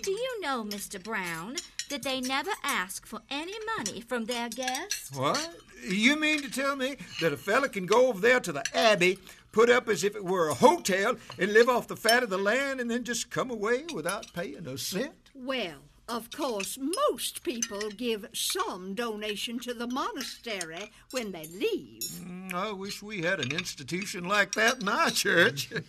Do 0.03 0.11
you 0.11 0.41
know, 0.41 0.65
Mr. 0.65 1.01
Brown, 1.01 1.55
that 1.89 2.03
they 2.03 2.21
never 2.21 2.51
ask 2.65 3.07
for 3.07 3.21
any 3.31 3.55
money 3.77 4.01
from 4.01 4.25
their 4.25 4.49
guests? 4.49 5.17
what? 5.17 5.55
You 5.89 6.19
mean 6.19 6.43
to 6.43 6.51
tell 6.51 6.75
me 6.75 6.97
that 7.21 7.33
a 7.33 7.37
fella 7.37 7.69
can 7.69 7.87
go 7.87 8.09
over 8.09 8.21
there 8.21 8.41
to 8.41 8.51
the 8.51 8.65
Abbey, 8.75 9.21
put 9.53 9.71
up 9.71 9.89
as 9.89 10.03
if 10.03 10.17
it 10.17 10.25
were 10.25 10.49
a 10.49 10.55
hotel, 10.55 11.15
and 11.39 11.53
live 11.53 11.69
off 11.69 11.87
the 11.87 11.97
fat 11.97 12.25
of 12.25 12.31
the 12.31 12.39
land, 12.39 12.81
and 12.81 12.91
then 12.91 13.05
just 13.05 13.31
come 13.31 13.53
away 13.53 13.85
without 13.95 14.33
paying 14.35 14.67
a 14.67 14.77
cent? 14.77 15.15
Well, 15.33 15.77
of 16.11 16.31
course, 16.33 16.77
most 16.77 17.45
people 17.45 17.89
give 17.91 18.27
some 18.33 18.95
donation 18.95 19.59
to 19.61 19.73
the 19.73 19.87
monastery 19.87 20.91
when 21.13 21.31
they 21.31 21.45
leave. 21.47 22.03
Mm, 22.03 22.53
I 22.53 22.73
wish 22.73 23.01
we 23.03 23.23
had 23.23 23.39
an 23.39 23.53
institution 23.53 24.25
like 24.25 24.53
that 24.53 24.83
in 24.83 24.89
our 24.89 25.11
church. 25.11 25.71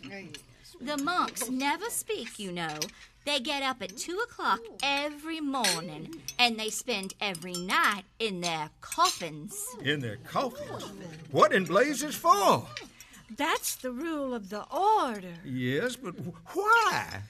The 0.83 0.97
monks 0.97 1.47
never 1.47 1.91
speak, 1.91 2.39
you 2.39 2.51
know. 2.51 2.79
They 3.23 3.39
get 3.39 3.61
up 3.61 3.83
at 3.83 3.95
two 3.97 4.17
o'clock 4.17 4.61
every 4.81 5.39
morning, 5.39 6.15
and 6.39 6.59
they 6.59 6.71
spend 6.71 7.13
every 7.21 7.53
night 7.53 8.01
in 8.17 8.41
their 8.41 8.71
coffins. 8.81 9.63
In 9.83 9.99
their 9.99 10.17
coffins? 10.17 10.91
What 11.29 11.53
in 11.53 11.65
blazes 11.65 12.15
for? 12.15 12.65
That's 13.37 13.75
the 13.75 13.91
rule 13.91 14.33
of 14.33 14.49
the 14.49 14.63
order. 14.71 15.35
Yes, 15.45 15.95
but 15.95 16.15
why? 16.55 17.21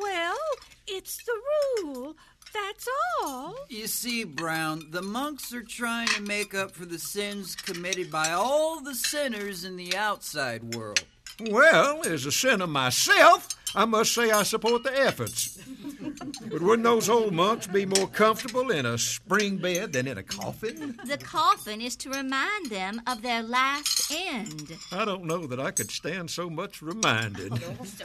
Well, 0.00 0.38
it's 0.86 1.24
the 1.24 1.40
rule. 1.82 2.16
That's 2.52 2.88
all. 3.22 3.56
You 3.68 3.88
see, 3.88 4.22
Brown, 4.24 4.86
the 4.90 5.02
monks 5.02 5.52
are 5.52 5.62
trying 5.62 6.08
to 6.08 6.22
make 6.22 6.54
up 6.54 6.70
for 6.70 6.84
the 6.84 6.98
sins 6.98 7.56
committed 7.56 8.10
by 8.10 8.30
all 8.30 8.80
the 8.80 8.94
sinners 8.94 9.64
in 9.64 9.76
the 9.76 9.96
outside 9.96 10.74
world. 10.74 11.04
Well, 11.40 12.04
as 12.04 12.26
a 12.26 12.32
sinner 12.32 12.68
myself, 12.68 13.48
I 13.76 13.84
must 13.84 14.14
say 14.14 14.30
I 14.30 14.44
support 14.44 14.84
the 14.84 14.96
efforts. 14.96 15.58
But 16.50 16.62
wouldn't 16.62 16.84
those 16.84 17.08
old 17.08 17.32
monks 17.32 17.66
be 17.66 17.86
more 17.86 18.06
comfortable 18.06 18.70
in 18.70 18.86
a 18.86 18.96
spring 18.98 19.56
bed 19.56 19.92
than 19.92 20.06
in 20.06 20.16
a 20.18 20.22
coffin? 20.22 20.98
The 21.04 21.18
coffin 21.18 21.80
is 21.80 21.96
to 21.96 22.10
remind 22.10 22.70
them 22.70 23.00
of 23.06 23.22
their 23.22 23.42
last 23.42 24.12
end. 24.12 24.76
I 24.92 25.04
don't 25.04 25.24
know 25.24 25.46
that 25.46 25.58
I 25.58 25.72
could 25.72 25.90
stand 25.90 26.30
so 26.30 26.48
much 26.48 26.82
reminded. 26.82 27.52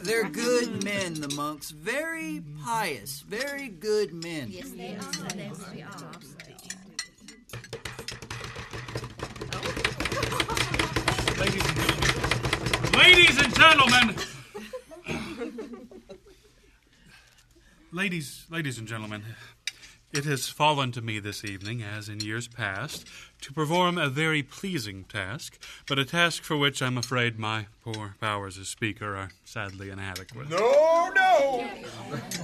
They're 0.02 0.30
good 0.30 0.84
men, 0.84 1.16
the 1.16 1.34
monks. 1.36 1.70
Very 1.72 2.42
pious, 2.64 3.22
very 3.22 3.68
good 3.68 4.14
men. 4.14 4.48
Yes, 4.50 4.72
they 4.72 4.96
are. 4.96 5.38
Yes, 5.38 5.58
they 5.72 5.82
are. 5.84 6.12
Ladies 12.98 13.38
and 13.42 13.56
gentlemen, 13.56 14.16
ladies, 17.92 18.46
ladies 18.50 18.78
and 18.78 18.88
gentlemen, 18.88 19.24
it 20.12 20.26
has 20.26 20.50
fallen 20.50 20.92
to 20.94 21.02
me 21.02 21.20
this 21.20 21.46
evening, 21.46 21.84
as 21.84 22.10
in 22.10 22.20
years 22.20 22.48
past, 22.48 23.06
to 23.42 23.54
perform 23.54 23.98
a 23.98 24.10
very 24.10 24.42
pleasing 24.42 25.04
task, 25.04 25.62
but 25.88 26.00
a 26.00 26.06
task 26.06 26.44
for 26.44 26.58
which 26.58 26.82
I'm 26.82 26.98
afraid 26.98 27.38
my 27.38 27.68
poor 27.84 28.16
powers 28.20 28.58
as 28.58 28.68
speaker 28.68 29.16
are 29.16 29.30
sadly 29.44 29.90
inadequate. 29.90 30.50
No, 30.50 31.12
no! 31.16 31.70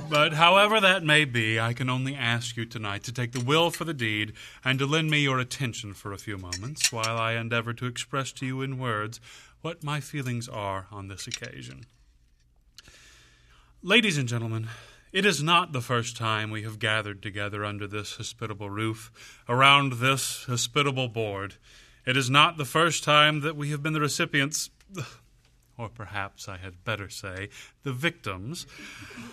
But 0.09 0.33
however 0.33 0.79
that 0.79 1.03
may 1.03 1.25
be, 1.25 1.59
I 1.59 1.73
can 1.73 1.89
only 1.89 2.15
ask 2.15 2.55
you 2.55 2.65
tonight 2.65 3.03
to 3.03 3.11
take 3.11 3.31
the 3.31 3.43
will 3.43 3.71
for 3.71 3.83
the 3.83 3.93
deed 3.93 4.33
and 4.63 4.77
to 4.77 4.85
lend 4.85 5.09
me 5.09 5.21
your 5.21 5.39
attention 5.39 5.93
for 5.93 6.13
a 6.13 6.19
few 6.19 6.37
moments 6.37 6.91
while 6.91 7.17
I 7.17 7.33
endeavor 7.33 7.73
to 7.73 7.87
express 7.87 8.31
to 8.33 8.45
you 8.45 8.61
in 8.61 8.77
words 8.77 9.19
what 9.61 9.83
my 9.83 9.99
feelings 9.99 10.47
are 10.47 10.85
on 10.91 11.07
this 11.07 11.25
occasion. 11.25 11.85
Ladies 13.81 14.17
and 14.17 14.27
gentlemen, 14.27 14.67
it 15.15 15.25
is 15.25 15.41
not 15.41 15.71
the 15.71 15.79
first 15.79 16.17
time 16.17 16.51
we 16.51 16.63
have 16.63 16.77
gathered 16.77 17.23
together 17.23 17.63
under 17.63 17.87
this 17.87 18.17
hospitable 18.17 18.69
roof, 18.69 19.13
around 19.47 19.93
this 19.93 20.43
hospitable 20.43 21.07
board. 21.07 21.55
It 22.05 22.17
is 22.17 22.29
not 22.29 22.57
the 22.57 22.65
first 22.65 23.05
time 23.05 23.39
that 23.39 23.55
we 23.55 23.71
have 23.71 23.81
been 23.81 23.93
the 23.93 24.01
recipients, 24.01 24.71
or 25.77 25.87
perhaps 25.87 26.49
I 26.49 26.57
had 26.57 26.83
better 26.83 27.07
say, 27.07 27.47
the 27.83 27.93
victims, 27.93 28.67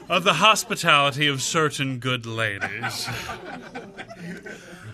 of 0.08 0.22
the 0.22 0.34
hospitality 0.34 1.26
of 1.26 1.42
certain 1.42 1.98
good 1.98 2.26
ladies. 2.26 3.08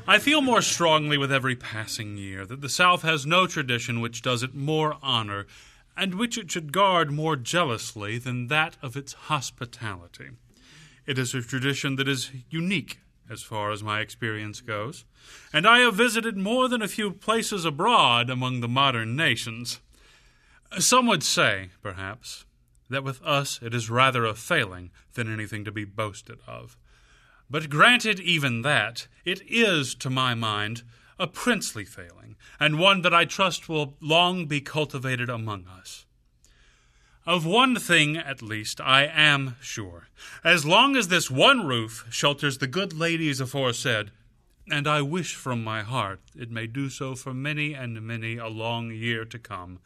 I 0.06 0.18
feel 0.18 0.40
more 0.40 0.62
strongly 0.62 1.18
with 1.18 1.30
every 1.30 1.54
passing 1.54 2.16
year 2.16 2.46
that 2.46 2.62
the 2.62 2.70
South 2.70 3.02
has 3.02 3.26
no 3.26 3.46
tradition 3.46 4.00
which 4.00 4.22
does 4.22 4.42
it 4.42 4.54
more 4.54 4.96
honor, 5.02 5.46
and 5.98 6.14
which 6.14 6.38
it 6.38 6.50
should 6.50 6.72
guard 6.72 7.12
more 7.12 7.36
jealously 7.36 8.16
than 8.16 8.46
that 8.46 8.78
of 8.80 8.96
its 8.96 9.12
hospitality. 9.12 10.30
It 11.08 11.18
is 11.18 11.34
a 11.34 11.40
tradition 11.40 11.96
that 11.96 12.06
is 12.06 12.32
unique 12.50 12.98
as 13.30 13.42
far 13.42 13.70
as 13.70 13.82
my 13.82 14.00
experience 14.00 14.60
goes, 14.60 15.06
and 15.54 15.66
I 15.66 15.78
have 15.78 15.94
visited 15.94 16.36
more 16.36 16.68
than 16.68 16.82
a 16.82 16.86
few 16.86 17.12
places 17.12 17.64
abroad 17.64 18.28
among 18.28 18.60
the 18.60 18.68
modern 18.68 19.16
nations. 19.16 19.80
Some 20.78 21.06
would 21.06 21.22
say, 21.22 21.70
perhaps, 21.82 22.44
that 22.90 23.04
with 23.04 23.22
us 23.22 23.58
it 23.62 23.72
is 23.72 23.88
rather 23.88 24.26
a 24.26 24.34
failing 24.34 24.90
than 25.14 25.32
anything 25.32 25.64
to 25.64 25.72
be 25.72 25.86
boasted 25.86 26.40
of. 26.46 26.76
But 27.48 27.70
granted 27.70 28.20
even 28.20 28.60
that, 28.60 29.08
it 29.24 29.40
is, 29.48 29.94
to 29.94 30.10
my 30.10 30.34
mind, 30.34 30.82
a 31.18 31.26
princely 31.26 31.86
failing, 31.86 32.36
and 32.60 32.78
one 32.78 33.00
that 33.00 33.14
I 33.14 33.24
trust 33.24 33.66
will 33.66 33.94
long 34.02 34.44
be 34.44 34.60
cultivated 34.60 35.30
among 35.30 35.68
us. 35.68 36.04
Of 37.28 37.44
one 37.44 37.76
thing, 37.76 38.16
at 38.16 38.40
least, 38.40 38.80
I 38.80 39.04
am 39.04 39.56
sure. 39.60 40.08
As 40.42 40.64
long 40.64 40.96
as 40.96 41.08
this 41.08 41.30
one 41.30 41.66
roof 41.66 42.06
shelters 42.08 42.56
the 42.56 42.66
good 42.66 42.94
ladies 42.94 43.38
aforesaid, 43.38 44.12
and 44.70 44.88
I 44.88 45.02
wish 45.02 45.34
from 45.34 45.62
my 45.62 45.82
heart 45.82 46.20
it 46.34 46.50
may 46.50 46.66
do 46.66 46.88
so 46.88 47.14
for 47.14 47.34
many 47.34 47.74
and 47.74 48.00
many 48.00 48.38
a 48.38 48.48
long 48.48 48.92
year 48.92 49.26
to 49.26 49.38
come, 49.38 49.80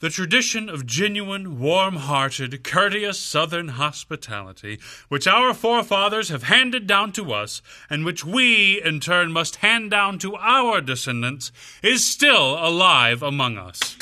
the 0.00 0.08
tradition 0.08 0.70
of 0.70 0.86
genuine, 0.86 1.58
warm 1.58 1.96
hearted, 1.96 2.64
courteous 2.64 3.18
Southern 3.20 3.68
hospitality, 3.68 4.78
which 5.10 5.26
our 5.26 5.52
forefathers 5.52 6.30
have 6.30 6.44
handed 6.44 6.86
down 6.86 7.12
to 7.12 7.34
us, 7.34 7.60
and 7.90 8.02
which 8.02 8.24
we, 8.24 8.80
in 8.82 9.00
turn, 9.00 9.30
must 9.30 9.56
hand 9.56 9.90
down 9.90 10.18
to 10.20 10.34
our 10.36 10.80
descendants, 10.80 11.52
is 11.82 12.10
still 12.10 12.54
alive 12.54 13.22
among 13.22 13.58
us. 13.58 13.98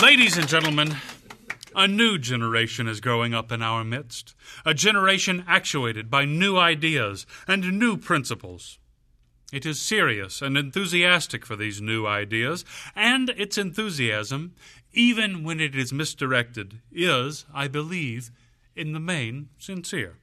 Ladies 0.00 0.36
and 0.36 0.46
gentlemen, 0.46 0.96
a 1.74 1.88
new 1.88 2.18
generation 2.18 2.86
is 2.86 3.00
growing 3.00 3.32
up 3.32 3.50
in 3.50 3.62
our 3.62 3.82
midst, 3.82 4.34
a 4.64 4.74
generation 4.74 5.42
actuated 5.48 6.10
by 6.10 6.26
new 6.26 6.58
ideas 6.58 7.26
and 7.48 7.78
new 7.78 7.96
principles. 7.96 8.78
It 9.52 9.64
is 9.64 9.80
serious 9.80 10.42
and 10.42 10.56
enthusiastic 10.56 11.46
for 11.46 11.56
these 11.56 11.80
new 11.80 12.06
ideas, 12.06 12.62
and 12.94 13.30
its 13.30 13.56
enthusiasm, 13.56 14.54
even 14.92 15.44
when 15.44 15.60
it 15.60 15.74
is 15.74 15.94
misdirected, 15.94 16.80
is, 16.92 17.46
I 17.54 17.66
believe, 17.66 18.30
in 18.74 18.92
the 18.92 19.00
main 19.00 19.48
sincere. 19.58 20.18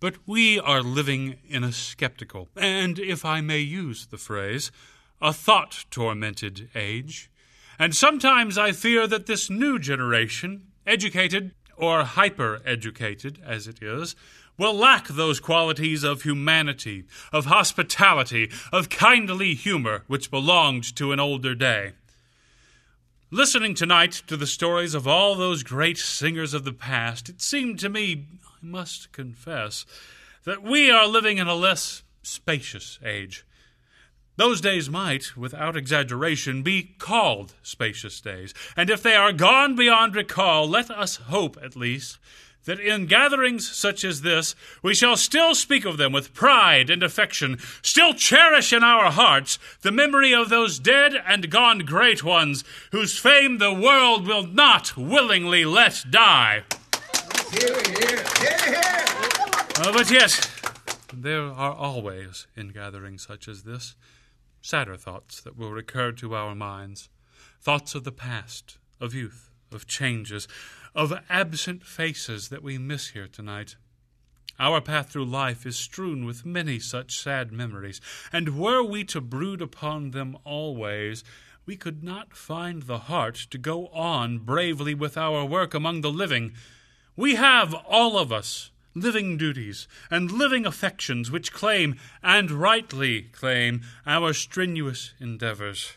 But 0.00 0.14
we 0.26 0.58
are 0.58 0.82
living 0.82 1.36
in 1.46 1.64
a 1.64 1.72
skeptical, 1.72 2.48
and 2.56 2.98
if 2.98 3.26
I 3.26 3.42
may 3.42 3.58
use 3.58 4.06
the 4.06 4.16
phrase, 4.16 4.72
a 5.20 5.34
thought 5.34 5.84
tormented 5.90 6.70
age. 6.74 7.30
And 7.78 7.94
sometimes 7.94 8.58
I 8.58 8.72
fear 8.72 9.06
that 9.06 9.26
this 9.26 9.48
new 9.48 9.78
generation, 9.78 10.68
educated 10.86 11.52
or 11.76 12.02
hyper 12.04 12.60
educated 12.64 13.40
as 13.44 13.68
it 13.68 13.80
is, 13.82 14.16
will 14.58 14.74
lack 14.74 15.06
those 15.06 15.38
qualities 15.38 16.02
of 16.02 16.22
humanity, 16.22 17.04
of 17.32 17.46
hospitality, 17.46 18.50
of 18.72 18.88
kindly 18.88 19.54
humor 19.54 20.02
which 20.08 20.30
belonged 20.30 20.96
to 20.96 21.12
an 21.12 21.20
older 21.20 21.54
day. 21.54 21.92
Listening 23.30 23.74
tonight 23.74 24.22
to 24.26 24.36
the 24.36 24.46
stories 24.46 24.94
of 24.94 25.06
all 25.06 25.34
those 25.34 25.62
great 25.62 25.98
singers 25.98 26.54
of 26.54 26.64
the 26.64 26.72
past, 26.72 27.28
it 27.28 27.40
seemed 27.40 27.78
to 27.78 27.88
me, 27.88 28.26
I 28.44 28.66
must 28.66 29.12
confess, 29.12 29.86
that 30.44 30.62
we 30.62 30.90
are 30.90 31.06
living 31.06 31.38
in 31.38 31.46
a 31.46 31.54
less 31.54 32.02
spacious 32.22 32.98
age. 33.04 33.44
Those 34.38 34.60
days 34.60 34.88
might, 34.88 35.36
without 35.36 35.76
exaggeration, 35.76 36.62
be 36.62 36.94
called 36.98 37.54
spacious 37.60 38.20
days, 38.20 38.54
and 38.76 38.88
if 38.88 39.02
they 39.02 39.16
are 39.16 39.32
gone 39.32 39.74
beyond 39.74 40.14
recall, 40.14 40.68
let 40.68 40.92
us 40.92 41.16
hope, 41.16 41.58
at 41.60 41.74
least, 41.74 42.18
that 42.64 42.78
in 42.78 43.06
gatherings 43.06 43.68
such 43.68 44.04
as 44.04 44.20
this 44.20 44.54
we 44.80 44.94
shall 44.94 45.16
still 45.16 45.56
speak 45.56 45.84
of 45.84 45.96
them 45.96 46.12
with 46.12 46.34
pride 46.34 46.88
and 46.88 47.02
affection, 47.02 47.58
still 47.82 48.14
cherish 48.14 48.72
in 48.72 48.84
our 48.84 49.10
hearts 49.10 49.58
the 49.82 49.90
memory 49.90 50.32
of 50.32 50.50
those 50.50 50.78
dead 50.78 51.14
and 51.26 51.50
gone 51.50 51.80
great 51.80 52.22
ones 52.22 52.62
whose 52.92 53.18
fame 53.18 53.58
the 53.58 53.74
world 53.74 54.24
will 54.24 54.46
not 54.46 54.96
willingly 54.96 55.64
let 55.64 56.04
die. 56.10 56.62
Uh, 59.80 59.92
but 59.92 60.08
yet, 60.12 60.48
there 61.12 61.42
are 61.42 61.72
always, 61.72 62.46
in 62.54 62.68
gatherings 62.68 63.26
such 63.26 63.48
as 63.48 63.64
this, 63.64 63.96
sadder 64.68 64.98
thoughts 64.98 65.40
that 65.40 65.56
will 65.56 65.70
recur 65.70 66.12
to 66.12 66.34
our 66.34 66.54
minds 66.54 67.08
thoughts 67.58 67.94
of 67.94 68.04
the 68.04 68.12
past, 68.12 68.76
of 69.00 69.14
youth, 69.14 69.50
of 69.72 69.86
changes, 69.86 70.46
of 70.94 71.10
absent 71.30 71.82
faces 71.82 72.50
that 72.50 72.62
we 72.62 72.76
miss 72.76 73.08
here 73.08 73.26
tonight. 73.26 73.76
Our 74.60 74.82
path 74.82 75.08
through 75.08 75.24
life 75.24 75.64
is 75.64 75.76
strewn 75.76 76.26
with 76.26 76.44
many 76.44 76.78
such 76.78 77.18
sad 77.18 77.50
memories, 77.50 77.98
and 78.30 78.58
were 78.58 78.82
we 78.82 79.04
to 79.04 79.22
brood 79.22 79.62
upon 79.62 80.10
them 80.10 80.36
always, 80.44 81.24
we 81.64 81.74
could 81.74 82.04
not 82.04 82.36
find 82.36 82.82
the 82.82 82.98
heart 82.98 83.36
to 83.50 83.56
go 83.56 83.86
on 83.88 84.38
bravely 84.40 84.92
with 84.94 85.16
our 85.16 85.46
work 85.46 85.72
among 85.72 86.02
the 86.02 86.12
living. 86.12 86.52
We 87.16 87.36
have, 87.36 87.72
all 87.72 88.18
of 88.18 88.30
us, 88.30 88.70
living 89.00 89.36
duties 89.36 89.88
and 90.10 90.30
living 90.30 90.66
affections 90.66 91.30
which 91.30 91.52
claim, 91.52 91.96
and 92.22 92.50
rightly 92.50 93.22
claim, 93.22 93.82
our 94.06 94.32
strenuous 94.32 95.14
endeavors. 95.20 95.92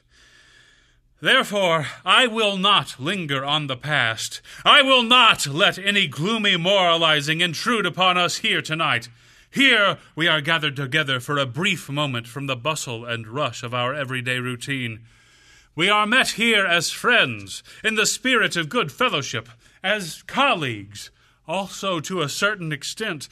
Therefore, 1.21 1.85
I 2.03 2.25
will 2.25 2.57
not 2.57 2.99
linger 2.99 3.45
on 3.45 3.67
the 3.67 3.77
past. 3.77 4.41
I 4.65 4.81
will 4.81 5.03
not 5.03 5.45
let 5.45 5.77
any 5.77 6.07
gloomy 6.07 6.57
moralizing 6.57 7.41
intrude 7.41 7.85
upon 7.85 8.17
us 8.17 8.37
here 8.37 8.61
tonight. 8.61 9.07
Here 9.51 9.99
we 10.15 10.27
are 10.27 10.41
gathered 10.41 10.75
together 10.75 11.19
for 11.19 11.37
a 11.37 11.45
brief 11.45 11.89
moment 11.89 12.27
from 12.27 12.47
the 12.47 12.55
bustle 12.55 13.05
and 13.05 13.27
rush 13.27 13.61
of 13.61 13.73
our 13.73 13.93
everyday 13.93 14.39
routine. 14.39 15.01
We 15.75 15.89
are 15.89 16.07
met 16.07 16.31
here 16.31 16.65
as 16.65 16.89
friends, 16.89 17.61
in 17.83 17.95
the 17.95 18.05
spirit 18.05 18.55
of 18.55 18.67
good 18.67 18.91
fellowship, 18.91 19.47
as 19.83 20.23
colleagues, 20.23 21.11
also 21.47 21.99
to 21.99 22.21
a 22.21 22.29
certain 22.29 22.71
extent, 22.71 23.27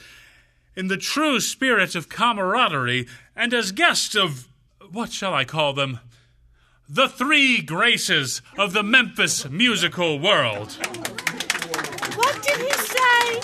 in 0.76 0.88
the 0.88 0.97
true 0.97 1.39
spirit 1.39 1.95
of 1.95 2.10
camaraderie, 2.10 3.07
and 3.36 3.53
as 3.53 3.72
guests 3.72 4.16
of 4.16 4.47
what 4.91 5.12
shall 5.12 5.34
I 5.34 5.45
call 5.45 5.74
them? 5.74 5.99
The 6.88 7.07
three 7.07 7.62
graces 7.62 8.41
of 8.57 8.74
the 8.74 8.82
Memphis 8.82 9.47
musical 9.49 10.20
world. 10.20 10.72
What 12.16 12.41
did 12.41 12.57
he 12.57 12.72
say? 12.72 13.39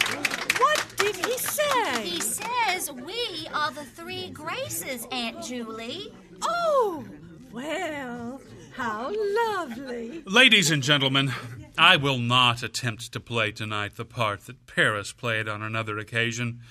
What 0.57 0.85
did 0.97 1.15
he 1.15 1.37
say? 1.37 2.01
He 2.01 2.21
says 2.21 2.91
we 2.91 3.47
are 3.53 3.71
the 3.71 3.83
three 3.83 4.29
graces, 4.31 5.05
Aunt 5.11 5.43
Julie. 5.43 6.11
Oh, 6.41 7.05
well, 7.51 8.41
how 8.75 9.13
lovely. 9.55 10.23
Ladies 10.25 10.71
and 10.71 10.81
gentlemen, 10.81 11.31
I 11.77 11.97
will 11.97 12.19
not 12.19 12.63
attempt 12.63 13.11
to 13.11 13.19
play 13.19 13.51
tonight 13.51 13.95
the 13.95 14.05
part 14.05 14.45
that 14.45 14.65
Paris 14.65 15.11
played 15.11 15.49
on 15.49 15.61
another 15.61 15.97
occasion. 15.97 16.61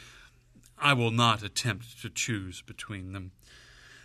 I 0.78 0.94
will 0.94 1.10
not 1.10 1.42
attempt 1.42 2.00
to 2.02 2.08
choose 2.08 2.62
between 2.62 3.12
them. 3.12 3.32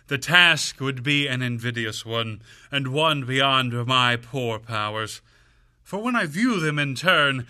The 0.08 0.18
task 0.18 0.80
would 0.80 1.02
be 1.02 1.26
an 1.26 1.40
invidious 1.40 2.04
one, 2.04 2.42
and 2.70 2.88
one 2.88 3.24
beyond 3.24 3.72
my 3.86 4.16
poor 4.16 4.58
powers. 4.58 5.22
For 5.82 6.02
when 6.02 6.16
I 6.16 6.26
view 6.26 6.60
them 6.60 6.78
in 6.78 6.94
turn, 6.94 7.46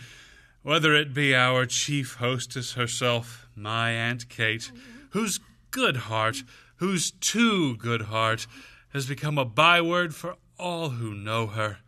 whether 0.63 0.95
it 0.95 1.13
be 1.13 1.35
our 1.35 1.67
chief 1.67 2.17
hostess 2.17 2.75
herself, 2.75 3.49
my 3.57 3.91
Aunt 3.91 4.29
Kate, 4.29 4.71
whose 5.11 5.41
good 5.71 5.97
heart, 5.97 6.43
whose 6.77 7.11
too 7.11 7.77
good 7.79 8.03
heart, 8.03 8.47
has 8.93 9.07
become 9.07 9.39
a 9.39 9.45
byword 9.45 10.15
for 10.15 10.37
all 10.59 10.91
who 10.91 11.15
know 11.15 11.47
her, 11.49 11.79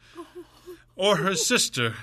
or 0.97 1.16
her 1.16 1.34
sister, 1.34 1.95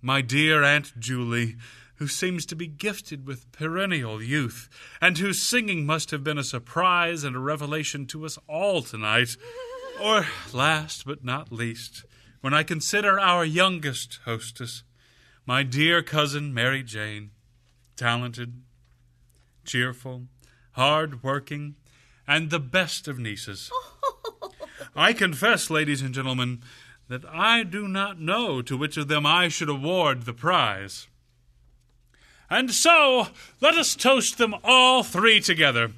my 0.00 0.20
dear 0.20 0.62
Aunt 0.62 0.98
Julie, 0.98 1.56
who 1.96 2.08
seems 2.08 2.44
to 2.46 2.56
be 2.56 2.66
gifted 2.66 3.26
with 3.26 3.50
perennial 3.52 4.22
youth, 4.22 4.68
and 5.00 5.18
whose 5.18 5.40
singing 5.40 5.86
must 5.86 6.10
have 6.10 6.24
been 6.24 6.38
a 6.38 6.44
surprise 6.44 7.24
and 7.24 7.36
a 7.36 7.40
revelation 7.40 8.06
to 8.06 8.24
us 8.24 8.38
all 8.48 8.82
tonight. 8.82 9.36
Or, 10.02 10.26
last 10.52 11.06
but 11.06 11.24
not 11.24 11.52
least, 11.52 12.04
when 12.40 12.52
I 12.52 12.62
consider 12.64 13.18
our 13.18 13.44
youngest 13.44 14.18
hostess, 14.24 14.82
my 15.46 15.62
dear 15.62 16.02
cousin 16.02 16.52
Mary 16.52 16.82
Jane, 16.82 17.30
talented, 17.96 18.62
cheerful, 19.64 20.24
hard 20.72 21.22
working, 21.22 21.76
and 22.26 22.50
the 22.50 22.58
best 22.58 23.06
of 23.06 23.18
nieces. 23.18 23.70
I 24.96 25.12
confess, 25.12 25.70
ladies 25.70 26.02
and 26.02 26.12
gentlemen, 26.14 26.62
that 27.08 27.24
I 27.26 27.62
do 27.62 27.86
not 27.86 28.20
know 28.20 28.62
to 28.62 28.76
which 28.76 28.96
of 28.96 29.08
them 29.08 29.26
I 29.26 29.48
should 29.48 29.68
award 29.68 30.22
the 30.22 30.32
prize. 30.32 31.06
And 32.50 32.70
so, 32.70 33.28
let 33.60 33.74
us 33.74 33.94
toast 33.94 34.38
them 34.38 34.54
all 34.62 35.02
three 35.02 35.40
together. 35.40 35.90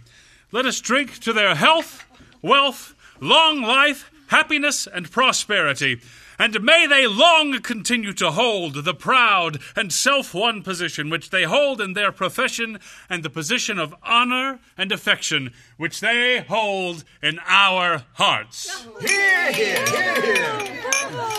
Let 0.53 0.67
us 0.67 0.81
drink 0.81 1.19
to 1.21 1.33
their 1.33 1.55
health, 1.55 2.05
wealth, 2.41 2.95
long 3.21 3.63
life, 3.63 4.11
happiness, 4.29 4.87
and 4.87 5.11
prosperity. 5.11 6.01
And 6.39 6.63
may 6.63 6.87
they 6.87 7.07
long 7.07 7.61
continue 7.61 8.13
to 8.15 8.31
hold 8.31 8.85
the 8.85 8.95
proud 8.95 9.59
and 9.75 9.93
self 9.93 10.35
won 10.35 10.63
position 10.63 11.09
which 11.09 11.31
they 11.31 11.45
hold 11.45 11.81
in 11.81 11.95
their 11.95 12.13
profession 12.13 12.79
and 13.09 13.23
the 13.23 13.31
position 13.31 13.79
of 13.79 13.95
honor 14.03 14.59
and 14.77 14.93
affection 14.93 15.53
which 15.77 16.01
they 16.01 16.45
hold 16.47 17.05
in 17.23 17.39
our 17.47 18.05
hearts. 18.15 18.87
Hear, 19.01 19.53
hear, 19.53 19.87
hear. 19.87 20.59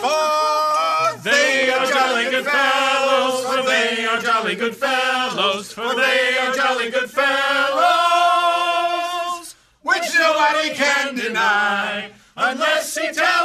For 0.02 1.18
they 1.24 1.70
are 1.72 1.86
jolly 1.86 2.30
good 2.32 2.46
fellows, 2.46 3.46
for 3.46 3.64
they 3.64 4.06
are 4.06 4.20
jolly 4.20 4.56
good 4.56 4.76
fellows, 4.76 5.72
for 5.72 5.96
they 5.96 6.38
are 6.40 6.54
jolly 6.54 6.90
good 6.90 7.10
fellows, 7.10 7.96
which 9.82 10.14
nobody 10.16 10.74
can 10.74 11.16
deny, 11.16 12.12
unless 12.36 12.98
he 12.98 13.12
tells 13.12 13.37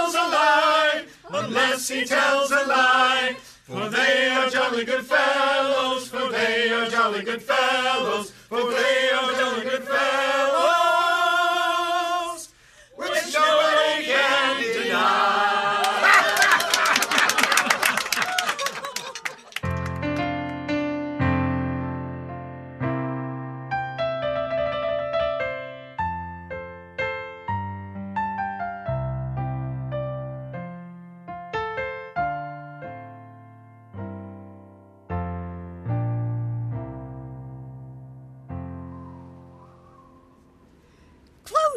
unless 1.33 1.89
he 1.89 2.05
tells 2.05 2.51
a 2.51 2.64
lie. 2.66 3.37
For 3.64 3.89
they 3.89 4.28
are 4.28 4.51
jolly 4.51 4.85
good 4.85 5.05
fellows, 5.07 6.09
for 6.09 6.30
they 6.30 6.70
are 6.70 6.89
jolly 6.91 7.22
good 7.22 7.41
fellows, 7.41 8.30
for 8.49 8.70
they 8.70 9.11
are 9.14 9.33
jolly 9.33 9.62
good 9.62 9.85
fellows, 9.85 10.72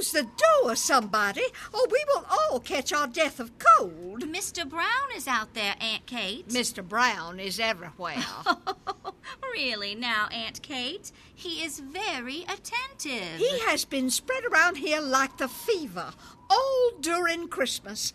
Close 0.06 0.24
the 0.24 0.30
door, 0.62 0.76
somebody, 0.76 1.42
or 1.74 1.88
we 1.90 2.04
will 2.14 2.26
all 2.30 2.60
catch 2.60 2.94
our 2.94 3.08
death 3.08 3.40
of 3.40 3.52
cold. 3.58 4.22
Mr. 4.24 4.68
Brown 4.68 5.10
is 5.16 5.28
out 5.28 5.54
there, 5.54 5.76
Aunt 5.80 6.06
Kate. 6.06 6.48
Mr. 6.50 6.88
Brown 6.88 7.40
is 7.40 7.60
everywhere. 7.60 8.24
really, 9.54 9.96
now, 9.96 10.28
Aunt 10.32 10.62
Kate? 10.62 11.12
He 11.34 11.64
is 11.64 11.80
very 11.80 12.44
attentive. 12.44 13.38
he 13.38 13.60
has 13.62 13.86
been 13.86 14.10
spread 14.10 14.46
around 14.46 14.78
here 14.78 15.02
like 15.02 15.38
the 15.38 15.48
fever 15.48 16.12
all 16.50 16.92
during 17.00 17.48
Christmas. 17.48 18.14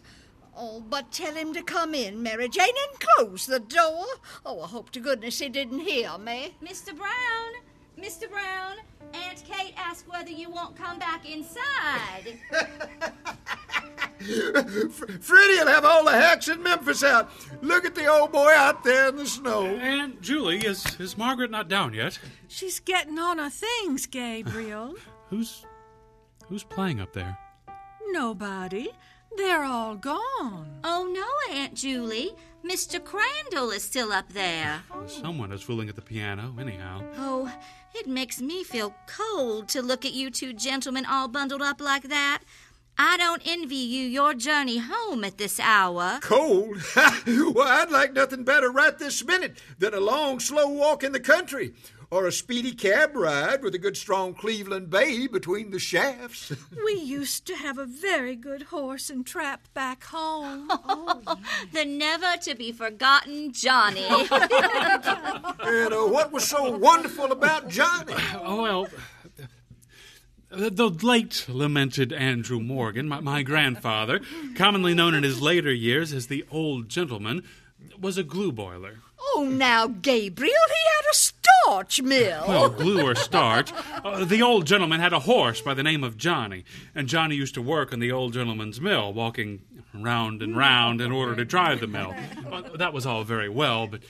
Oh, 0.57 0.81
but 0.81 1.11
tell 1.11 1.35
him 1.35 1.53
to 1.55 1.63
come 1.63 1.95
in, 1.95 2.23
Mary 2.23 2.49
Jane, 2.49 2.69
and 2.91 3.01
close 3.01 3.47
the 3.47 3.61
door. 3.61 4.05
Oh, 4.45 4.61
I 4.61 4.67
hope 4.67 4.91
to 4.91 5.01
goodness 5.01 5.39
he 5.39 5.49
didn't 5.49 5.81
hear 5.81 6.19
me. 6.19 6.55
Mr. 6.63 6.97
Brown, 6.97 7.53
Mr. 8.01 8.31
Brown, 8.31 8.77
Aunt 9.13 9.45
Kate 9.45 9.75
asked 9.77 10.09
whether 10.09 10.31
you 10.31 10.51
won't 10.51 10.77
come 10.77 10.99
back 10.99 11.29
inside. 11.29 12.39
Freddie'll 15.21 15.67
have 15.67 15.85
all 15.85 16.05
the 16.05 16.13
hacks 16.13 16.49
in 16.49 16.63
Memphis 16.63 17.03
out. 17.03 17.31
Look 17.63 17.85
at 17.85 17.95
the 17.95 18.07
old 18.07 18.33
boy 18.33 18.53
out 18.55 18.85
there 18.85 19.09
in 19.09 19.17
the 19.17 19.27
snow. 19.27 19.67
Aunt 19.67 20.21
Julie, 20.21 20.59
is, 20.59 20.85
is 21.01 21.19
Margaret 21.19 21.51
not 21.51 21.69
down 21.69 21.95
yet? 21.95 22.19
She's 22.49 22.81
getting 22.81 23.19
on 23.19 23.39
her 23.39 23.51
things, 23.51 24.07
Gabriel. 24.07 24.95
Who's 25.29 25.65
who's 26.49 26.65
playing 26.65 27.01
up 27.01 27.13
there? 27.13 27.39
Nobody. 28.09 28.91
They're 29.37 29.63
all 29.63 29.95
gone. 29.95 30.81
oh, 30.83 31.09
no, 31.13 31.55
Aunt 31.55 31.75
Julie. 31.75 32.33
Mr. 32.65 33.03
Crandall 33.03 33.71
is 33.71 33.83
still 33.83 34.13
up 34.13 34.33
there. 34.33 34.83
Someone 35.07 35.53
is 35.53 35.63
fooling 35.63 35.89
at 35.89 35.97
the 35.97 36.03
piano, 36.03 36.55
anyhow. 36.61 37.03
Oh, 37.17 37.53
it 37.95 38.07
makes 38.07 38.41
me 38.41 38.65
feel 38.65 38.95
cold 39.07 39.69
to 39.71 39.83
look 39.83 40.05
at 40.05 40.13
you 40.13 40.31
two 40.31 40.53
gentlemen 40.53 41.07
all 41.07 41.29
bundled 41.29 41.63
up 41.63 41.81
like 41.81 42.05
that. 42.05 42.43
I 42.99 43.17
don't 43.17 43.41
envy 43.47 43.77
you 43.77 44.07
your 44.07 44.35
journey 44.35 44.79
home 44.79 45.25
at 45.25 45.39
this 45.39 45.59
hour. 45.59 46.19
Cold? 46.21 46.77
well, 46.97 47.67
I'd 47.67 47.91
like 47.91 48.13
nothing 48.13 48.45
better 48.45 48.71
right 48.71 48.99
this 48.99 49.25
minute 49.25 49.59
than 49.79 49.95
a 49.95 50.01
long, 50.01 50.39
slow 50.39 50.69
walk 50.69 51.03
in 51.03 51.13
the 51.13 51.21
country. 51.21 51.73
Or 52.13 52.27
a 52.27 52.33
speedy 52.33 52.73
cab 52.73 53.15
ride 53.15 53.63
with 53.63 53.73
a 53.77 53.79
good, 53.79 53.97
strong 53.97 54.35
Cleveland 54.35 54.91
bay 54.91 55.29
between 55.29 55.71
the 55.71 55.79
shafts. 55.79 56.53
We 56.85 56.95
used 56.95 57.47
to 57.47 57.55
have 57.55 57.79
a 57.79 57.87
very 57.87 58.35
good 58.35 58.63
horse 58.63 59.11
and 59.11 59.25
trap 59.25 59.69
back 59.75 60.03
home. 60.05 60.69
the 61.73 61.85
never 61.85 62.37
to 62.43 62.57
be 62.57 62.73
forgotten 62.73 63.53
Johnny. 63.53 64.07
and 64.09 64.33
uh, 65.93 66.07
what 66.07 66.33
was 66.33 66.49
so 66.49 66.77
wonderful 66.77 67.31
about 67.31 67.69
Johnny? 67.69 68.15
Oh, 68.35 68.63
well, 68.63 68.89
the, 70.51 70.71
the 70.71 70.89
late 70.89 71.47
lamented 71.49 72.13
Andrew 72.13 72.59
Morgan, 72.59 73.09
my, 73.09 73.21
my 73.21 73.43
grandfather, 73.45 74.21
commonly 74.57 74.95
known 74.95 75.15
in 75.15 75.23
his 75.23 75.41
later 75.41 75.73
years 75.73 76.13
as 76.13 76.27
the 76.27 76.45
Old 76.51 76.89
Gentleman, 76.89 77.45
was 78.01 78.19
a 78.19 78.25
glue 78.25 78.51
boiler. 78.51 78.99
Oh, 79.21 79.49
now, 79.51 79.87
Gabriel, 79.87 80.55
he 80.69 80.75
had 80.97 81.11
a 81.11 81.15
starch 81.15 82.03
mill. 82.03 82.45
Well, 82.49 82.71
glue 82.71 83.03
or 83.03 83.15
starch. 83.15 83.73
Uh, 84.03 84.25
the 84.25 84.41
old 84.41 84.67
gentleman 84.67 84.99
had 84.99 85.13
a 85.13 85.19
horse 85.19 85.61
by 85.61 85.75
the 85.75 85.83
name 85.83 86.03
of 86.03 86.17
Johnny, 86.17 86.65
and 86.95 87.07
Johnny 87.07 87.37
used 87.37 87.53
to 87.53 87.61
work 87.61 87.93
in 87.93 88.01
the 88.01 88.11
old 88.11 88.33
gentleman's 88.33 88.81
mill, 88.81 89.13
walking 89.13 89.61
round 89.93 90.41
and 90.43 90.57
round 90.57 91.03
in 91.03 91.13
order 91.13 91.37
to 91.37 91.45
drive 91.45 91.81
the 91.81 91.87
mill. 91.87 92.15
Uh, 92.51 92.63
that 92.77 92.95
was 92.95 93.05
all 93.05 93.23
very 93.23 93.49
well, 93.51 93.87
but 93.87 94.01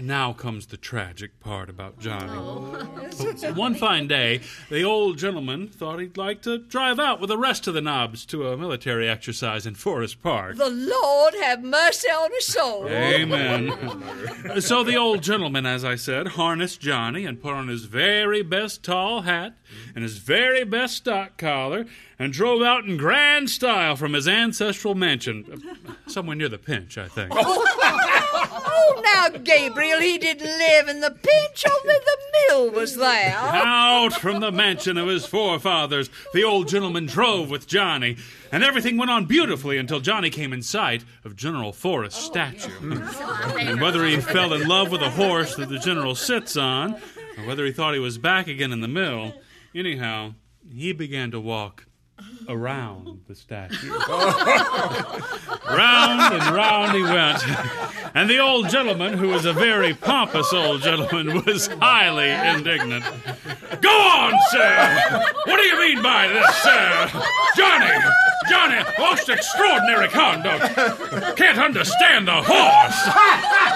now 0.00 0.32
comes 0.32 0.66
the 0.66 0.76
tragic 0.76 1.40
part 1.40 1.70
about 1.70 1.98
Johnny. 1.98 2.32
Oh. 2.32 3.52
One 3.54 3.74
fine 3.74 4.06
day, 4.06 4.40
the 4.68 4.84
old 4.84 5.18
gentleman 5.18 5.68
thought 5.68 5.98
he'd 5.98 6.16
like 6.16 6.42
to 6.42 6.58
drive 6.58 6.98
out 6.98 7.20
with 7.20 7.28
the 7.28 7.38
rest 7.38 7.66
of 7.66 7.74
the 7.74 7.80
nobs 7.80 8.26
to 8.26 8.48
a 8.48 8.56
military 8.56 9.08
exercise 9.08 9.66
in 9.66 9.74
Forest 9.74 10.22
Park. 10.22 10.56
The 10.56 10.70
Lord 10.70 11.34
have 11.42 11.62
mercy 11.62 12.08
on 12.08 12.30
his 12.32 12.46
soul. 12.46 12.88
Amen. 12.88 14.60
so 14.60 14.84
the 14.84 14.96
old 14.96 15.22
gentleman, 15.22 15.66
as 15.66 15.84
I 15.84 15.96
said, 15.96 16.28
harnessed 16.28 16.80
Johnny 16.80 17.24
and 17.24 17.40
put 17.40 17.54
on 17.54 17.68
his 17.68 17.84
very 17.84 18.42
best 18.42 18.82
tall 18.82 19.22
hat 19.22 19.56
and 19.94 20.02
his 20.02 20.18
very 20.18 20.64
best 20.64 20.96
stock 20.96 21.36
collar 21.36 21.86
and 22.18 22.32
drove 22.32 22.62
out 22.62 22.84
in 22.84 22.96
grand 22.96 23.50
style 23.50 23.96
from 23.96 24.14
his 24.14 24.26
ancestral 24.26 24.94
mansion, 24.94 25.62
somewhere 26.06 26.36
near 26.36 26.48
the 26.48 26.58
Pinch, 26.58 26.96
I 26.98 27.08
think. 27.08 27.32
Oh, 28.50 29.02
now, 29.04 29.38
Gabriel, 29.38 30.00
he 30.00 30.18
didn't 30.18 30.46
live 30.46 30.88
in 30.88 31.00
the 31.00 31.10
pinch, 31.10 31.64
only 31.66 31.94
the 31.94 32.18
mill 32.48 32.70
was 32.70 32.96
there. 32.96 33.36
Out 33.36 34.12
from 34.14 34.40
the 34.40 34.52
mansion 34.52 34.96
of 34.96 35.08
his 35.08 35.26
forefathers, 35.26 36.10
the 36.32 36.44
old 36.44 36.68
gentleman 36.68 37.06
drove 37.06 37.50
with 37.50 37.66
Johnny, 37.66 38.16
and 38.52 38.62
everything 38.62 38.96
went 38.96 39.10
on 39.10 39.26
beautifully 39.26 39.78
until 39.78 40.00
Johnny 40.00 40.30
came 40.30 40.52
in 40.52 40.62
sight 40.62 41.04
of 41.24 41.36
General 41.36 41.72
Forrest's 41.72 42.24
statue. 42.24 42.70
Oh, 42.82 43.56
and 43.58 43.80
whether 43.80 44.04
he 44.04 44.20
fell 44.20 44.52
in 44.52 44.68
love 44.68 44.90
with 44.90 45.02
a 45.02 45.10
horse 45.10 45.56
that 45.56 45.68
the 45.68 45.78
general 45.78 46.14
sits 46.14 46.56
on, 46.56 46.94
or 47.38 47.46
whether 47.46 47.64
he 47.64 47.72
thought 47.72 47.94
he 47.94 48.00
was 48.00 48.18
back 48.18 48.48
again 48.48 48.72
in 48.72 48.80
the 48.80 48.88
mill, 48.88 49.34
anyhow, 49.74 50.34
he 50.72 50.92
began 50.92 51.30
to 51.30 51.40
walk 51.40 51.85
around 52.48 53.20
the 53.26 53.34
statue. 53.34 53.90
round 55.68 56.34
and 56.34 56.54
round 56.54 56.92
he 56.92 57.02
went. 57.02 57.42
And 58.14 58.30
the 58.30 58.38
old 58.38 58.68
gentleman, 58.68 59.14
who 59.14 59.28
was 59.28 59.44
a 59.44 59.52
very 59.52 59.94
pompous 59.94 60.52
old 60.52 60.82
gentleman, 60.82 61.44
was 61.44 61.66
highly 61.66 62.30
indignant. 62.30 63.04
Go 63.80 63.90
on, 63.90 64.32
sir! 64.50 65.22
What 65.44 65.56
do 65.56 65.62
you 65.62 65.78
mean 65.80 66.02
by 66.02 66.28
this, 66.28 66.56
sir? 66.56 67.10
Johnny! 67.56 67.92
Johnny! 68.48 68.82
Most 68.98 69.28
extraordinary 69.28 70.08
conduct! 70.08 71.36
Can't 71.36 71.58
understand 71.58 72.28
the 72.28 72.42
horse! 72.42 73.74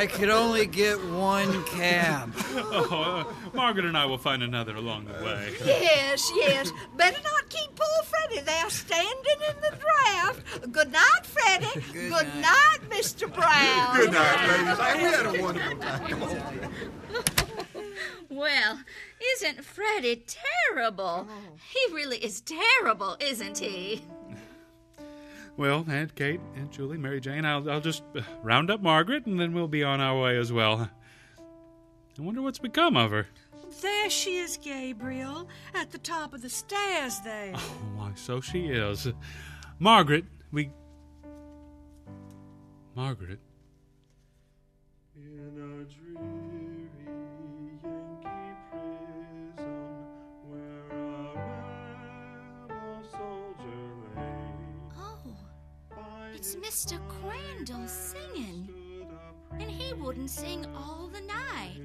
I 0.00 0.06
could 0.06 0.30
only 0.30 0.64
get 0.64 0.98
one 1.10 1.62
cab. 1.64 2.32
Oh, 2.54 3.26
uh, 3.52 3.52
Margaret 3.54 3.84
and 3.84 3.98
I 3.98 4.06
will 4.06 4.16
find 4.16 4.42
another 4.42 4.74
along 4.74 5.04
the 5.04 5.22
way. 5.22 5.52
Yes, 5.62 6.32
yes. 6.34 6.72
Better 6.96 7.20
not 7.22 7.50
keep 7.50 7.68
poor 7.76 8.04
Freddie 8.04 8.40
there 8.40 8.70
standing 8.70 9.40
in 9.46 9.56
the 9.60 9.76
draft. 9.76 10.72
Good 10.72 10.90
night, 10.90 11.26
Freddie. 11.26 11.82
Good, 11.92 12.26
night. 12.40 12.78
Mr. 12.88 13.30
Brown. 13.30 13.94
Good 13.94 14.12
night, 14.12 14.48
ladies. 14.48 14.78
Hey, 14.80 14.96
we 14.96 15.12
had 15.12 15.26
a 15.26 15.42
wonderful 15.42 15.76
time. 15.76 16.72
Well, 18.30 18.80
isn't 19.34 19.62
Freddie 19.62 20.24
terrible? 20.72 21.28
He 21.68 21.94
really 21.94 22.16
is 22.24 22.40
terrible, 22.40 23.18
isn't 23.20 23.58
he? 23.58 24.02
Well, 25.60 25.84
Aunt 25.90 26.14
Kate, 26.14 26.40
Aunt 26.56 26.70
Julie, 26.70 26.96
Mary 26.96 27.20
Jane, 27.20 27.44
I'll, 27.44 27.70
I'll 27.70 27.82
just 27.82 28.02
uh, 28.16 28.22
round 28.42 28.70
up 28.70 28.80
Margaret 28.80 29.26
and 29.26 29.38
then 29.38 29.52
we'll 29.52 29.68
be 29.68 29.84
on 29.84 30.00
our 30.00 30.18
way 30.18 30.38
as 30.38 30.50
well. 30.50 30.88
I 32.18 32.22
wonder 32.22 32.40
what's 32.40 32.58
become 32.58 32.96
of 32.96 33.10
her. 33.10 33.26
There 33.82 34.08
she 34.08 34.38
is, 34.38 34.56
Gabriel, 34.56 35.50
at 35.74 35.90
the 35.90 35.98
top 35.98 36.32
of 36.32 36.40
the 36.40 36.48
stairs 36.48 37.20
there. 37.24 37.52
Oh, 37.54 37.82
why, 37.94 38.12
so 38.14 38.40
she 38.40 38.68
is. 38.68 39.06
Margaret, 39.78 40.24
we. 40.50 40.70
Margaret. 42.94 43.40
In 45.14 45.40
a 45.58 45.84
dreary 45.92 46.39
it's 56.40 56.56
Mr. 56.56 56.98
Crandall 57.06 57.86
singing. 57.86 58.66
And 59.52 59.70
he 59.70 59.92
wouldn't 59.92 60.30
sing 60.30 60.64
all 60.74 61.10
the 61.12 61.20
night. 61.20 61.76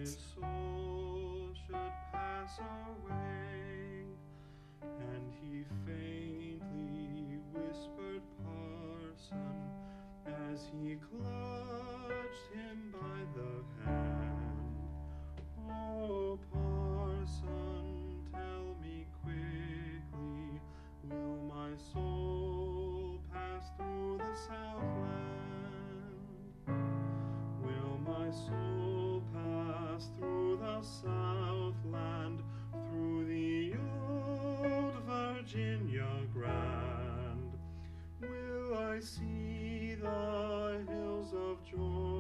and 4.82 5.34
he 5.42 5.66
faintly 5.86 7.38
whispered, 7.54 8.22
Parson, 8.46 9.52
as 10.54 10.70
he 10.72 10.96
clutched 10.96 12.48
him 12.54 12.94
by 12.94 13.20
the 13.36 13.52
hand. 13.84 14.78
Oh, 15.70 16.40
Parson, 16.54 18.24
tell 18.32 18.78
me 18.82 19.06
quickly, 19.22 20.62
will 21.10 21.40
my 21.50 21.76
soul 21.94 23.20
pass 23.34 23.66
through 23.78 24.25
the 24.36 24.42
Southland? 24.42 25.26
Will 27.64 28.00
my 28.06 28.30
soul 28.32 29.24
pass 29.34 30.10
through 30.18 30.58
the 30.58 30.82
Southland, 30.82 32.44
through 32.90 33.26
the 33.28 33.74
old 34.10 34.96
Virginia 35.06 36.08
grand? 36.34 37.54
Will 38.22 38.78
I 38.78 39.00
see 39.00 39.96
the 40.02 40.84
hills 40.90 41.34
of 41.34 41.58
Georgia 41.70 42.15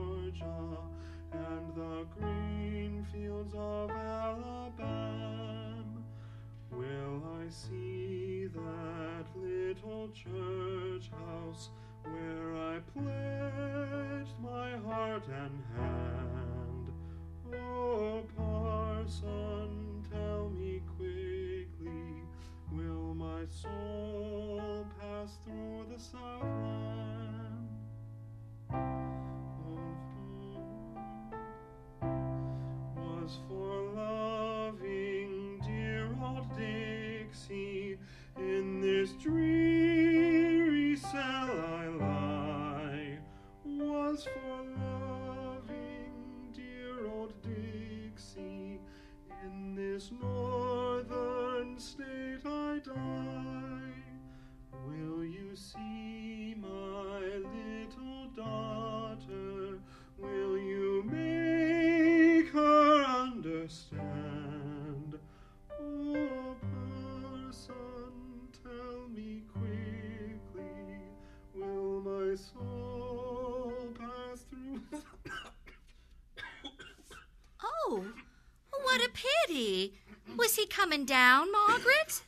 pity. 79.15 79.93
Was 80.37 80.55
he 80.55 80.65
coming 80.65 81.05
down, 81.05 81.51
Margaret? 81.51 82.23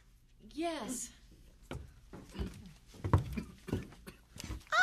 Yes. 0.53 1.09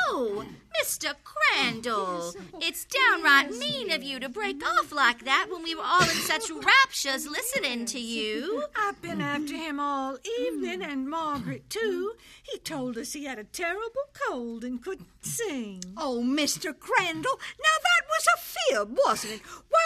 Oh, 0.06 0.44
Mr. 0.80 1.14
Crandall, 1.24 2.34
it's 2.60 2.84
downright 2.84 3.52
mean 3.52 3.90
of 3.90 4.02
you 4.02 4.20
to 4.20 4.28
break 4.28 4.62
off 4.64 4.92
like 4.92 5.24
that 5.24 5.46
when 5.50 5.62
we 5.62 5.74
were 5.74 5.82
all 5.84 6.02
in 6.02 6.08
such 6.08 6.50
raptures 6.50 7.26
listening 7.26 7.86
to 7.86 7.98
you. 7.98 8.64
I've 8.76 9.00
been 9.00 9.20
after 9.20 9.54
him 9.54 9.80
all 9.80 10.18
evening, 10.40 10.82
and 10.82 11.08
Margaret, 11.08 11.70
too. 11.70 12.12
He 12.42 12.58
told 12.58 12.98
us 12.98 13.12
he 13.12 13.24
had 13.24 13.38
a 13.38 13.44
terrible 13.44 14.08
cold 14.28 14.62
and 14.62 14.82
couldn't 14.82 15.08
sing. 15.22 15.82
Oh, 15.96 16.22
Mr. 16.24 16.78
Crandall, 16.78 17.38
now 17.58 17.78
that 17.82 18.06
was 18.08 18.26
a 18.34 18.38
fib, 18.38 18.98
wasn't 19.06 19.34
it? 19.34 19.40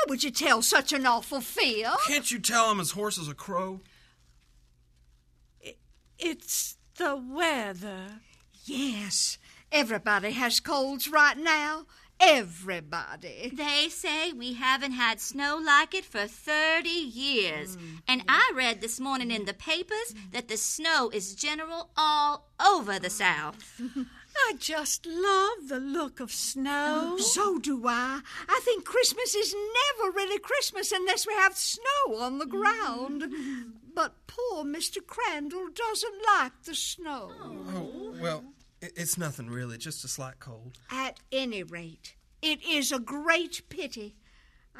Why 0.08 0.12
would 0.12 0.24
you 0.24 0.30
tell 0.30 0.62
such 0.62 0.94
an 0.94 1.04
awful 1.04 1.42
fib? 1.42 1.92
Can't 2.06 2.30
you 2.30 2.38
tell 2.38 2.70
him 2.70 2.78
his 2.78 2.92
horse 2.92 3.18
is 3.18 3.28
a 3.28 3.34
crow? 3.34 3.82
It's 6.18 6.78
the 6.96 7.14
weather. 7.14 8.22
Yes, 8.64 9.36
everybody 9.70 10.30
has 10.30 10.60
colds 10.60 11.08
right 11.08 11.36
now. 11.36 11.84
Everybody. 12.18 13.52
They 13.54 13.88
say 13.90 14.32
we 14.32 14.54
haven't 14.54 14.92
had 14.92 15.20
snow 15.20 15.60
like 15.62 15.94
it 15.94 16.06
for 16.06 16.26
30 16.26 16.88
years. 16.88 17.76
Mm. 17.76 17.82
And 18.08 18.22
I 18.30 18.50
read 18.54 18.80
this 18.80 18.98
morning 18.98 19.30
in 19.30 19.44
the 19.44 19.52
papers 19.52 20.14
that 20.32 20.48
the 20.48 20.56
snow 20.56 21.10
is 21.12 21.34
general 21.34 21.90
all 21.98 22.48
over 22.58 22.98
the 22.98 23.10
South. 23.10 23.78
I 24.46 24.54
just 24.58 25.04
love 25.06 25.68
the 25.68 25.80
look 25.80 26.20
of 26.20 26.30
snow. 26.32 27.14
Oh, 27.14 27.18
so 27.18 27.58
do 27.58 27.86
I. 27.86 28.20
I 28.48 28.60
think 28.64 28.84
Christmas 28.84 29.34
is 29.34 29.54
never 29.54 30.10
really 30.12 30.38
Christmas 30.38 30.92
unless 30.92 31.26
we 31.26 31.34
have 31.34 31.56
snow 31.56 32.16
on 32.18 32.38
the 32.38 32.46
ground. 32.46 33.24
But 33.94 34.14
poor 34.26 34.64
Mr. 34.64 35.04
Crandall 35.04 35.68
doesn't 35.74 36.14
like 36.38 36.52
the 36.64 36.74
snow. 36.74 37.32
Oh, 37.42 38.14
well, 38.20 38.44
i- 38.82 38.90
it's 38.96 39.18
nothing 39.18 39.48
really, 39.50 39.76
just 39.76 40.04
a 40.04 40.08
slight 40.08 40.38
cold. 40.38 40.78
At 40.90 41.18
any 41.32 41.62
rate, 41.64 42.14
it 42.40 42.62
is 42.64 42.92
a 42.92 43.00
great 43.00 43.68
pity. 43.68 44.14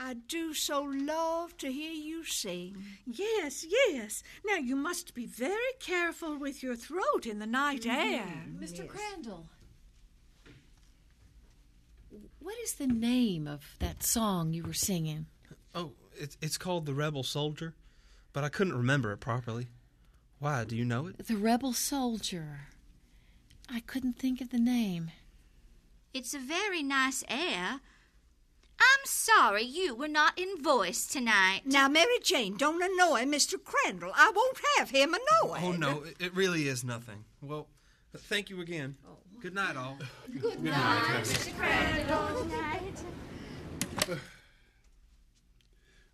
I 0.01 0.14
do 0.14 0.55
so 0.55 0.82
love 0.82 1.57
to 1.57 1.72
hear 1.72 1.90
you 1.90 2.24
sing. 2.24 2.84
Yes, 3.05 3.66
yes. 3.68 4.22
Now 4.46 4.57
you 4.57 4.76
must 4.76 5.12
be 5.12 5.26
very 5.26 5.72
careful 5.80 6.38
with 6.38 6.62
your 6.62 6.76
throat 6.76 7.26
in 7.26 7.40
the 7.40 7.46
night 7.46 7.82
mm-hmm. 7.82 8.14
air. 8.14 8.44
Mr. 8.61 8.86
Crandall. 8.86 9.46
What 12.38 12.55
is 12.62 12.74
the 12.74 12.86
name 12.86 13.49
of 13.49 13.74
that 13.80 14.05
song 14.05 14.53
you 14.53 14.62
were 14.62 14.72
singing? 14.72 15.26
Oh, 15.74 15.92
it's 16.16 16.38
it's 16.40 16.57
called 16.57 16.86
The 16.86 16.94
Rebel 16.94 17.24
Soldier, 17.24 17.74
but 18.32 18.44
I 18.44 18.49
couldn't 18.49 18.76
remember 18.76 19.12
it 19.12 19.18
properly. 19.18 19.66
Why, 20.38 20.64
do 20.64 20.76
you 20.76 20.84
know 20.84 21.09
it? 21.09 21.26
The 21.26 21.36
Rebel 21.36 21.72
Soldier. 21.72 22.68
I 23.68 23.80
couldn't 23.80 24.16
think 24.16 24.40
of 24.40 24.51
the 24.51 24.59
name. 24.59 25.11
It's 26.14 26.32
a 26.32 26.38
very 26.38 26.82
nice 26.82 27.24
air. 27.28 27.80
I'm 28.81 29.05
sorry 29.05 29.62
you 29.64 29.95
were 29.95 30.09
not 30.09 30.39
in 30.39 30.62
voice 30.62 31.07
tonight. 31.07 31.62
Now, 31.64 31.89
Mary 31.89 32.18
Jane, 32.22 32.57
don't 32.57 32.83
annoy 32.83 33.24
Mr. 33.24 33.62
Crandall. 33.62 34.12
I 34.14 34.31
won't 34.35 34.59
have 34.79 34.91
him 34.91 35.14
annoyed. 35.14 35.61
Oh, 35.62 35.72
no, 35.72 36.03
it- 36.05 36.16
it 36.20 36.35
really 36.35 36.68
is 36.68 36.85
nothing. 36.85 37.24
Well, 37.43 37.68
thank 38.16 38.51
you 38.51 38.61
again. 38.61 38.97
Good 39.41 39.55
night, 39.55 39.76
all. 39.76 39.99
Good 40.41 40.62
night, 40.62 41.03
Mr. 41.22 41.57
Crandall. 41.57 42.45
Good 42.45 42.51
night. 42.51 44.18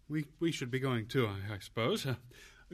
We 0.08 0.26
we 0.38 0.52
should 0.52 0.70
be 0.70 0.80
going 0.80 1.06
too, 1.06 1.26
I, 1.26 1.54
I 1.54 1.58
suppose. 1.60 2.04
Uh, 2.04 2.16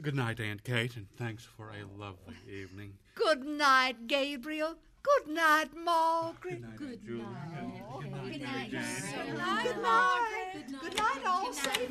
good 0.01 0.15
night, 0.15 0.39
Aunt 0.41 0.63
Kate, 0.65 0.97
and 0.97 1.07
thanks 1.15 1.45
for 1.45 1.69
a 1.69 1.85
lovely 1.97 2.35
evening. 2.49 2.95
Good 3.15 3.45
night, 3.45 4.07
Gabriel. 4.07 4.75
Good 5.03 5.33
night, 5.33 5.69
Margaret. 5.75 6.61
Good 6.77 7.07
night, 7.07 7.79
Good 8.23 8.41
night. 8.41 8.71
Good 8.71 9.37
night. 9.37 9.63
Good 9.63 9.81
night. 9.81 10.81
Good 10.81 10.97
night, 10.97 11.25
all 11.25 11.53
safe 11.53 11.89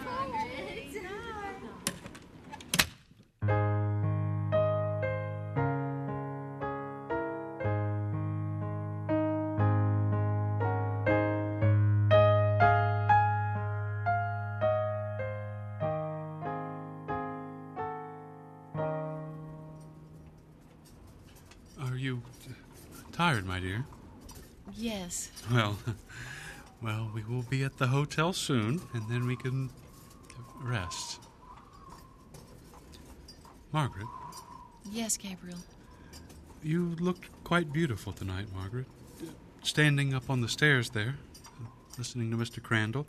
tired, 23.20 23.44
my 23.44 23.60
dear? 23.60 23.84
Yes. 24.78 25.30
Well, 25.52 25.76
well, 26.82 27.10
we 27.14 27.22
will 27.22 27.42
be 27.42 27.62
at 27.64 27.76
the 27.76 27.88
hotel 27.88 28.32
soon, 28.32 28.80
and 28.94 29.06
then 29.10 29.26
we 29.26 29.36
can 29.36 29.68
rest. 30.62 31.20
Margaret, 33.72 34.06
Yes, 34.90 35.18
Gabriel. 35.18 35.58
you 36.62 36.96
looked 36.98 37.28
quite 37.44 37.74
beautiful 37.74 38.14
tonight, 38.14 38.46
Margaret. 38.54 38.86
Standing 39.62 40.14
up 40.14 40.30
on 40.30 40.40
the 40.40 40.48
stairs 40.48 40.88
there, 40.88 41.16
listening 41.98 42.30
to 42.30 42.38
Mr. 42.38 42.62
Crandall, 42.62 43.06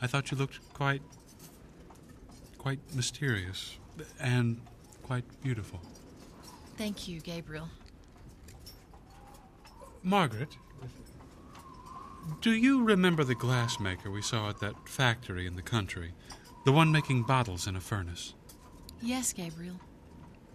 I 0.00 0.08
thought 0.08 0.32
you 0.32 0.36
looked 0.36 0.58
quite, 0.74 1.02
quite 2.58 2.80
mysterious 2.92 3.78
and 4.18 4.60
quite 5.04 5.24
beautiful. 5.44 5.80
Thank 6.76 7.06
you, 7.06 7.20
Gabriel. 7.20 7.68
Margaret, 10.02 10.56
do 12.40 12.52
you 12.52 12.82
remember 12.82 13.22
the 13.22 13.36
glassmaker 13.36 14.12
we 14.12 14.22
saw 14.22 14.48
at 14.48 14.58
that 14.60 14.88
factory 14.88 15.46
in 15.46 15.54
the 15.54 15.62
country? 15.62 16.12
The 16.64 16.72
one 16.72 16.90
making 16.90 17.22
bottles 17.22 17.66
in 17.66 17.76
a 17.76 17.80
furnace? 17.80 18.34
Yes, 19.00 19.32
Gabriel. 19.32 19.80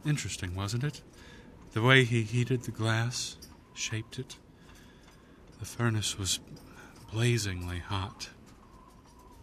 Interesting, 0.06 0.56
wasn't 0.56 0.84
it? 0.84 1.02
The 1.72 1.82
way 1.82 2.04
he 2.04 2.24
heated 2.24 2.64
the 2.64 2.72
glass, 2.72 3.38
shaped 3.74 4.20
it. 4.20 4.36
The 5.60 5.66
furnace 5.66 6.18
was 6.18 6.40
blazingly 7.12 7.80
hot. 7.80 8.30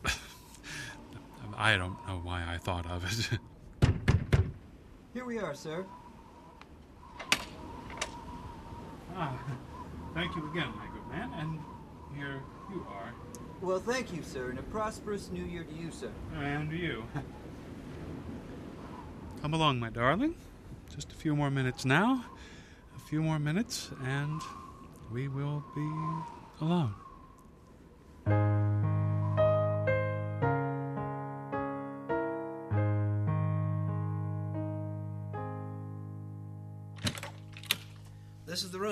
I 1.56 1.76
don't 1.76 1.96
know 2.06 2.20
why 2.22 2.44
I 2.46 2.58
thought 2.58 2.86
of 2.86 3.04
it. 3.04 3.38
Here 5.14 5.24
we 5.24 5.38
are, 5.38 5.54
sir. 5.54 5.86
ah, 9.16 9.38
thank 10.14 10.34
you 10.36 10.48
again, 10.50 10.68
my 10.76 10.86
good 10.86 11.06
man. 11.10 11.30
And 11.38 11.60
here 12.16 12.40
you 12.70 12.86
are. 12.88 13.12
Well, 13.60 13.80
thank 13.80 14.12
you, 14.12 14.22
sir, 14.22 14.50
and 14.50 14.58
a 14.58 14.62
prosperous 14.62 15.30
new 15.30 15.44
year 15.44 15.64
to 15.64 15.74
you, 15.74 15.90
sir. 15.90 16.10
And 16.36 16.70
to 16.70 16.76
you. 16.76 17.04
Come 19.42 19.54
along, 19.54 19.80
my 19.80 19.90
darling. 19.90 20.36
Just 20.94 21.12
a 21.12 21.14
few 21.14 21.34
more 21.34 21.50
minutes 21.50 21.84
now. 21.84 22.24
A 22.96 23.00
few 23.00 23.22
more 23.22 23.38
minutes, 23.38 23.90
and 24.04 24.40
we 25.12 25.28
will 25.28 25.64
be 25.74 25.90
alone. 26.60 26.94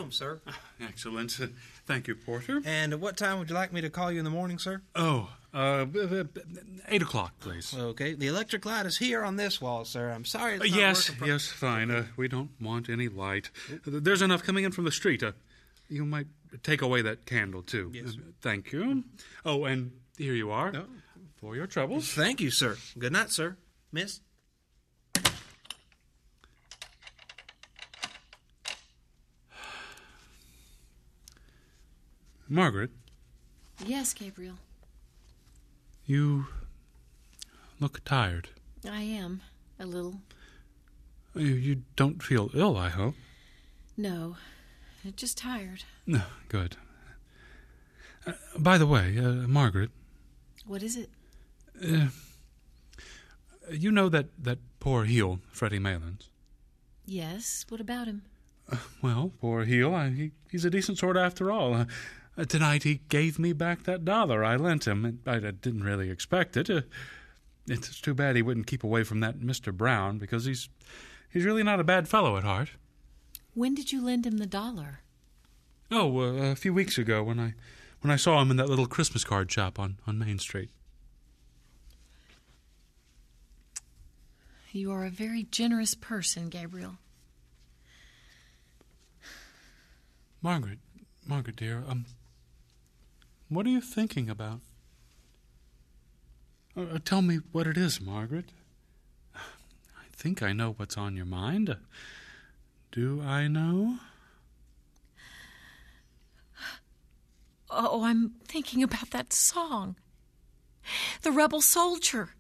Room, 0.03 0.13
sir. 0.13 0.41
Excellent. 0.81 1.39
Thank 1.87 2.09
you, 2.09 2.15
Porter. 2.15 2.61
And 2.65 2.93
at 2.93 3.01
what 3.01 3.17
time 3.17 3.39
would 3.39 3.49
you 3.49 3.55
like 3.55 3.73
me 3.73 3.81
to 3.81 3.91
call 3.91 4.11
you 4.13 4.19
in 4.19 4.25
the 4.25 4.31
morning, 4.31 4.59
sir? 4.59 4.83
Oh, 4.95 5.31
uh, 5.55 5.87
eight 6.89 7.03
o'clock, 7.03 7.33
please. 7.41 7.75
Okay. 7.77 8.15
The 8.15 8.27
electric 8.27 8.65
light 8.67 8.87
is 8.87 8.99
here 8.99 9.23
on 9.23 9.37
this 9.37 9.61
wall, 9.61 9.85
sir. 9.85 10.11
I'm 10.11 10.25
sorry 10.25 10.55
it's 10.57 10.65
Uh, 10.65 10.69
not 10.69 10.77
yes, 10.77 11.11
working. 11.11 11.27
yes, 11.29 11.47
fine. 11.49 11.91
Uh, 11.91 12.07
we 12.17 12.29
don't 12.29 12.51
want 12.61 12.89
any 12.89 13.09
light. 13.09 13.51
There's 13.87 14.23
enough 14.23 14.43
coming 14.43 14.65
in 14.65 14.73
from 14.73 14.85
the 14.85 14.93
street. 14.93 15.23
Uh, 15.23 15.33
you 15.89 16.05
might 16.05 16.27
take 16.63 16.83
away 16.83 17.03
that 17.03 17.27
candle, 17.27 17.63
too. 17.63 17.91
Yes, 17.95 18.15
Uh, 18.17 18.33
thank 18.41 18.73
you. 18.73 19.05
Oh, 19.45 19.65
and 19.65 19.93
here 20.19 20.35
you 20.35 20.51
are. 20.51 20.73
Oh. 20.75 20.87
For 21.41 21.57
your 21.57 21.67
troubles. 21.67 22.09
Thank 22.13 22.41
you, 22.41 22.51
sir. 22.53 22.77
Good 22.99 23.13
night, 23.13 23.31
sir. 23.33 23.57
Miss? 23.91 24.21
Margaret, 32.53 32.91
Yes, 33.87 34.13
Gabriel. 34.13 34.57
you 36.05 36.47
look 37.81 38.05
tired. 38.05 38.51
I 38.89 39.01
am. 39.01 39.41
A 39.81 39.87
little. 39.87 40.17
You, 41.35 41.47
you 41.47 41.83
don't 41.97 42.23
feel 42.23 42.51
ill, 42.53 42.77
I 42.77 42.91
hope. 42.91 43.15
No. 43.97 44.37
Just 45.17 45.39
tired. 45.39 45.85
No, 46.07 46.21
good. 46.49 46.77
Uh, 48.27 48.33
by 48.59 48.77
the 48.77 48.87
way, 48.87 49.17
uh, 49.19 49.49
Margaret, 49.49 49.91
What 50.67 50.83
is 50.83 50.97
it? 50.97 51.09
uh, 51.83 52.09
you 53.71 53.91
know 53.91 54.11
that, 54.11 54.27
that 54.39 54.59
poor 54.79 55.05
heel, 55.05 55.41
Freddie 55.51 55.79
Malins? 55.79 56.29
Yes. 57.07 57.65
What 57.71 57.81
about 57.81 58.07
him? 58.09 58.23
Well, 59.01 59.33
poor 59.41 59.65
heel, 59.65 59.95
I, 59.95 60.11
he, 60.11 60.31
he's 60.51 60.65
a 60.67 60.71
decent 60.71 60.99
sort 60.99 61.17
after 61.17 61.51
all. 61.51 61.87
Uh, 62.37 62.45
tonight 62.45 62.83
he 62.83 63.01
gave 63.09 63.39
me 63.39 63.53
back 63.53 63.83
that 63.85 64.05
dollar 64.05 64.43
I 64.45 64.57
lent 64.57 64.87
him. 64.87 65.21
I, 65.27 65.33
I 65.33 65.39
didn't 65.39 65.85
really 65.85 66.11
expect 66.11 66.57
it. 66.57 66.71
Uh, 66.71 66.83
it's 67.69 68.01
too 68.01 68.15
bad 68.15 68.37
he 68.37 68.43
wouldn't 68.43 68.67
keep 68.67 68.83
away 68.83 69.05
from 69.05 69.21
that 69.21 69.39
Mr. 69.39 69.73
Brown 69.73 70.19
because 70.19 70.45
he's 70.45 70.69
he's 71.31 71.45
really 71.45 71.63
not 71.63 71.81
a 71.81 71.85
bad 71.85 72.09
fellow 72.09 72.37
at 72.37 72.45
heart. 72.45 72.71
When 73.55 73.75
did 73.75 73.93
you 73.93 74.03
lend 74.03 74.27
him 74.27 74.39
the 74.39 74.47
dollar? 74.47 75.01
Oh, 75.91 76.21
uh, 76.21 76.53
a 76.53 76.57
few 76.57 76.73
weeks 76.73 76.97
ago 76.97 77.23
when 77.23 77.39
I 77.39 77.55
when 78.01 78.11
I 78.11 78.17
saw 78.17 78.41
him 78.41 78.51
in 78.51 78.57
that 78.57 78.69
little 78.69 78.87
Christmas 78.87 79.25
card 79.25 79.51
shop 79.53 79.79
on, 79.79 79.99
on 80.07 80.19
Main 80.19 80.39
Street. 80.39 80.71
You 84.73 84.91
are 84.91 85.05
a 85.05 85.11
very 85.11 85.43
generous 85.45 85.95
person, 85.95 86.49
Gabriel. 86.49 86.97
Margaret, 90.41 90.79
Margaret 91.27 91.57
dear, 91.57 91.85
um, 91.87 92.07
what 93.55 93.67
are 93.67 93.71
you 93.71 93.81
thinking 93.81 94.31
about? 94.31 94.61
Uh, 96.77 96.99
tell 97.05 97.23
me 97.23 97.41
what 97.53 97.67
it 97.67 97.77
is, 97.77 98.01
Margaret. 98.01 98.47
I 99.35 100.07
think 100.13 100.43
I 100.43 100.53
know 100.53 100.73
what's 100.73 100.97
on 100.97 101.17
your 101.17 101.27
mind. 101.27 101.71
Uh, 101.71 101.75
do 102.91 103.23
I 103.23 103.49
know? 103.49 103.99
Oh, 107.71 108.05
I'm 108.05 108.33
thinking 108.47 108.83
about 108.83 109.11
that 109.11 109.33
song. 109.33 109.97
The 111.23 111.33
Rebel 111.33 111.61
Soldier. 111.63 112.31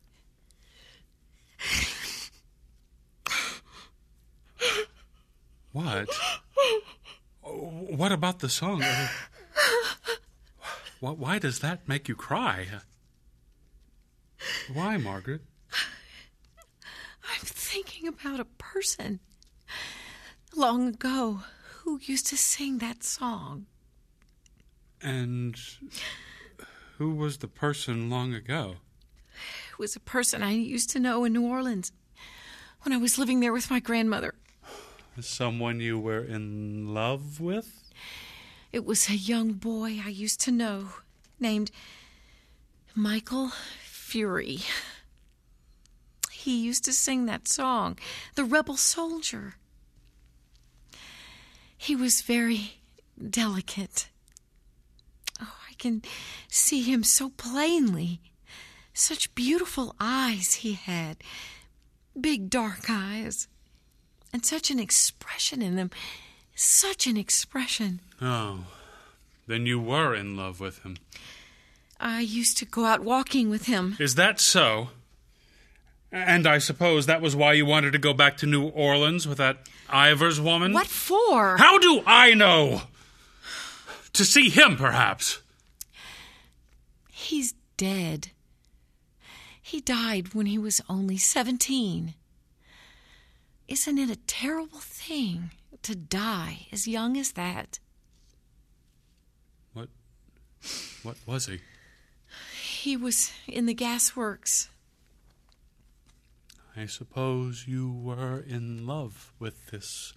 What? 5.73 6.09
What 7.43 8.13
about 8.13 8.41
the 8.41 8.49
song? 8.51 8.85
Uh, 11.03 11.13
why 11.13 11.39
does 11.39 11.59
that 11.61 11.89
make 11.89 12.09
you 12.09 12.15
cry? 12.15 12.67
Why, 14.73 14.97
Margaret? 14.97 15.43
I'm 17.25 17.41
thinking 17.41 18.07
about 18.07 18.41
a 18.41 18.45
person 18.45 19.21
long 20.55 20.89
ago 20.89 21.43
who 21.79 21.99
used 22.03 22.27
to 22.29 22.37
sing 22.37 22.79
that 22.79 23.03
song. 23.03 23.67
And 25.01 25.57
who 26.99 27.15
was 27.15 27.39
the 27.39 27.49
person 27.49 28.09
long 28.09 28.33
ago? 28.33 28.77
It 29.71 29.79
was 29.79 29.97
a 29.97 30.01
person 30.01 30.43
I 30.43 30.53
used 30.53 30.91
to 30.91 31.01
know 31.01 31.25
in 31.25 31.33
New 31.33 31.47
Orleans 31.47 31.91
when 32.83 32.93
I 32.93 32.99
was 32.99 33.19
living 33.19 33.41
there 33.41 33.53
with 33.53 33.71
my 33.71 33.81
grandmother. 33.81 34.35
Someone 35.21 35.81
you 35.81 35.99
were 35.99 36.23
in 36.23 36.95
love 36.95 37.41
with? 37.41 37.82
It 38.73 38.87
was 38.87 39.11
a 39.11 39.14
young 39.14 39.53
boy 39.53 40.01
I 40.03 40.09
used 40.09 40.41
to 40.43 40.51
know 40.51 40.89
named 41.39 41.70
Michael 42.95 43.53
Fury. 43.83 44.61
He 46.31 46.64
used 46.64 46.85
to 46.87 46.93
sing 46.93 47.27
that 47.27 47.49
song, 47.49 47.99
The 48.35 48.45
Rebel 48.45 48.79
Soldier. 48.79 49.57
He 51.77 51.95
was 51.95 52.23
very 52.23 52.79
delicate. 53.20 54.09
Oh, 55.41 55.55
I 55.68 55.75
can 55.75 56.03
see 56.49 56.83
him 56.83 57.05
so 57.05 57.29
plainly. 57.29 58.20
Such 58.95 59.35
beautiful 59.35 59.95
eyes 60.01 60.55
he 60.55 60.73
had, 60.73 61.18
big 62.18 62.49
dark 62.49 62.89
eyes 62.89 63.49
and 64.33 64.47
such 64.47 64.70
an 64.70 64.79
expression 64.79 65.61
in 65.61 65.77
them. 65.77 65.91
Such 66.55 67.07
an 67.07 67.17
expression. 67.17 68.01
Oh, 68.21 68.65
then 69.47 69.67
you 69.67 69.81
were 69.81 70.15
in 70.15 70.37
love 70.37 70.61
with 70.61 70.83
him. 70.85 70.97
I 71.99 72.21
used 72.21 72.59
to 72.59 72.65
go 72.65 72.85
out 72.85 73.03
walking 73.03 73.49
with 73.49 73.67
him. 73.67 73.97
Is 73.99 74.17
that 74.17 74.41
so? 74.41 74.89
And 76.11 76.47
I 76.47 76.59
suppose 76.59 77.07
that 77.07 77.23
was 77.23 77.35
why 77.35 77.55
you 77.55 77.65
wanted 77.65 77.93
to 77.93 77.99
go 77.99 78.13
back 78.13 78.37
to 78.39 78.47
New 78.47 78.69
Orleans 78.69 79.27
with 79.27 79.39
that 79.39 79.59
Ivers 79.89 80.39
woman? 80.39 80.73
What 80.73 80.87
for? 80.87 81.57
How 81.57 81.79
do 81.79 82.03
I 82.07 82.35
know? 82.35 82.83
To 84.15 84.25
see 84.25 84.51
him, 84.51 84.77
perhaps. 84.77 85.41
He's 87.11 87.55
dead. 87.77 88.29
He 89.61 89.81
died 89.81 90.35
when 90.35 90.47
he 90.47 90.59
was 90.59 90.83
only 90.89 91.17
17. 91.17 92.15
Isn't 93.69 93.99
it 93.99 94.11
a 94.11 94.17
terrible 94.27 94.81
thing 94.81 95.51
to 95.83 95.95
die 95.95 96.66
as 96.72 96.87
young 96.89 97.16
as 97.16 97.33
that? 97.33 97.78
What 99.72 99.89
what 101.03 101.16
was 101.26 101.47
he? 101.47 101.61
He 102.62 102.97
was 102.97 103.33
in 103.47 103.66
the 103.66 103.74
gasworks. 103.74 104.68
I 106.76 106.87
suppose 106.87 107.66
you 107.66 107.93
were 107.93 108.41
in 108.41 108.87
love 108.87 109.33
with 109.39 109.70
this 109.70 110.14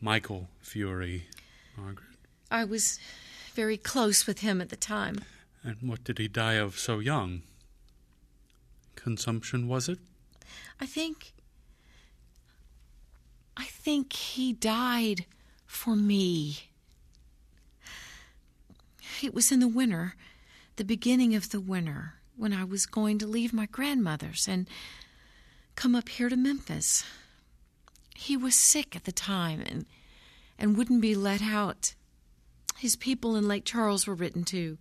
Michael 0.00 0.48
Fury, 0.60 1.26
Margaret. 1.76 2.06
I 2.50 2.64
was 2.64 2.98
very 3.54 3.76
close 3.76 4.26
with 4.26 4.38
him 4.38 4.60
at 4.60 4.68
the 4.68 4.76
time. 4.76 5.20
And 5.64 5.76
what 5.82 6.04
did 6.04 6.18
he 6.18 6.28
die 6.28 6.54
of 6.54 6.78
so 6.78 7.00
young? 7.00 7.42
Consumption, 8.94 9.66
was 9.66 9.88
it? 9.88 9.98
I 10.80 10.86
think 10.86 11.32
I 13.56 13.64
think 13.64 14.12
he 14.12 14.52
died 14.52 15.26
for 15.66 15.96
me. 15.96 16.58
It 19.22 19.34
was 19.34 19.50
in 19.50 19.60
the 19.60 19.68
winter, 19.68 20.14
the 20.76 20.84
beginning 20.84 21.34
of 21.34 21.50
the 21.50 21.60
winter, 21.60 22.14
when 22.36 22.52
I 22.52 22.64
was 22.64 22.84
going 22.84 23.18
to 23.18 23.26
leave 23.26 23.52
my 23.52 23.66
grandmother's 23.66 24.46
and 24.46 24.68
come 25.74 25.94
up 25.94 26.08
here 26.08 26.28
to 26.28 26.36
Memphis. 26.36 27.04
He 28.14 28.36
was 28.36 28.54
sick 28.54 28.94
at 28.94 29.04
the 29.04 29.12
time 29.12 29.60
and 29.60 29.86
and 30.58 30.76
wouldn't 30.76 31.02
be 31.02 31.14
let 31.14 31.42
out. 31.42 31.94
His 32.78 32.96
people 32.96 33.36
in 33.36 33.46
Lake 33.46 33.64
Charles 33.64 34.06
were 34.06 34.14
written 34.14 34.44
to. 34.44 34.78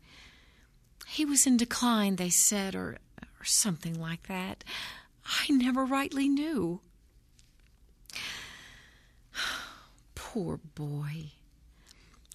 He 1.06 1.26
was 1.26 1.46
in 1.46 1.58
decline, 1.58 2.16
they 2.16 2.30
said, 2.30 2.76
or 2.76 2.98
or 3.40 3.46
something 3.46 4.00
like 4.00 4.28
that. 4.28 4.64
I 5.26 5.52
never 5.52 5.86
rightly 5.86 6.28
knew. 6.28 6.82
Poor 10.16 10.60
boy. 10.76 11.32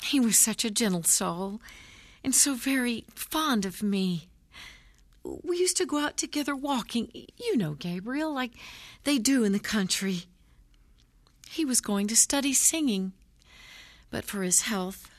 He 0.02 0.20
was 0.20 0.38
such 0.38 0.64
a 0.64 0.70
gentle 0.70 1.02
soul, 1.02 1.60
and 2.24 2.34
so 2.34 2.54
very 2.54 3.04
fond 3.14 3.64
of 3.64 3.82
me. 3.82 4.28
We 5.22 5.58
used 5.58 5.76
to 5.76 5.86
go 5.86 5.98
out 5.98 6.16
together 6.16 6.56
walking, 6.56 7.10
you 7.12 7.56
know, 7.56 7.74
Gabriel, 7.74 8.32
like 8.32 8.52
they 9.04 9.18
do 9.18 9.44
in 9.44 9.52
the 9.52 9.58
country. 9.58 10.24
He 11.50 11.64
was 11.64 11.80
going 11.80 12.06
to 12.08 12.16
study 12.16 12.52
singing, 12.52 13.12
but 14.10 14.24
for 14.24 14.42
his 14.42 14.62
health, 14.62 15.10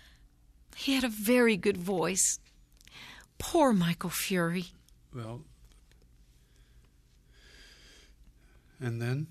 he 0.76 0.96
had 0.96 1.04
a 1.04 1.10
very 1.10 1.58
good 1.58 1.78
voice. 1.78 2.40
Poor 3.38 3.74
Michael 3.74 4.10
Fury. 4.10 4.68
Well, 5.14 5.42
and 8.80 9.02
then? 9.02 9.28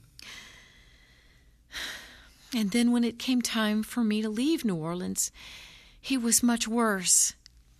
And 2.54 2.70
then 2.72 2.90
when 2.90 3.04
it 3.04 3.18
came 3.18 3.42
time 3.42 3.82
for 3.82 4.02
me 4.02 4.22
to 4.22 4.28
leave 4.28 4.64
New 4.64 4.74
Orleans, 4.74 5.30
he 6.00 6.16
was 6.16 6.42
much 6.42 6.66
worse, 6.66 7.34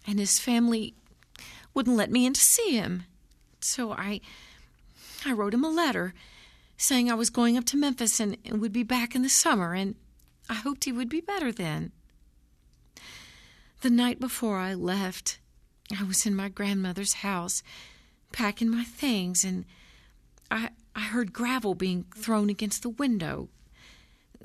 and 0.07 0.19
his 0.19 0.39
family 0.39 0.95
wouldn't 1.75 1.97
let 1.97 2.11
me 2.11 2.27
in 2.27 2.35
to 2.35 2.41
see 2.41 2.73
him. 2.73 3.05
So 3.61 3.93
I 3.93 4.21
I 5.25 5.33
wrote 5.33 5.55
him 5.55 5.65
a 5.65 5.69
letter 5.69 6.15
saying 6.77 7.11
I 7.11 7.15
was 7.15 7.31
going 7.31 7.59
up 7.59 7.65
to 7.67 7.77
Memphis 7.77 8.21
and, 8.21 8.39
and 8.45 8.61
would 8.61 8.73
be 8.73 8.83
back 8.83 9.15
in 9.15 9.23
the 9.23 9.29
summer, 9.29 9.75
and 9.75 9.97
I 10.49 10.55
hoped 10.55 10.85
he 10.85 10.93
would 10.93 11.09
be 11.09 11.21
better 11.21 11.53
then. 11.53 11.93
The 13.83 13.91
night 13.91 14.19
before 14.21 14.59
I 14.59 14.75
left, 14.75 15.39
I 15.99 16.05
was 16.05 16.25
in 16.25 16.35
my 16.35 16.49
grandmother's 16.49 17.15
house 17.15 17.63
packing 18.33 18.71
my 18.71 18.85
things, 18.85 19.45
and 19.45 19.65
I 20.51 20.71
I 20.95 21.01
heard 21.01 21.33
gravel 21.33 21.75
being 21.75 22.05
thrown 22.15 22.51
against 22.51 22.83
the 22.83 22.89
window 22.91 23.49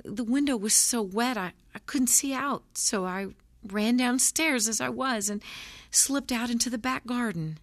the 0.04 0.24
window 0.24 0.56
was 0.56 0.74
so 0.74 1.02
wet 1.02 1.36
I, 1.36 1.52
I 1.74 1.78
couldn't 1.86 2.08
see 2.08 2.32
out, 2.32 2.62
so 2.74 3.04
I 3.04 3.28
ran 3.64 3.96
downstairs 3.96 4.68
as 4.68 4.80
I 4.80 4.88
was 4.88 5.28
and 5.28 5.42
slipped 5.90 6.32
out 6.32 6.50
into 6.50 6.70
the 6.70 6.78
back 6.78 7.06
garden. 7.06 7.58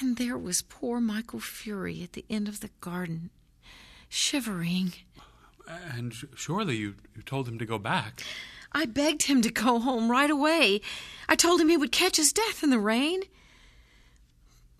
And 0.00 0.16
there 0.16 0.38
was 0.38 0.62
poor 0.62 1.00
Michael 1.00 1.40
Fury 1.40 2.02
at 2.02 2.12
the 2.12 2.24
end 2.30 2.48
of 2.48 2.60
the 2.60 2.70
garden, 2.80 3.30
shivering. 4.08 4.94
And 5.66 6.14
surely 6.34 6.76
you, 6.76 6.94
you 7.14 7.22
told 7.22 7.48
him 7.48 7.58
to 7.58 7.66
go 7.66 7.78
back. 7.78 8.22
I 8.72 8.86
begged 8.86 9.24
him 9.24 9.42
to 9.42 9.50
go 9.50 9.78
home 9.78 10.10
right 10.10 10.30
away. 10.30 10.80
I 11.28 11.36
told 11.36 11.60
him 11.60 11.68
he 11.68 11.76
would 11.76 11.92
catch 11.92 12.16
his 12.16 12.32
death 12.32 12.62
in 12.62 12.70
the 12.70 12.78
rain. 12.78 13.22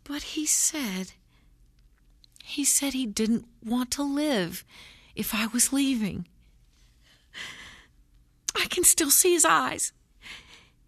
But 0.05 0.23
he 0.23 0.47
said, 0.47 1.13
he 2.43 2.65
said 2.65 2.93
he 2.93 3.07
didn't 3.07 3.47
want 3.65 3.91
to 3.93 4.03
live 4.03 4.65
if 5.15 5.35
I 5.35 5.47
was 5.47 5.73
leaving. 5.73 6.27
I 8.55 8.67
can 8.67 8.85
still 8.85 9.11
see 9.11 9.33
his 9.33 9.45
eyes. 9.45 9.93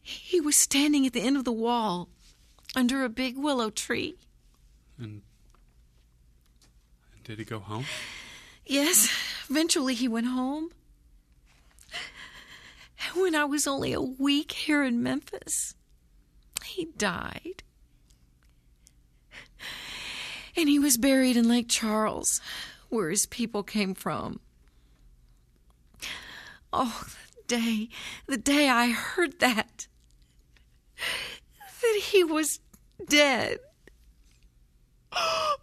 He 0.02 0.40
was 0.40 0.56
standing 0.56 1.06
at 1.06 1.12
the 1.12 1.22
end 1.22 1.36
of 1.36 1.44
the 1.44 1.52
wall 1.52 2.08
under 2.76 3.04
a 3.04 3.08
big 3.08 3.36
willow 3.36 3.70
tree. 3.70 4.16
And 4.98 5.22
did 7.24 7.38
he 7.38 7.44
go 7.44 7.58
home? 7.58 7.86
Yes, 8.66 9.10
eventually 9.48 9.94
he 9.94 10.08
went 10.08 10.26
home. 10.26 10.70
And 11.92 13.22
when 13.22 13.34
I 13.34 13.44
was 13.44 13.66
only 13.66 13.92
a 13.92 14.00
week 14.00 14.52
here 14.52 14.82
in 14.82 15.02
Memphis, 15.02 15.74
he 16.64 16.86
died. 16.96 17.62
And 20.56 20.68
he 20.68 20.78
was 20.78 20.96
buried 20.96 21.36
in 21.36 21.48
Lake 21.48 21.68
Charles, 21.68 22.40
where 22.94 23.10
his 23.10 23.26
people 23.26 23.62
came 23.62 23.92
from. 23.94 24.40
Oh, 26.72 27.04
the 27.36 27.42
day, 27.46 27.88
the 28.26 28.36
day 28.38 28.68
I 28.68 28.90
heard 28.90 29.40
that, 29.40 29.86
that 30.96 32.00
he 32.00 32.24
was 32.24 32.60
dead. 33.08 33.58
Oh. 35.12 35.56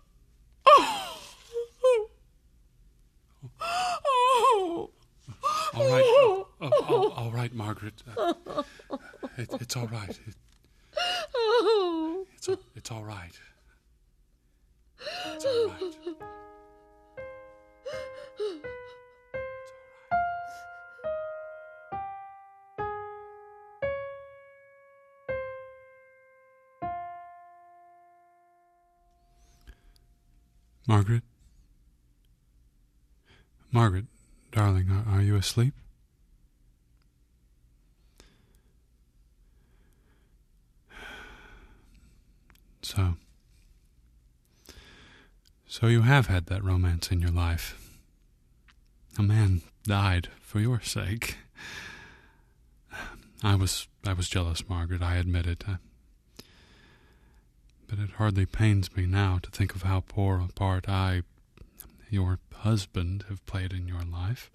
All 5.74 5.90
right. 5.90 6.04
Oh, 6.06 6.48
oh, 6.62 6.72
oh, 6.90 7.14
all 7.16 7.32
right, 7.32 7.54
Margaret. 7.54 8.04
Uh, 8.18 8.34
it, 9.38 9.50
it's 9.60 9.76
all 9.78 9.88
right. 9.88 10.10
It, 10.10 10.36
it's, 12.36 12.50
it's 12.76 12.92
all 12.92 13.04
right. 13.04 13.32
Margaret, 33.82 34.06
darling, 34.52 34.92
are, 35.10 35.24
you 35.24 35.36
asleep? 35.36 35.74
So. 42.84 43.16
So 45.66 45.88
you 45.88 46.04
have 46.04 46.28
had 46.28 46.46
that 46.46 46.64
romance 46.64 47.12
in 47.12 47.22
your 47.22 47.32
life. 47.32 47.76
A 49.18 49.24
man 49.24 49.64
died 49.86 50.28
for 50.42 50.60
your 50.60 50.80
sake. 50.82 51.38
I 53.42 53.56
was 53.56 53.88
I 54.06 54.14
was 54.14 54.30
jealous, 54.30 54.70
Margaret, 54.70 55.02
I 55.02 55.16
admit 55.16 55.48
it. 55.48 55.64
I, 55.68 55.78
but 57.90 57.98
it 57.98 58.12
hardly 58.18 58.46
pains 58.46 58.96
me 58.96 59.08
now 59.08 59.40
to 59.42 59.50
think 59.50 59.74
of 59.74 59.82
how 59.82 60.02
poor 60.08 60.40
a 60.40 60.54
part 60.54 60.88
I, 60.88 61.24
your 62.12 62.38
husband, 62.54 63.26
have 63.30 63.44
played 63.48 63.74
in 63.74 63.88
your 63.88 64.04
life. 64.04 64.52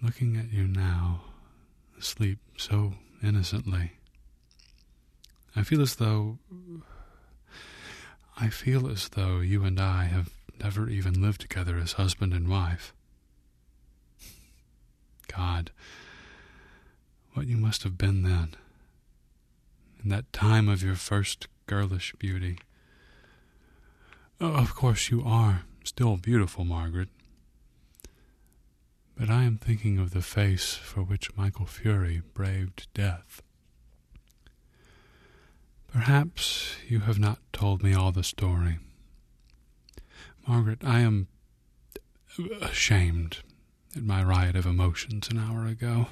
Looking 0.00 0.36
at 0.36 0.52
you 0.52 0.68
now, 0.68 1.22
asleep 1.98 2.38
so 2.56 2.94
innocently, 3.22 3.92
I 5.56 5.62
feel 5.62 5.80
as 5.80 5.96
though. 5.96 6.38
I 8.36 8.48
feel 8.50 8.88
as 8.88 9.08
though 9.08 9.38
you 9.38 9.64
and 9.64 9.80
I 9.80 10.04
have 10.04 10.30
never 10.60 10.88
even 10.88 11.22
lived 11.22 11.40
together 11.40 11.78
as 11.78 11.92
husband 11.92 12.34
and 12.34 12.48
wife. 12.48 12.92
God, 15.28 15.70
what 17.32 17.46
you 17.46 17.56
must 17.56 17.82
have 17.84 17.96
been 17.96 18.24
then, 18.24 18.54
in 20.02 20.10
that 20.10 20.32
time 20.32 20.68
of 20.68 20.82
your 20.82 20.96
first 20.96 21.46
girlish 21.66 22.12
beauty. 22.18 22.58
Oh, 24.40 24.52
of 24.54 24.74
course, 24.74 25.10
you 25.10 25.22
are 25.24 25.62
still 25.84 26.16
beautiful, 26.16 26.64
Margaret. 26.64 27.08
But 29.16 29.30
I 29.30 29.44
am 29.44 29.58
thinking 29.58 29.98
of 29.98 30.10
the 30.10 30.22
face 30.22 30.74
for 30.74 31.02
which 31.02 31.36
Michael 31.36 31.66
Fury 31.66 32.22
braved 32.34 32.88
death. 32.94 33.42
Perhaps 35.92 36.74
you 36.88 37.00
have 37.00 37.20
not 37.20 37.38
told 37.52 37.82
me 37.82 37.94
all 37.94 38.10
the 38.10 38.24
story. 38.24 38.78
Margaret, 40.46 40.80
I 40.84 40.98
am 41.00 41.28
ashamed 42.60 43.38
at 43.96 44.02
my 44.02 44.22
riot 44.22 44.56
of 44.56 44.66
emotions 44.66 45.28
an 45.30 45.38
hour 45.38 45.66
ago. 45.66 46.08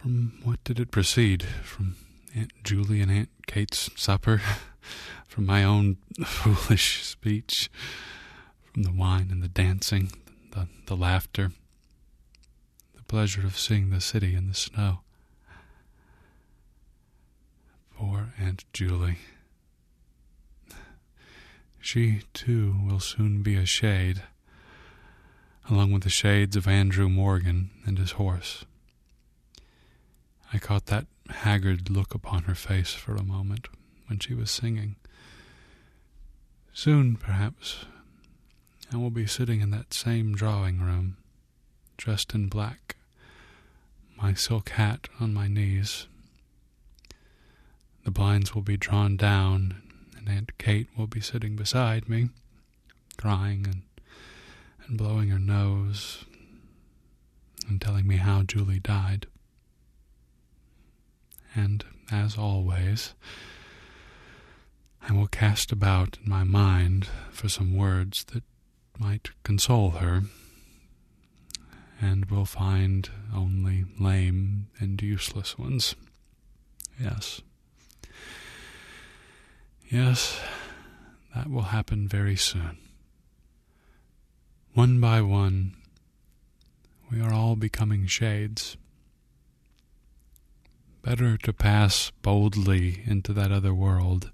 From 0.00 0.40
what 0.44 0.62
did 0.62 0.78
it 0.78 0.92
proceed? 0.92 1.42
From 1.42 1.96
Aunt 2.34 2.52
Julie 2.62 3.00
and 3.00 3.10
Aunt 3.10 3.30
Kate's 3.48 3.90
supper? 3.96 4.40
From 5.30 5.46
my 5.46 5.62
own 5.62 5.96
foolish 6.26 7.04
speech? 7.04 7.70
From 8.64 8.82
the 8.82 8.90
wine 8.90 9.28
and 9.30 9.44
the 9.44 9.48
dancing, 9.48 10.10
the, 10.50 10.66
the 10.86 10.96
laughter, 10.96 11.52
the 12.96 13.02
pleasure 13.04 13.46
of 13.46 13.56
seeing 13.56 13.90
the 13.90 14.00
city 14.00 14.34
in 14.34 14.48
the 14.48 14.54
snow? 14.54 15.02
Poor 17.96 18.34
Aunt 18.40 18.64
Julie. 18.72 19.18
She, 21.78 22.22
too, 22.34 22.74
will 22.84 22.98
soon 22.98 23.42
be 23.42 23.54
a 23.54 23.64
shade, 23.64 24.24
along 25.70 25.92
with 25.92 26.02
the 26.02 26.10
shades 26.10 26.56
of 26.56 26.66
Andrew 26.66 27.08
Morgan 27.08 27.70
and 27.86 27.98
his 27.98 28.12
horse. 28.12 28.64
I 30.52 30.58
caught 30.58 30.86
that 30.86 31.06
haggard 31.28 31.88
look 31.88 32.16
upon 32.16 32.42
her 32.42 32.56
face 32.56 32.94
for 32.94 33.14
a 33.14 33.22
moment 33.22 33.68
when 34.08 34.18
she 34.18 34.34
was 34.34 34.50
singing. 34.50 34.96
Soon, 36.72 37.16
perhaps, 37.16 37.84
I 38.92 38.96
will 38.96 39.10
be 39.10 39.26
sitting 39.26 39.60
in 39.60 39.70
that 39.70 39.92
same 39.92 40.34
drawing 40.34 40.80
room, 40.80 41.16
dressed 41.96 42.34
in 42.34 42.48
black, 42.48 42.96
my 44.16 44.34
silk 44.34 44.70
hat 44.70 45.08
on 45.18 45.34
my 45.34 45.48
knees. 45.48 46.06
The 48.04 48.10
blinds 48.10 48.54
will 48.54 48.62
be 48.62 48.76
drawn 48.76 49.16
down, 49.16 49.82
and 50.16 50.28
Aunt 50.28 50.56
Kate 50.58 50.88
will 50.96 51.06
be 51.06 51.20
sitting 51.20 51.56
beside 51.56 52.08
me, 52.08 52.30
crying 53.16 53.66
and, 53.66 53.82
and 54.86 54.96
blowing 54.96 55.28
her 55.28 55.38
nose 55.38 56.24
and 57.68 57.80
telling 57.80 58.06
me 58.06 58.16
how 58.16 58.42
Julie 58.42 58.80
died 58.80 59.26
and, 61.54 61.84
as 62.10 62.36
always, 62.36 63.14
I 65.08 65.12
will 65.12 65.26
cast 65.26 65.72
about 65.72 66.18
in 66.22 66.30
my 66.30 66.44
mind 66.44 67.08
for 67.30 67.48
some 67.48 67.74
words 67.76 68.24
that 68.32 68.44
might 68.98 69.30
console 69.42 69.90
her, 69.92 70.22
and 72.00 72.26
will 72.26 72.44
find 72.44 73.08
only 73.34 73.84
lame 73.98 74.68
and 74.78 75.00
useless 75.00 75.58
ones. 75.58 75.94
Yes. 77.00 77.40
Yes, 79.90 80.40
that 81.34 81.48
will 81.50 81.62
happen 81.62 82.06
very 82.06 82.36
soon. 82.36 82.78
One 84.74 85.00
by 85.00 85.20
one, 85.20 85.74
we 87.10 87.20
are 87.20 87.32
all 87.32 87.56
becoming 87.56 88.06
shades. 88.06 88.76
Better 91.02 91.36
to 91.38 91.52
pass 91.52 92.12
boldly 92.22 93.02
into 93.06 93.32
that 93.32 93.50
other 93.50 93.74
world 93.74 94.30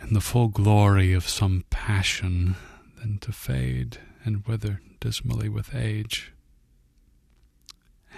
in 0.00 0.14
the 0.14 0.20
full 0.20 0.48
glory 0.48 1.12
of 1.12 1.28
some 1.28 1.64
passion 1.70 2.56
than 3.00 3.18
to 3.18 3.32
fade 3.32 3.98
and 4.24 4.46
wither 4.46 4.80
dismally 5.00 5.48
with 5.48 5.74
age. 5.74 6.32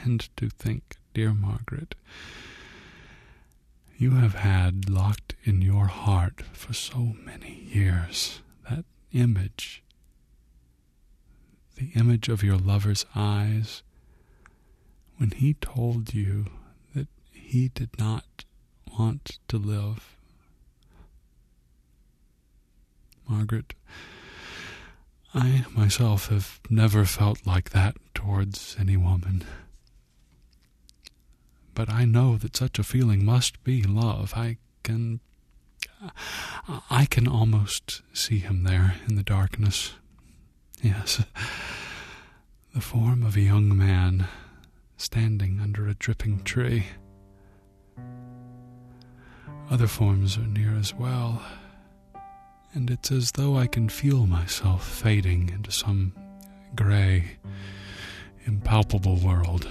And 0.02 0.28
to 0.36 0.48
think, 0.48 0.96
dear 1.14 1.34
Margaret, 1.34 1.94
you 3.98 4.12
have 4.12 4.34
had 4.34 4.88
locked 4.88 5.34
in 5.44 5.60
your 5.60 5.86
heart 5.86 6.42
for 6.52 6.72
so 6.72 7.14
many 7.22 7.68
years 7.70 8.40
that 8.68 8.84
image, 9.12 9.82
the 11.76 11.90
image 11.94 12.28
of 12.28 12.42
your 12.42 12.56
lover's 12.56 13.04
eyes, 13.14 13.82
when 15.18 15.32
he 15.32 15.52
told 15.54 16.14
you 16.14 16.46
that 16.94 17.08
he 17.30 17.68
did 17.68 17.90
not 17.98 18.44
want 18.98 19.38
to 19.48 19.58
live. 19.58 20.16
Margaret, 23.30 23.74
I 25.32 25.64
myself 25.70 26.28
have 26.28 26.58
never 26.68 27.04
felt 27.04 27.46
like 27.46 27.70
that 27.70 27.96
towards 28.12 28.76
any 28.78 28.96
woman. 28.96 29.44
But 31.74 31.88
I 31.88 32.04
know 32.04 32.36
that 32.36 32.56
such 32.56 32.78
a 32.80 32.82
feeling 32.82 33.24
must 33.24 33.62
be 33.62 33.82
love. 33.84 34.32
I 34.36 34.56
can. 34.82 35.20
I 36.90 37.06
can 37.06 37.28
almost 37.28 38.02
see 38.12 38.38
him 38.38 38.64
there 38.64 38.96
in 39.08 39.14
the 39.14 39.22
darkness. 39.22 39.92
Yes. 40.82 41.22
the 42.74 42.80
form 42.80 43.22
of 43.22 43.36
a 43.36 43.40
young 43.40 43.76
man 43.76 44.26
standing 44.96 45.60
under 45.60 45.86
a 45.86 45.94
dripping 45.94 46.42
tree. 46.42 46.86
Other 49.70 49.86
forms 49.86 50.36
are 50.36 50.46
near 50.46 50.74
as 50.76 50.94
well, 50.94 51.42
and 52.74 52.90
it's 52.90 53.10
as 53.10 53.32
though 53.32 53.56
I 53.56 53.66
can 53.66 53.88
feel 53.88 54.26
myself 54.26 54.86
fading 54.86 55.50
into 55.50 55.72
some 55.72 56.12
gray, 56.74 57.38
impalpable 58.46 59.16
world. 59.16 59.68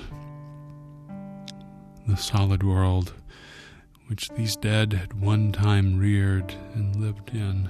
The 2.07 2.17
solid 2.17 2.63
world 2.63 3.13
which 4.07 4.29
these 4.29 4.55
dead 4.55 4.91
had 4.91 5.21
one 5.21 5.51
time 5.51 5.99
reared 5.99 6.53
and 6.73 6.95
lived 6.95 7.29
in. 7.29 7.69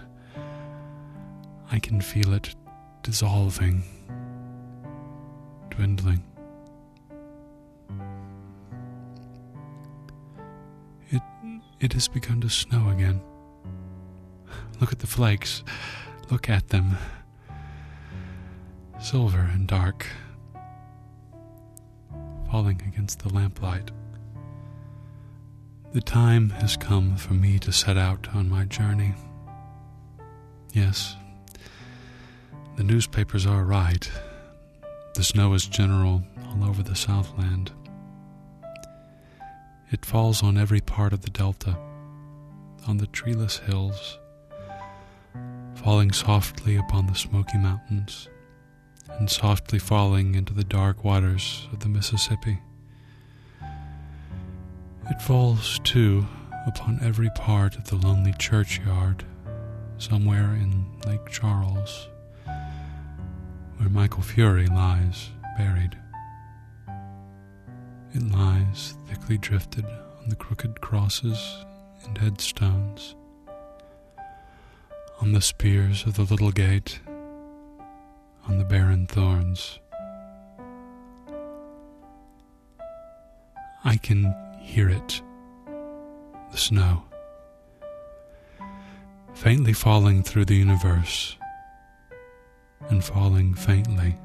I 1.69 1.79
can 1.79 1.99
feel 1.99 2.33
it 2.33 2.55
dissolving, 3.03 3.83
dwindling. 5.69 6.23
It 11.09 11.21
it 11.81 11.91
has 11.93 12.07
begun 12.07 12.39
to 12.41 12.49
snow 12.49 12.89
again. 12.89 13.21
Look 14.79 14.91
at 14.91 14.99
the 14.99 15.07
flakes. 15.07 15.63
Look 16.29 16.49
at 16.49 16.69
them. 16.69 16.97
Silver 19.01 19.49
and 19.53 19.65
dark, 19.65 20.05
falling 22.51 22.81
against 22.85 23.19
the 23.19 23.33
lamplight. 23.33 23.91
The 25.93 26.01
time 26.01 26.49
has 26.51 26.75
come 26.75 27.15
for 27.15 27.33
me 27.33 27.59
to 27.59 27.71
set 27.71 27.97
out 27.97 28.27
on 28.35 28.49
my 28.49 28.65
journey. 28.65 29.15
Yes, 30.73 31.15
the 32.75 32.83
newspapers 32.83 33.45
are 33.45 33.63
right. 33.63 34.11
The 35.15 35.23
snow 35.23 35.53
is 35.53 35.65
general 35.65 36.21
all 36.45 36.65
over 36.69 36.83
the 36.83 36.95
Southland. 36.95 37.71
It 39.91 40.05
falls 40.05 40.43
on 40.43 40.57
every 40.57 40.81
part 40.81 41.13
of 41.13 41.21
the 41.21 41.31
Delta, 41.31 41.77
on 42.85 42.97
the 42.97 43.07
treeless 43.07 43.57
hills, 43.59 44.19
falling 45.83 46.11
softly 46.11 46.75
upon 46.75 47.07
the 47.07 47.15
Smoky 47.15 47.57
Mountains, 47.57 48.27
and 49.17 49.29
softly 49.29 49.79
falling 49.79 50.35
into 50.35 50.53
the 50.53 50.63
dark 50.63 51.05
waters 51.05 51.67
of 51.71 51.79
the 51.79 51.87
Mississippi. 51.87 52.59
It 55.09 55.21
falls, 55.21 55.79
too, 55.83 56.27
upon 56.67 56.99
every 57.01 57.29
part 57.31 57.77
of 57.77 57.85
the 57.85 57.95
lonely 57.95 58.33
churchyard 58.37 59.23
somewhere 59.97 60.53
in 60.53 60.85
Lake 61.07 61.25
Charles, 61.29 62.09
where 63.77 63.89
Michael 63.89 64.21
Fury 64.21 64.67
lies 64.67 65.29
buried. 65.57 65.97
It 68.13 68.29
lies 68.31 68.95
thickly 69.07 69.37
drifted 69.37 69.85
on 69.85 70.27
the 70.27 70.35
crooked 70.35 70.81
crosses 70.81 71.65
and 72.05 72.17
headstones, 72.17 73.15
on 75.21 75.33
the 75.33 75.41
spears 75.41 76.05
of 76.05 76.15
the 76.15 76.23
little 76.23 76.51
gate, 76.51 76.99
on 78.47 78.57
the 78.57 78.63
barren 78.63 79.05
thorns. 79.05 79.79
I 83.83 83.97
can 83.97 84.33
hear 84.61 84.89
it 84.89 85.21
the 86.51 86.57
snow, 86.57 87.03
faintly 89.33 89.73
falling 89.73 90.23
through 90.23 90.45
the 90.45 90.55
universe 90.55 91.35
and 92.89 93.03
falling 93.03 93.53
faintly, 93.53 94.15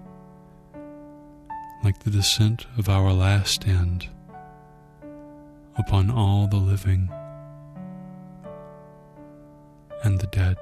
like 1.82 1.98
the 2.00 2.10
descent 2.10 2.66
of 2.78 2.88
our 2.88 3.12
last 3.12 3.66
end 3.66 4.08
upon 5.76 6.10
all 6.10 6.46
the 6.46 6.56
living 6.56 7.10
and 10.04 10.20
the 10.20 10.26
dead. 10.28 10.56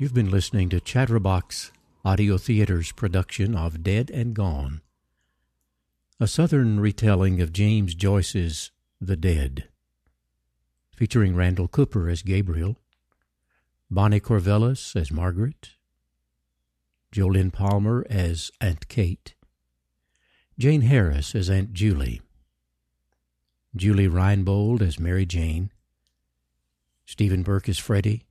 You've 0.00 0.14
been 0.14 0.30
listening 0.30 0.70
to 0.70 0.80
Chatterbox 0.80 1.72
Audio 2.06 2.38
Theater's 2.38 2.90
production 2.90 3.54
of 3.54 3.82
Dead 3.82 4.08
and 4.08 4.32
Gone, 4.32 4.80
a 6.18 6.26
southern 6.26 6.80
retelling 6.80 7.42
of 7.42 7.52
James 7.52 7.94
Joyce's 7.94 8.70
The 8.98 9.14
Dead, 9.14 9.68
featuring 10.96 11.36
Randall 11.36 11.68
Cooper 11.68 12.08
as 12.08 12.22
Gabriel, 12.22 12.78
Bonnie 13.90 14.20
Corvellis 14.20 14.96
as 14.96 15.12
Margaret, 15.12 15.72
Jolynn 17.12 17.52
Palmer 17.52 18.06
as 18.08 18.50
Aunt 18.58 18.88
Kate, 18.88 19.34
Jane 20.58 20.80
Harris 20.80 21.34
as 21.34 21.50
Aunt 21.50 21.74
Julie, 21.74 22.22
Julie 23.76 24.08
Reinbold 24.08 24.80
as 24.80 24.98
Mary 24.98 25.26
Jane, 25.26 25.70
Stephen 27.04 27.42
Burke 27.42 27.68
as 27.68 27.78
Freddie, 27.78 28.24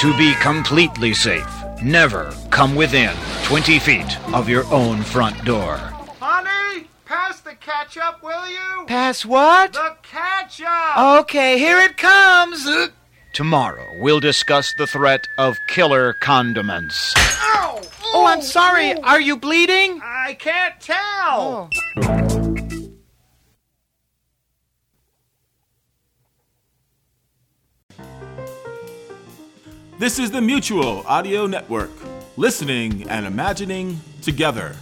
To 0.00 0.16
be 0.16 0.34
completely 0.36 1.12
safe, 1.12 1.46
never 1.82 2.34
come 2.48 2.76
within 2.76 3.14
20 3.44 3.78
feet 3.78 4.34
of 4.34 4.48
your 4.48 4.64
own 4.72 5.02
front 5.02 5.44
door. 5.44 5.76
Honey, 6.18 6.86
pass 7.04 7.40
the 7.42 7.56
ketchup, 7.56 8.22
will 8.22 8.48
you? 8.48 8.86
Pass 8.86 9.26
what? 9.26 9.74
The 9.74 9.96
ketchup. 10.02 11.20
Okay, 11.20 11.58
here 11.58 11.76
it 11.76 11.98
comes. 11.98 12.66
Tomorrow, 13.36 13.92
we'll 13.98 14.18
discuss 14.18 14.72
the 14.78 14.86
threat 14.86 15.28
of 15.36 15.58
killer 15.68 16.14
condiments. 16.14 17.12
Ow! 17.18 17.82
Oh, 18.14 18.24
I'm 18.24 18.40
sorry. 18.40 18.94
Are 19.02 19.20
you 19.20 19.36
bleeding? 19.36 20.00
I 20.02 20.32
can't 20.38 20.80
tell. 20.80 21.68
Oh. 21.68 21.70
This 29.98 30.18
is 30.18 30.30
the 30.30 30.40
Mutual 30.40 31.04
Audio 31.06 31.46
Network, 31.46 31.90
listening 32.38 33.06
and 33.10 33.26
imagining 33.26 34.00
together. 34.22 34.76